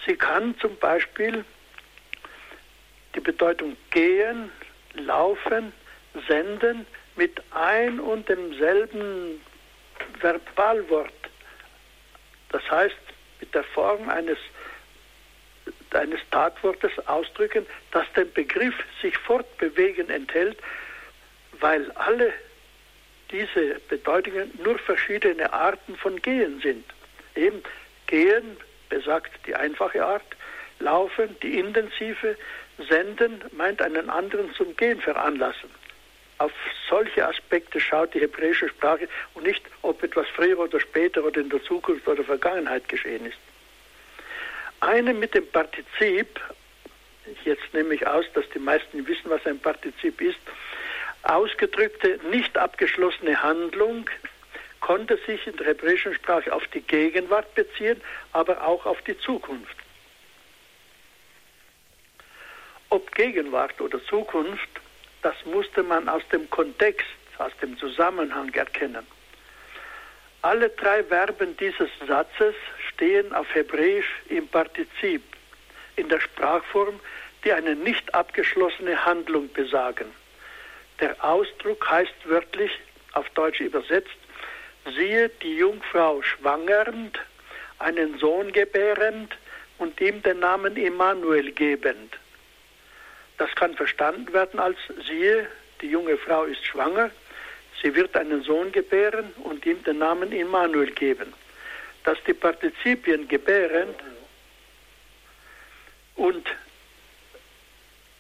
Sie 0.07 0.17
kann 0.17 0.57
zum 0.59 0.77
Beispiel 0.77 1.45
die 3.15 3.21
Bedeutung 3.21 3.77
gehen, 3.91 4.51
laufen, 4.95 5.73
senden 6.29 6.87
mit 7.17 7.43
ein 7.53 7.99
und 8.01 8.29
demselben 8.29 9.41
Verbalwort 10.21 11.13
das 12.55 12.71
heißt, 12.71 12.95
mit 13.41 13.53
der 13.53 13.65
Form 13.65 14.09
eines, 14.09 14.39
eines 15.95 16.21
Tatwortes 16.31 16.93
ausdrücken, 17.07 17.67
das 17.93 18.05
den 18.17 18.33
Begriff 18.33 18.75
sich 19.01 19.17
fortbewegen 19.19 20.11
enthält, 20.11 20.59
weil 21.61 21.91
alle 21.93 22.33
diese 23.31 23.81
Bedeutungen 23.89 24.51
nur 24.63 24.79
verschiedene 24.79 25.53
Arten 25.53 25.97
von 25.97 26.21
Gehen 26.21 26.61
sind. 26.61 26.85
Eben 27.35 27.63
Gehen 28.07 28.57
besagt 28.89 29.47
die 29.47 29.55
einfache 29.55 30.05
Art, 30.05 30.25
Laufen 30.81 31.37
die 31.41 31.59
intensive, 31.59 32.37
Senden 32.89 33.43
meint 33.53 33.81
einen 33.81 34.11
anderen 34.11 34.53
zum 34.55 34.77
Gehen 34.77 35.01
veranlassen. 35.01 35.71
Auf 36.39 36.53
solche 36.89 37.27
Aspekte 37.27 37.79
schaut 37.79 38.13
die 38.13 38.21
hebräische 38.21 38.69
Sprache 38.69 39.09
und 39.35 39.47
nicht, 39.47 39.63
ob 39.83 40.03
etwas 40.03 40.27
früher 40.35 40.59
oder 40.59 40.81
später 40.81 41.25
oder 41.25 41.41
in 41.41 41.49
der 41.49 41.63
Zukunft 41.63 42.07
oder 42.09 42.25
Vergangenheit 42.25 42.89
geschehen 42.89 43.25
ist. 43.27 43.39
Eine 44.87 45.15
mit 45.15 45.35
dem 45.35 45.47
Partizip, 45.47 46.39
jetzt 47.45 47.73
nehme 47.73 47.95
ich 47.95 48.07
aus, 48.07 48.27
dass 48.35 48.45
die 48.51 48.59
meisten 48.59 49.07
wissen, 49.07 49.31
was 49.31 49.45
ein 49.47 49.59
Partizip 49.59 50.21
ist, 50.21 50.39
ausgedrückte, 51.23 52.21
nicht 52.31 52.59
abgeschlossene 52.59 53.43
Handlung 53.43 54.11
konnte 54.81 55.19
sich 55.27 55.47
in 55.47 55.57
der 55.57 55.69
hebräischen 55.69 56.13
Sprache 56.13 56.53
auf 56.53 56.67
die 56.69 56.83
Gegenwart 56.83 57.55
beziehen, 57.55 57.99
aber 58.33 58.63
auch 58.63 58.85
auf 58.85 59.01
die 59.03 59.17
Zukunft. 59.19 59.75
Ob 62.91 63.11
Gegenwart 63.13 63.81
oder 63.81 64.05
Zukunft, 64.05 64.69
das 65.23 65.35
musste 65.47 65.83
man 65.83 66.11
aus 66.11 66.23
dem 66.31 66.51
Kontext, 66.51 67.09
aus 67.39 67.53
dem 67.63 67.79
Zusammenhang 67.79 68.53
erkennen. 68.53 69.07
Alle 70.43 70.69
drei 70.69 71.03
Verben 71.05 71.57
dieses 71.57 71.89
Satzes 72.07 72.55
stehen 72.95 73.35
auf 73.35 73.53
Hebräisch 73.55 74.07
im 74.29 74.49
Partizip, 74.49 75.23
in 75.97 76.09
der 76.09 76.21
Sprachform, 76.21 77.01
die 77.45 77.53
eine 77.53 77.75
nicht 77.75 78.15
abgeschlossene 78.15 79.05
Handlung 79.05 79.53
besagen. 79.53 80.07
Der 81.01 81.23
Ausdruck 81.23 81.89
heißt 81.89 82.15
wörtlich, 82.25 82.71
auf 83.13 83.29
Deutsch 83.31 83.61
übersetzt, 83.61 84.17
siehe 84.97 85.29
die 85.43 85.57
Jungfrau 85.57 86.23
schwangernd, 86.23 87.19
einen 87.79 88.19
Sohn 88.19 88.53
gebärend, 88.53 89.37
und 89.79 90.01
ihm 90.01 90.23
den 90.23 90.39
Namen 90.39 90.77
Immanuel 90.77 91.51
gebend. 91.51 92.17
Das 93.39 93.53
kann 93.57 93.75
verstanden 93.75 94.33
werden 94.33 94.61
als 94.61 94.79
siehe, 95.07 95.49
die 95.81 95.89
junge 95.89 96.17
Frau 96.17 96.45
ist 96.45 96.65
schwanger, 96.65 97.11
sie 97.83 97.95
wird 97.95 98.17
einen 98.17 98.43
Sohn 98.45 98.71
gebären 98.71 99.33
und 99.43 99.67
ihm 99.67 99.83
den 99.83 99.99
Namen 99.99 100.31
Immanuel 100.31 100.93
geben. 100.93 101.33
Dass 102.05 102.19
die 102.27 102.35
Partizipien 102.35 103.27
gebärend 103.29 103.97
und 106.17 106.47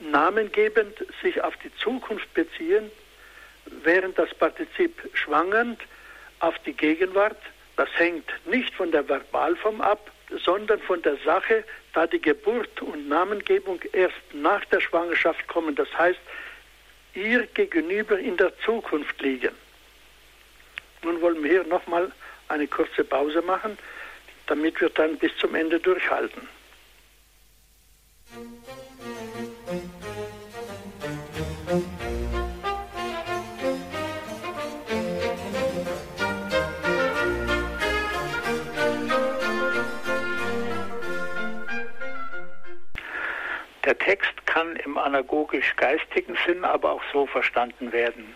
namengebend 0.01 1.05
sich 1.23 1.41
auf 1.43 1.57
die 1.59 1.75
Zukunft 1.77 2.33
beziehen, 2.35 2.91
während 3.85 4.19
das 4.19 4.33
Partizip 4.35 5.11
schwangernd 5.15 5.81
auf 6.41 6.59
die 6.61 6.73
Gegenwart, 6.73 7.41
das 7.77 7.89
hängt 7.97 8.31
nicht 8.47 8.75
von 8.75 8.93
der 8.93 9.09
Verbalform 9.09 9.81
ab, 9.81 10.11
sondern 10.45 10.81
von 10.81 11.03
der 11.03 11.17
Sache, 11.25 11.65
da 11.93 12.07
die 12.07 12.21
Geburt 12.21 12.81
und 12.83 13.09
Namengebung 13.09 13.81
erst 13.93 14.17
nach 14.33 14.65
der 14.67 14.81
Schwangerschaft 14.81 15.47
kommen. 15.49 15.75
Das 15.75 15.89
heißt, 15.97 16.21
ihr 17.15 17.47
gegenüber 17.47 18.19
in 18.19 18.37
der 18.37 18.57
Zukunft 18.61 19.21
liegen. 19.21 19.55
Nun 21.03 21.21
wollen 21.21 21.43
wir 21.43 21.51
hier 21.51 21.65
nochmal 21.65 22.11
eine 22.49 22.67
kurze 22.67 23.05
Pause 23.05 23.43
machen, 23.43 23.79
damit 24.47 24.81
wir 24.81 24.91
dann 24.91 25.19
bis 25.19 25.37
zum 25.39 25.55
Ende 25.55 25.79
durchhalten. 25.81 26.49
Der 43.85 43.99
Text 43.99 44.47
kann 44.47 44.77
im 44.77 44.97
anagogisch-geistigen 44.97 46.37
Sinn 46.47 46.65
aber 46.65 46.93
auch 46.93 47.03
so 47.13 47.27
verstanden 47.27 47.93
werden. 47.93 48.35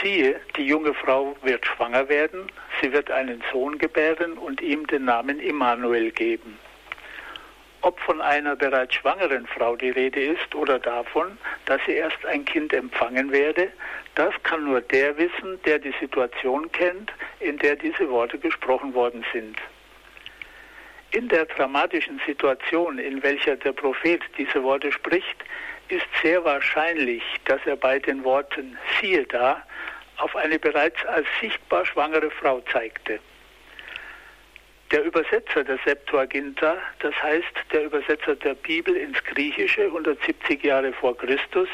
Siehe, 0.00 0.40
die 0.56 0.66
junge 0.66 0.94
Frau 0.94 1.36
wird 1.42 1.66
schwanger 1.66 2.08
werden, 2.08 2.50
sie 2.80 2.92
wird 2.92 3.10
einen 3.10 3.42
Sohn 3.52 3.78
gebären 3.78 4.38
und 4.38 4.60
ihm 4.60 4.86
den 4.86 5.04
Namen 5.04 5.40
Immanuel 5.40 6.10
geben. 6.10 6.58
Ob 7.80 8.00
von 8.00 8.20
einer 8.20 8.56
bereits 8.56 8.94
schwangeren 8.94 9.46
Frau 9.46 9.76
die 9.76 9.90
Rede 9.90 10.20
ist 10.20 10.54
oder 10.54 10.80
davon, 10.80 11.38
dass 11.66 11.80
sie 11.86 11.92
erst 11.92 12.24
ein 12.26 12.44
Kind 12.44 12.72
empfangen 12.72 13.30
werde, 13.30 13.70
das 14.16 14.34
kann 14.42 14.64
nur 14.64 14.80
der 14.80 15.16
wissen, 15.16 15.62
der 15.64 15.78
die 15.78 15.94
Situation 16.00 16.70
kennt, 16.72 17.12
in 17.38 17.56
der 17.58 17.76
diese 17.76 18.10
Worte 18.10 18.38
gesprochen 18.38 18.94
worden 18.94 19.24
sind. 19.32 19.56
In 21.12 21.28
der 21.28 21.46
dramatischen 21.46 22.20
Situation, 22.26 22.98
in 22.98 23.22
welcher 23.22 23.56
der 23.56 23.72
Prophet 23.72 24.20
diese 24.36 24.62
Worte 24.62 24.90
spricht, 24.90 25.44
ist 25.88 26.06
sehr 26.20 26.44
wahrscheinlich, 26.44 27.22
dass 27.44 27.64
er 27.64 27.76
bei 27.76 27.98
den 27.98 28.24
Worten 28.24 28.76
siehe 29.00 29.24
da 29.24 29.62
auf 30.18 30.36
eine 30.36 30.58
bereits 30.58 31.04
als 31.06 31.26
sichtbar 31.40 31.84
schwangere 31.86 32.30
Frau 32.30 32.60
zeigte. 32.72 33.18
Der 34.90 35.04
Übersetzer 35.04 35.64
der 35.64 35.78
Septuaginta, 35.84 36.78
das 37.00 37.14
heißt 37.22 37.44
der 37.72 37.84
Übersetzer 37.84 38.34
der 38.36 38.54
Bibel 38.54 38.96
ins 38.96 39.22
Griechische 39.22 39.84
170 39.84 40.64
Jahre 40.64 40.94
vor 40.94 41.14
Christus, 41.18 41.68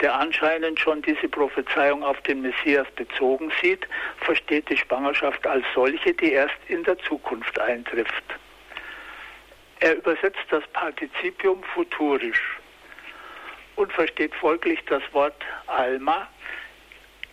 der 0.00 0.14
anscheinend 0.14 0.78
schon 0.78 1.00
diese 1.00 1.28
Prophezeiung 1.28 2.04
auf 2.04 2.20
den 2.22 2.42
Messias 2.42 2.86
bezogen 2.94 3.50
sieht, 3.62 3.88
versteht 4.20 4.68
die 4.68 4.76
Schwangerschaft 4.76 5.46
als 5.46 5.64
solche, 5.74 6.12
die 6.12 6.32
erst 6.32 6.58
in 6.68 6.84
der 6.84 6.98
Zukunft 6.98 7.58
eintrifft. 7.58 8.24
Er 9.80 9.96
übersetzt 9.96 10.44
das 10.50 10.66
Partizipium 10.74 11.62
futurisch 11.62 12.58
und 13.76 13.90
versteht 13.94 14.34
folglich 14.34 14.84
das 14.86 15.02
Wort 15.12 15.42
Alma, 15.68 16.28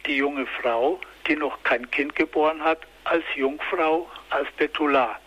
die 0.06 0.18
junge 0.18 0.46
Frau, 0.46 1.00
die 1.28 1.36
noch 1.36 1.62
kein 1.64 1.90
Kind 1.92 2.16
geboren 2.16 2.64
hat, 2.64 2.80
als 3.04 3.24
Jungfrau, 3.36 4.10
als 4.30 4.50
Betula 4.58 5.20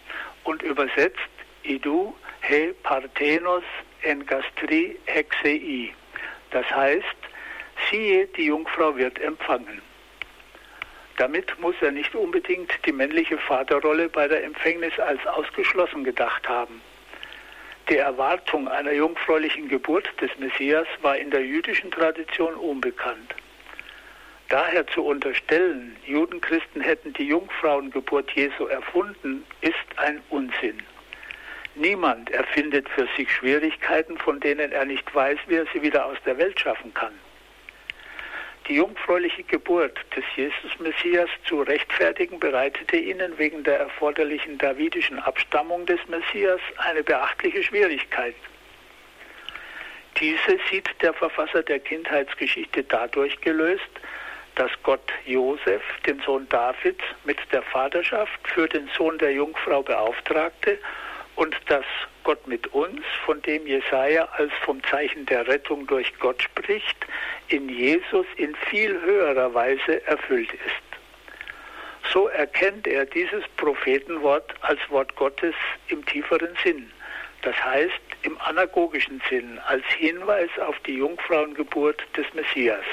und 0.45 0.63
übersetzt 0.63 1.19
Idu 1.63 2.15
he 2.43 2.73
parthenos 2.83 3.65
en 4.03 4.25
gastri 4.25 4.97
hexei. 5.07 5.93
Das 6.51 6.69
heißt, 6.71 7.05
siehe, 7.91 8.27
die 8.29 8.47
Jungfrau 8.47 8.97
wird 8.97 9.19
empfangen. 9.21 9.83
Damit 11.17 11.59
muss 11.59 11.75
er 11.81 11.91
nicht 11.91 12.15
unbedingt 12.15 12.73
die 12.87 12.93
männliche 12.93 13.39
Vaterrolle 13.39 14.09
bei 14.09 14.29
der 14.29 14.45
Empfängnis 14.45 14.99
als 14.99 15.27
ausgeschlossen 15.27 16.05
gedacht 16.05 16.49
haben. 16.49 16.81
Die 17.89 17.97
Erwartung 17.97 18.69
einer 18.69 18.93
jungfräulichen 18.93 19.69
Geburt 19.69 20.09
des 20.21 20.31
Messias 20.39 20.87
war 21.03 21.17
in 21.17 21.31
der 21.31 21.45
jüdischen 21.45 21.91
Tradition 21.91 22.55
unbekannt. 22.55 23.35
Daher 24.49 24.87
zu 24.87 25.05
unterstellen, 25.05 25.95
Judenchristen 26.07 26.81
hätten 26.81 27.13
die 27.13 27.27
Jungfrauengeburt 27.27 28.31
Jesu 28.33 28.65
erfunden, 28.67 29.45
ist 29.61 29.77
ein 29.97 30.23
Unsinn. 30.31 30.83
Niemand 31.75 32.31
erfindet 32.31 32.89
für 32.89 33.07
sich 33.15 33.31
Schwierigkeiten, 33.31 34.17
von 34.17 34.41
denen 34.41 34.73
er 34.73 34.87
nicht 34.87 35.15
weiß, 35.15 35.39
wie 35.49 35.57
er 35.57 35.67
sie 35.73 35.83
wieder 35.83 36.07
aus 36.07 36.17
der 36.25 36.39
Welt 36.39 36.59
schaffen 36.59 36.95
kann. 36.95 37.13
Die 38.69 38.75
jungfräuliche 38.77 39.45
Geburt 39.45 39.99
des 40.17 40.25
Jesus-Messias 40.35 41.29
zu 41.47 41.61
rechtfertigen, 41.63 42.41
bereitete 42.41 42.97
ihnen 42.97 43.37
wegen 43.37 43.63
der 43.65 43.79
erforderlichen 43.79 44.57
davidischen 44.57 45.19
Abstammung 45.19 45.85
des 45.85 46.01
Messias 46.09 46.61
eine 46.79 47.03
beachtliche 47.03 47.63
Schwierigkeit. 47.63 48.35
Diese 50.19 50.59
sieht 50.71 50.89
der 51.03 51.13
Verfasser 51.13 51.63
der 51.63 51.81
Kindheitsgeschichte 51.81 52.83
dadurch 52.85 53.41
gelöst, 53.41 53.89
dass 54.59 54.71
Gott 54.83 55.13
Josef, 55.25 55.83
den 56.05 56.21
Sohn 56.21 56.49
Davids, 56.49 57.03
mit 57.25 57.39
der 57.53 57.63
Vaterschaft 57.63 58.41
für 58.53 58.69
den 58.69 58.91
Sohn 58.97 59.17
der 59.19 59.33
Jungfrau 59.33 59.83
beauftragte 59.83 60.79
und 61.37 61.57
dass 61.69 61.85
Gott 62.25 62.45
mit 62.49 62.67
uns, 62.75 63.01
von 63.25 63.41
dem 63.43 63.67
Jesaja 63.67 64.29
als 64.33 64.53
vom 64.65 64.83
Zeichen 64.83 65.25
der 65.27 65.47
Rettung 65.47 65.87
durch 65.87 66.13
Gott 66.19 66.43
spricht, 66.43 67.07
in 67.47 67.69
Jesus 67.69 68.27
in 68.37 68.55
viel 68.69 69.01
höherer 69.01 69.55
Weise 69.55 70.05
erfüllt 70.07 70.53
ist. 70.53 72.13
So 72.13 72.27
erkennt 72.27 72.89
er 72.89 73.07
dieses 73.07 73.45
Prophetenwort 73.57 74.53
als 74.63 74.81
Wort 74.91 75.15
Gottes 75.15 75.55
im 75.87 76.05
tieferen 76.05 76.57
Sinn, 76.65 76.91
das 77.43 77.55
heißt 77.65 78.01
im 78.23 78.37
anagogischen 78.41 79.23
Sinn, 79.31 79.61
als 79.69 79.85
Hinweis 79.97 80.51
auf 80.67 80.79
die 80.81 80.97
Jungfrauengeburt 80.97 82.03
des 82.17 82.27
Messias. 82.35 82.85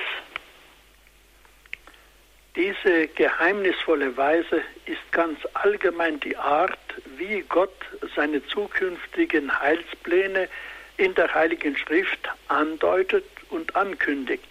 Diese 2.56 3.08
geheimnisvolle 3.10 4.16
Weise 4.16 4.62
ist 4.86 5.12
ganz 5.12 5.40
allgemein 5.56 6.22
die 6.22 6.38
Art, 6.38 6.80
wie 7.18 7.44
Gott 7.50 7.76
seine 8.16 8.46
zukünftigen 8.48 9.60
Heilspläne 9.60 10.48
in 10.96 11.14
der 11.16 11.34
Heiligen 11.34 11.76
Schrift 11.76 12.30
andeutet 12.48 13.26
und 13.50 13.76
ankündigt. 13.76 14.46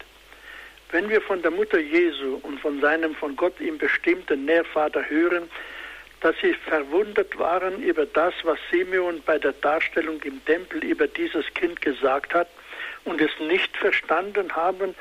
Wenn 0.91 1.09
wir 1.09 1.19
von 1.19 1.41
der 1.41 1.49
Mutter 1.49 1.79
Jesu 1.79 2.39
und 2.43 2.59
von 2.59 2.79
seinem 2.79 3.15
von 3.15 3.35
Gott 3.35 3.59
ihm 3.59 3.79
bestimmten 3.79 4.45
Nährvater 4.45 5.09
hören, 5.09 5.49
dass 6.21 6.35
sie 6.41 6.53
verwundert 6.53 7.37
waren 7.39 7.81
über 7.81 8.05
das, 8.05 8.35
was 8.43 8.59
Simeon 8.71 9.21
bei 9.25 9.39
der 9.39 9.53
Darstellung 9.53 10.21
im 10.23 10.43
Tempel 10.45 10.83
über 10.83 11.07
dieses 11.07 11.45
Kind 11.55 11.81
gesagt 11.81 12.35
hat 12.35 12.49
und 13.03 13.19
es 13.19 13.31
nicht 13.39 13.75
verstanden 13.77 14.55
haben, 14.55 14.93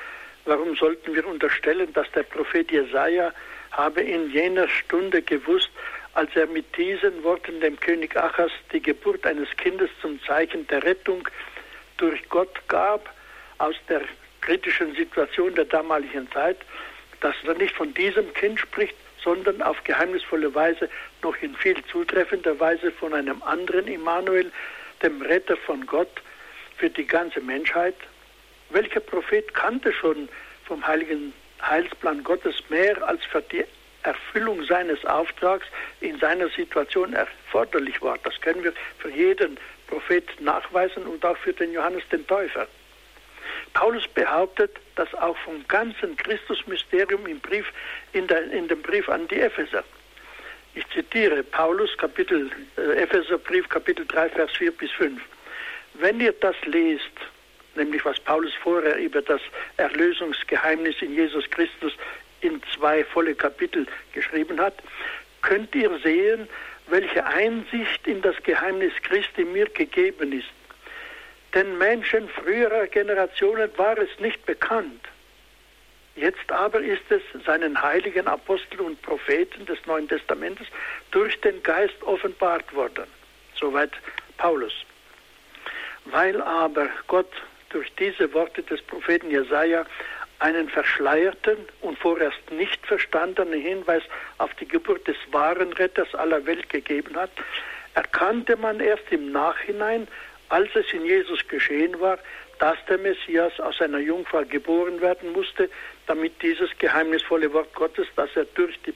Warum 0.47 0.77
sollten 0.77 1.15
wir 1.15 1.27
unterstellen, 1.27 1.93
dass 1.93 2.11
der 2.13 2.23
Prophet 2.23 2.71
Jesaja 2.71 3.33
habe 3.73 4.03
in 4.03 4.31
jener 4.31 4.69
Stunde 4.69 5.23
gewusst, 5.23 5.71
als 6.15 6.35
er 6.37 6.47
mit 6.47 6.77
diesen 6.77 7.23
Worten 7.25 7.61
dem 7.61 7.79
König 7.81 8.17
Achas 8.17 8.53
die 8.73 8.81
Geburt 8.81 9.27
eines 9.27 9.49
Kindes 9.57 9.91
zum 10.01 10.23
Zeichen 10.23 10.67
der 10.69 10.85
Rettung 10.85 11.29
durch 11.97 12.29
Gott 12.29 12.57
gab, 12.69 13.13
aus 13.59 13.75
der 13.89 14.03
kritischen 14.41 14.95
Situation 14.95 15.55
der 15.55 15.65
damaligen 15.65 16.31
Zeit, 16.31 16.59
dass 17.21 17.35
er 17.47 17.55
nicht 17.55 17.75
von 17.75 17.95
diesem 17.95 18.33
Kind 18.35 18.61
spricht, 18.61 18.95
sondern 19.23 19.63
auf 19.63 19.83
geheimnisvolle 19.85 20.55
Weise 20.55 20.91
noch 21.23 21.37
in 21.41 21.55
viel 21.57 21.83
zutreffender 21.91 22.61
Weise 22.61 22.93
von 22.93 23.15
einem 23.15 23.43
anderen 23.43 23.87
Immanuel, 23.89 24.53
dem 25.03 25.23
Retter 25.23 25.57
von 25.57 25.87
Gott 25.87 26.11
für 26.77 26.91
die 26.91 27.07
ganze 27.07 27.41
Menschheit, 27.41 27.97
welcher 28.75 29.01
Prophet 29.01 29.55
kannte 29.55 29.93
schon 29.93 30.29
vom 30.67 30.87
heiligen 30.87 31.33
Heilsplan 31.63 32.23
Gottes 32.23 32.57
mehr 32.69 33.03
als 33.07 33.25
für 33.25 33.43
die 33.43 33.65
Erfüllung 34.03 34.65
seines 34.65 35.05
Auftrags 35.07 35.67
in 36.01 36.19
seiner 36.19 36.49
Situation 36.49 37.15
erforderlich 37.15 38.03
war? 38.03 38.19
Das 38.25 38.39
können 38.41 38.63
wir 38.63 38.75
für 38.99 39.11
jeden 39.11 39.59
Prophet 39.87 40.41
nachweisen 40.41 41.05
und 41.05 41.25
auch 41.25 41.37
für 41.39 41.53
den 41.53 41.73
Johannes 41.73 42.03
den 42.11 42.27
Täufer. 42.27 42.67
Paulus 43.73 44.07
behauptet, 44.09 44.77
dass 44.97 45.13
auch 45.15 45.37
vom 45.39 45.67
ganzen 45.69 46.17
Christusmysterium 46.17 47.27
im 47.27 47.41
Brief, 47.41 47.67
in, 48.13 48.27
der, 48.27 48.51
in 48.51 48.69
dem 48.69 48.83
Brief 48.83 49.09
an 49.09 49.27
die 49.29 49.41
Epheser. 49.41 49.85
Ich 50.75 50.89
zitiere 50.91 51.43
Paulus, 51.43 51.97
Kapitel, 51.99 52.51
äh, 52.77 53.03
Epheserbrief, 53.03 53.69
Kapitel 53.69 54.07
3, 54.07 54.31
Vers 54.31 54.51
4 54.57 54.73
bis 54.73 54.91
5. 54.93 55.21
Wenn 55.95 56.21
ihr 56.21 56.33
das 56.33 56.57
lest, 56.65 57.13
nämlich 57.77 58.05
was 58.05 58.19
Paulus 58.21 58.53
vorher 58.55 58.97
über 58.97 59.23
das 59.23 59.41
Erlösungsgeheimnis 59.77 60.97
in 61.01 61.15
Jesus 61.15 61.49
Christus 61.51 61.93
in 62.41 62.63
zwei 62.75 63.05
volle 63.05 63.35
Kapitel 63.35 63.87
geschrieben 64.13 64.61
hat, 64.61 64.75
könnt 65.43 65.75
ihr 65.75 65.99
sehen, 66.03 66.49
welche 66.89 67.25
Einsicht 67.25 68.07
in 68.07 68.21
das 68.23 68.37
Geheimnis 68.43 68.93
Christi 69.03 69.45
mir 69.45 69.67
gegeben 69.67 70.33
ist. 70.33 70.49
Den 71.55 71.79
Menschen 71.79 72.29
früherer 72.29 72.87
Generationen 72.89 73.71
war 73.77 73.97
es 73.99 74.09
nicht 74.19 74.45
bekannt. 74.45 75.07
Jetzt 76.17 76.51
aber 76.53 76.81
ist 76.81 77.11
es 77.11 77.23
seinen 77.45 77.81
heiligen 77.81 78.29
Aposteln 78.29 78.81
und 78.81 79.03
Propheten 79.03 79.67
des 79.67 79.79
Neuen 79.87 80.09
Testamentes 80.09 80.67
durch 81.11 81.41
den 81.41 81.63
Geist 81.63 82.01
offenbart 82.03 82.73
worden. 82.75 83.07
Soweit 83.59 83.93
Paulus. 84.37 84.73
Weil 86.05 86.41
aber 86.43 86.89
Gott 87.09 87.31
durch 87.75 87.93
diese 87.99 88.33
Worte 88.33 88.63
des 88.63 88.81
Propheten 88.83 89.31
Jesaja 89.31 89.85
einen 90.39 90.69
verschleierten 90.69 91.57
und 91.81 91.99
vorerst 91.99 92.51
nicht 92.51 92.85
verstandenen 92.87 93.61
Hinweis 93.61 94.03
auf 94.39 94.55
die 94.55 94.69
Geburt 94.69 95.07
des 95.09 95.17
wahren 95.33 95.73
Retters 95.73 96.15
aller 96.15 96.45
Welt 96.47 96.69
gegeben 96.69 97.17
hat, 97.17 97.31
erkannte 97.95 98.57
man 98.57 98.81
erst 98.81 99.11
im 99.11 99.33
Nachhinein, 99.33 100.09
als 100.49 100.69
es 100.75 100.93
in 100.93 101.05
Jesus 101.05 101.47
geschehen 101.49 102.01
war, 102.01 102.19
dass 102.59 102.77
der 102.89 102.99
Messias 102.99 103.59
aus 103.59 103.81
einer 103.81 103.99
Jungfrau 103.99 104.45
geboren 104.45 105.01
werden 105.01 105.33
musste, 105.33 105.69
damit 106.07 106.41
dieses 106.43 106.71
geheimnisvolle 106.79 107.53
Wort 107.53 107.75
Gottes, 107.75 108.07
das 108.15 108.31
er 108.37 108.45
durch 108.55 108.79
die, 108.83 108.95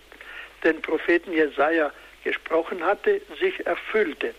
den 0.63 0.81
Propheten 0.83 1.33
Jesaja 1.33 1.93
gesprochen 2.23 2.85
hatte, 2.85 3.21
sich 3.41 3.67
erfüllte. 3.67 4.35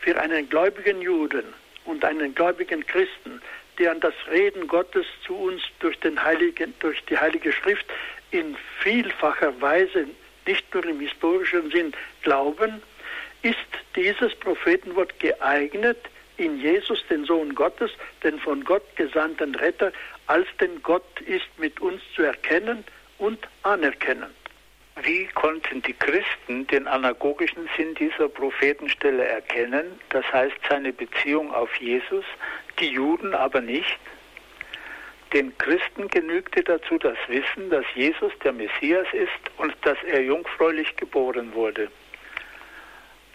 Für 0.00 0.18
einen 0.20 0.48
gläubigen 0.48 1.00
Juden 1.00 1.54
und 1.88 2.04
einen 2.04 2.34
gläubigen 2.34 2.86
Christen, 2.86 3.40
die 3.78 3.88
an 3.88 4.00
das 4.00 4.14
Reden 4.30 4.68
Gottes 4.68 5.06
zu 5.24 5.34
uns 5.34 5.62
durch, 5.80 5.98
den 6.00 6.22
Heiligen, 6.22 6.74
durch 6.80 7.02
die 7.06 7.16
Heilige 7.16 7.52
Schrift 7.52 7.86
in 8.30 8.56
vielfacher 8.80 9.58
Weise, 9.60 10.06
nicht 10.46 10.72
nur 10.74 10.84
im 10.84 11.00
historischen 11.00 11.70
Sinn, 11.70 11.92
glauben, 12.22 12.82
ist 13.42 13.56
dieses 13.96 14.34
Prophetenwort 14.34 15.18
geeignet, 15.18 15.98
in 16.36 16.60
Jesus, 16.60 17.04
den 17.10 17.24
Sohn 17.24 17.54
Gottes, 17.54 17.90
den 18.22 18.38
von 18.38 18.62
Gott 18.64 18.84
gesandten 18.96 19.54
Retter, 19.56 19.92
als 20.26 20.46
den 20.60 20.82
Gott 20.82 21.20
ist 21.22 21.48
mit 21.58 21.80
uns 21.80 22.00
zu 22.14 22.22
erkennen 22.22 22.84
und 23.18 23.38
anerkennen. 23.64 24.37
Wie 25.02 25.26
konnten 25.26 25.80
die 25.82 25.92
Christen 25.92 26.66
den 26.66 26.88
anagogischen 26.88 27.68
Sinn 27.76 27.94
dieser 27.94 28.28
Prophetenstelle 28.28 29.24
erkennen, 29.24 30.00
das 30.08 30.24
heißt 30.32 30.56
seine 30.68 30.92
Beziehung 30.92 31.54
auf 31.54 31.72
Jesus, 31.76 32.24
die 32.80 32.88
Juden 32.88 33.32
aber 33.32 33.60
nicht? 33.60 33.98
Den 35.32 35.56
Christen 35.58 36.08
genügte 36.08 36.64
dazu 36.64 36.98
das 36.98 37.18
Wissen, 37.28 37.70
dass 37.70 37.84
Jesus 37.94 38.32
der 38.42 38.52
Messias 38.52 39.06
ist 39.12 39.58
und 39.58 39.74
dass 39.82 39.98
er 40.04 40.22
jungfräulich 40.22 40.96
geboren 40.96 41.54
wurde. 41.54 41.88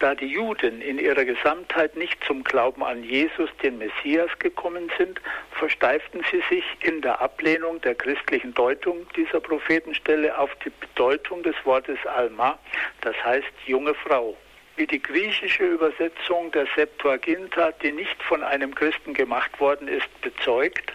Da 0.00 0.14
die 0.14 0.26
Juden 0.26 0.82
in 0.82 0.98
ihrer 0.98 1.24
Gesamtheit 1.24 1.96
nicht 1.96 2.22
zum 2.24 2.42
Glauben 2.42 2.82
an 2.82 3.04
Jesus, 3.04 3.48
den 3.62 3.78
Messias, 3.78 4.30
gekommen 4.38 4.90
sind, 4.98 5.20
versteiften 5.52 6.24
sie 6.30 6.42
sich 6.48 6.64
in 6.80 7.00
der 7.00 7.20
Ablehnung 7.20 7.80
der 7.80 7.94
christlichen 7.94 8.52
Deutung 8.54 9.06
dieser 9.16 9.40
Prophetenstelle 9.40 10.36
auf 10.36 10.50
die 10.64 10.70
Bedeutung 10.70 11.42
des 11.42 11.54
Wortes 11.64 11.98
Alma, 12.06 12.58
das 13.02 13.14
heißt 13.24 13.52
junge 13.66 13.94
Frau. 13.94 14.36
Wie 14.76 14.86
die 14.88 15.00
griechische 15.00 15.64
Übersetzung 15.64 16.50
der 16.50 16.66
Septuaginta, 16.74 17.70
die 17.82 17.92
nicht 17.92 18.20
von 18.24 18.42
einem 18.42 18.74
Christen 18.74 19.14
gemacht 19.14 19.60
worden 19.60 19.86
ist, 19.86 20.08
bezeugt, 20.20 20.92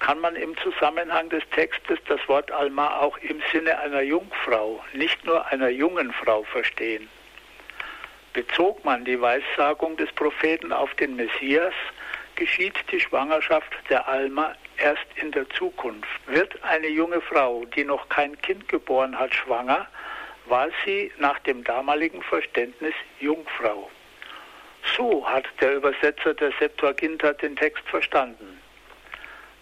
kann 0.00 0.18
man 0.18 0.34
im 0.34 0.56
Zusammenhang 0.58 1.28
des 1.28 1.44
Textes 1.50 2.00
das 2.08 2.18
Wort 2.26 2.50
Alma 2.50 2.98
auch 2.98 3.16
im 3.18 3.40
Sinne 3.52 3.78
einer 3.78 4.02
Jungfrau, 4.02 4.82
nicht 4.94 5.24
nur 5.24 5.46
einer 5.46 5.68
jungen 5.68 6.12
Frau 6.12 6.42
verstehen. 6.42 7.08
Bezog 8.32 8.82
man 8.84 9.04
die 9.04 9.20
Weissagung 9.20 9.96
des 9.96 10.10
Propheten 10.12 10.72
auf 10.72 10.94
den 10.94 11.16
Messias, 11.16 11.74
geschieht 12.36 12.74
die 12.90 13.00
Schwangerschaft 13.00 13.70
der 13.90 14.08
Alma 14.08 14.54
erst 14.78 15.06
in 15.16 15.32
der 15.32 15.48
Zukunft. 15.50 16.08
Wird 16.26 16.62
eine 16.64 16.88
junge 16.88 17.20
Frau, 17.20 17.64
die 17.76 17.84
noch 17.84 18.08
kein 18.08 18.40
Kind 18.40 18.68
geboren 18.68 19.18
hat, 19.18 19.34
schwanger, 19.34 19.86
war 20.46 20.68
sie 20.84 21.12
nach 21.18 21.38
dem 21.40 21.62
damaligen 21.62 22.22
Verständnis 22.22 22.94
Jungfrau. 23.20 23.90
So 24.96 25.28
hat 25.28 25.44
der 25.60 25.74
Übersetzer 25.74 26.34
der 26.34 26.52
Septuaginta 26.58 27.32
den 27.34 27.54
Text 27.54 27.86
verstanden. 27.88 28.60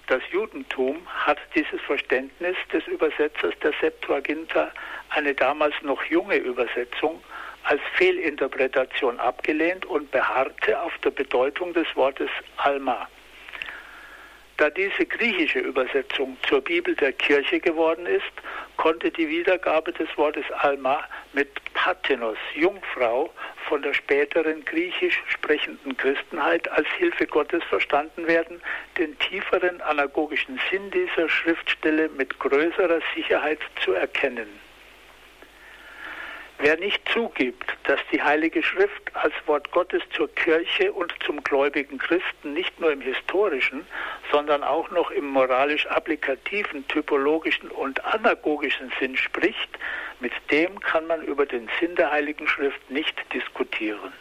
Das 0.07 0.23
Judentum 0.33 1.07
hat 1.07 1.39
dieses 1.55 1.81
Verständnis 1.83 2.57
des 2.73 2.87
Übersetzers 2.87 3.55
der 3.63 3.73
Septuaginta, 3.81 4.73
eine 5.11 5.35
damals 5.35 5.75
noch 5.83 6.03
junge 6.05 6.37
Übersetzung, 6.37 7.23
als 7.65 7.81
Fehlinterpretation 7.97 9.19
abgelehnt 9.21 9.87
und 9.87 10.11
beharrte 10.11 10.81
auf 10.81 10.97
der 10.99 11.11
Bedeutung 11.11 11.73
des 11.75 11.87
Wortes 11.95 12.31
Alma. 12.57 13.09
Da 14.61 14.69
diese 14.69 15.07
griechische 15.07 15.61
Übersetzung 15.61 16.37
zur 16.47 16.61
Bibel 16.61 16.95
der 16.95 17.15
Kirche 17.15 17.61
geworden 17.61 18.05
ist, 18.05 18.31
konnte 18.77 19.11
die 19.11 19.27
Wiedergabe 19.27 19.91
des 19.91 20.09
Wortes 20.19 20.45
Alma 20.53 21.03
mit 21.33 21.49
Pathenos, 21.73 22.37
Jungfrau, 22.55 23.33
von 23.69 23.81
der 23.81 23.95
späteren 23.95 24.63
griechisch 24.67 25.23
sprechenden 25.29 25.97
Christenheit 25.97 26.71
als 26.73 26.87
Hilfe 26.99 27.27
Gottes 27.27 27.65
verstanden 27.71 28.27
werden, 28.27 28.61
den 28.99 29.19
tieferen 29.19 29.81
anagogischen 29.81 30.61
Sinn 30.71 30.91
dieser 30.91 31.31
Schriftstelle 31.31 32.11
mit 32.11 32.39
größerer 32.39 33.01
Sicherheit 33.15 33.61
zu 33.83 33.95
erkennen. 33.95 34.49
Wer 36.63 36.77
nicht 36.77 37.01
zugibt, 37.09 37.75
dass 37.85 38.01
die 38.13 38.23
Heilige 38.23 38.63
Schrift 38.63 39.03
als 39.15 39.33
Wort 39.47 39.71
Gottes 39.71 40.03
zur 40.15 40.29
Kirche 40.35 40.93
und 40.93 41.11
zum 41.25 41.43
gläubigen 41.43 41.97
Christen 41.97 42.53
nicht 42.53 42.79
nur 42.79 42.93
im 42.93 43.01
historischen, 43.01 43.87
sondern 44.31 44.63
auch 44.63 44.91
noch 44.91 45.11
im 45.11 45.25
moralisch-applikativen, 45.27 46.87
typologischen 46.89 47.71
und 47.71 48.05
anagogischen 48.05 48.93
Sinn 49.01 49.17
spricht, 49.17 49.71
mit 50.21 50.33
dem 50.51 50.79
kann 50.81 51.07
man 51.07 51.23
über 51.23 51.47
den 51.47 51.67
Sinn 51.81 51.95
der 51.97 52.11
Heiligen 52.11 52.47
Schrift 52.47 52.91
nicht 52.91 53.17
diskutieren. 53.33 54.13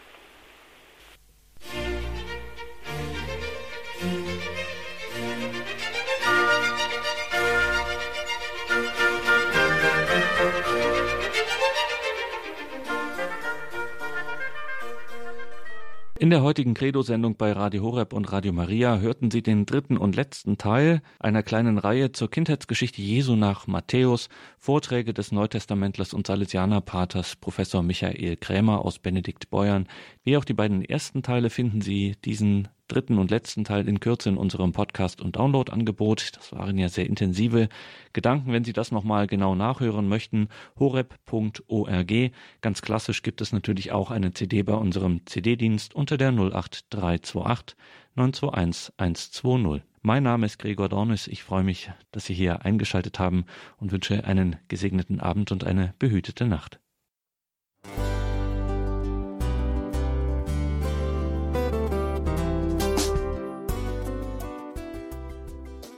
In 16.19 16.29
der 16.29 16.43
heutigen 16.43 16.73
Credo-Sendung 16.73 17.37
bei 17.37 17.53
Radio 17.53 17.81
Horeb 17.81 18.11
und 18.11 18.29
Radio 18.33 18.51
Maria 18.51 18.97
hörten 18.99 19.31
Sie 19.31 19.41
den 19.41 19.65
dritten 19.65 19.95
und 19.95 20.17
letzten 20.17 20.57
Teil 20.57 21.01
einer 21.17 21.43
kleinen 21.43 21.77
Reihe 21.77 22.11
zur 22.11 22.29
Kindheitsgeschichte 22.29 23.01
Jesu 23.01 23.37
nach 23.37 23.67
Matthäus, 23.67 24.27
Vorträge 24.57 25.13
des 25.13 25.31
Neutestamentlers 25.31 26.13
und 26.13 26.27
Salesianerpaters 26.27 27.37
Professor 27.37 27.83
Michael 27.83 28.35
Krämer 28.35 28.83
aus 28.83 28.99
Benedikt 28.99 29.49
Beuern. 29.49 29.87
Wie 30.25 30.35
auch 30.35 30.43
die 30.43 30.53
beiden 30.53 30.83
ersten 30.83 31.23
Teile 31.23 31.49
finden 31.49 31.79
Sie 31.79 32.17
diesen 32.25 32.67
dritten 32.89 33.17
und 33.17 33.31
letzten 33.31 33.63
Teil 33.63 33.87
in 33.87 33.99
Kürze 33.99 34.29
in 34.29 34.37
unserem 34.37 34.73
Podcast- 34.73 35.21
und 35.21 35.37
Download-Angebot. 35.37 36.35
Das 36.35 36.51
waren 36.51 36.77
ja 36.77 36.89
sehr 36.89 37.05
intensive 37.05 37.69
Gedanken. 38.11 38.51
Wenn 38.51 38.65
Sie 38.65 38.73
das 38.73 38.91
nochmal 38.91 39.27
genau 39.27 39.55
nachhören 39.55 40.09
möchten, 40.09 40.49
horeb.org. 40.77 42.13
Ganz 42.61 42.81
klassisch 42.81 43.21
gibt 43.21 43.41
es 43.41 43.53
natürlich 43.53 43.91
auch 43.91 44.11
eine 44.11 44.33
CD 44.33 44.63
bei 44.63 44.73
unserem 44.73 45.25
CD-Dienst 45.25 45.95
unter 45.95 46.17
der 46.17 46.29
08328 46.29 47.77
921 48.15 48.93
120. 48.97 49.83
Mein 50.01 50.23
Name 50.23 50.45
ist 50.45 50.59
Gregor 50.59 50.89
Dornis. 50.89 51.27
Ich 51.27 51.43
freue 51.43 51.63
mich, 51.63 51.91
dass 52.11 52.25
Sie 52.25 52.33
hier 52.33 52.65
eingeschaltet 52.65 53.19
haben 53.19 53.45
und 53.77 53.91
wünsche 53.91 54.23
einen 54.23 54.55
gesegneten 54.67 55.19
Abend 55.19 55.51
und 55.51 55.63
eine 55.63 55.93
behütete 55.99 56.45
Nacht. 56.45 56.79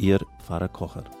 Ihr 0.00 0.20
Pfarrer 0.38 0.70
Kocher. 0.70 1.19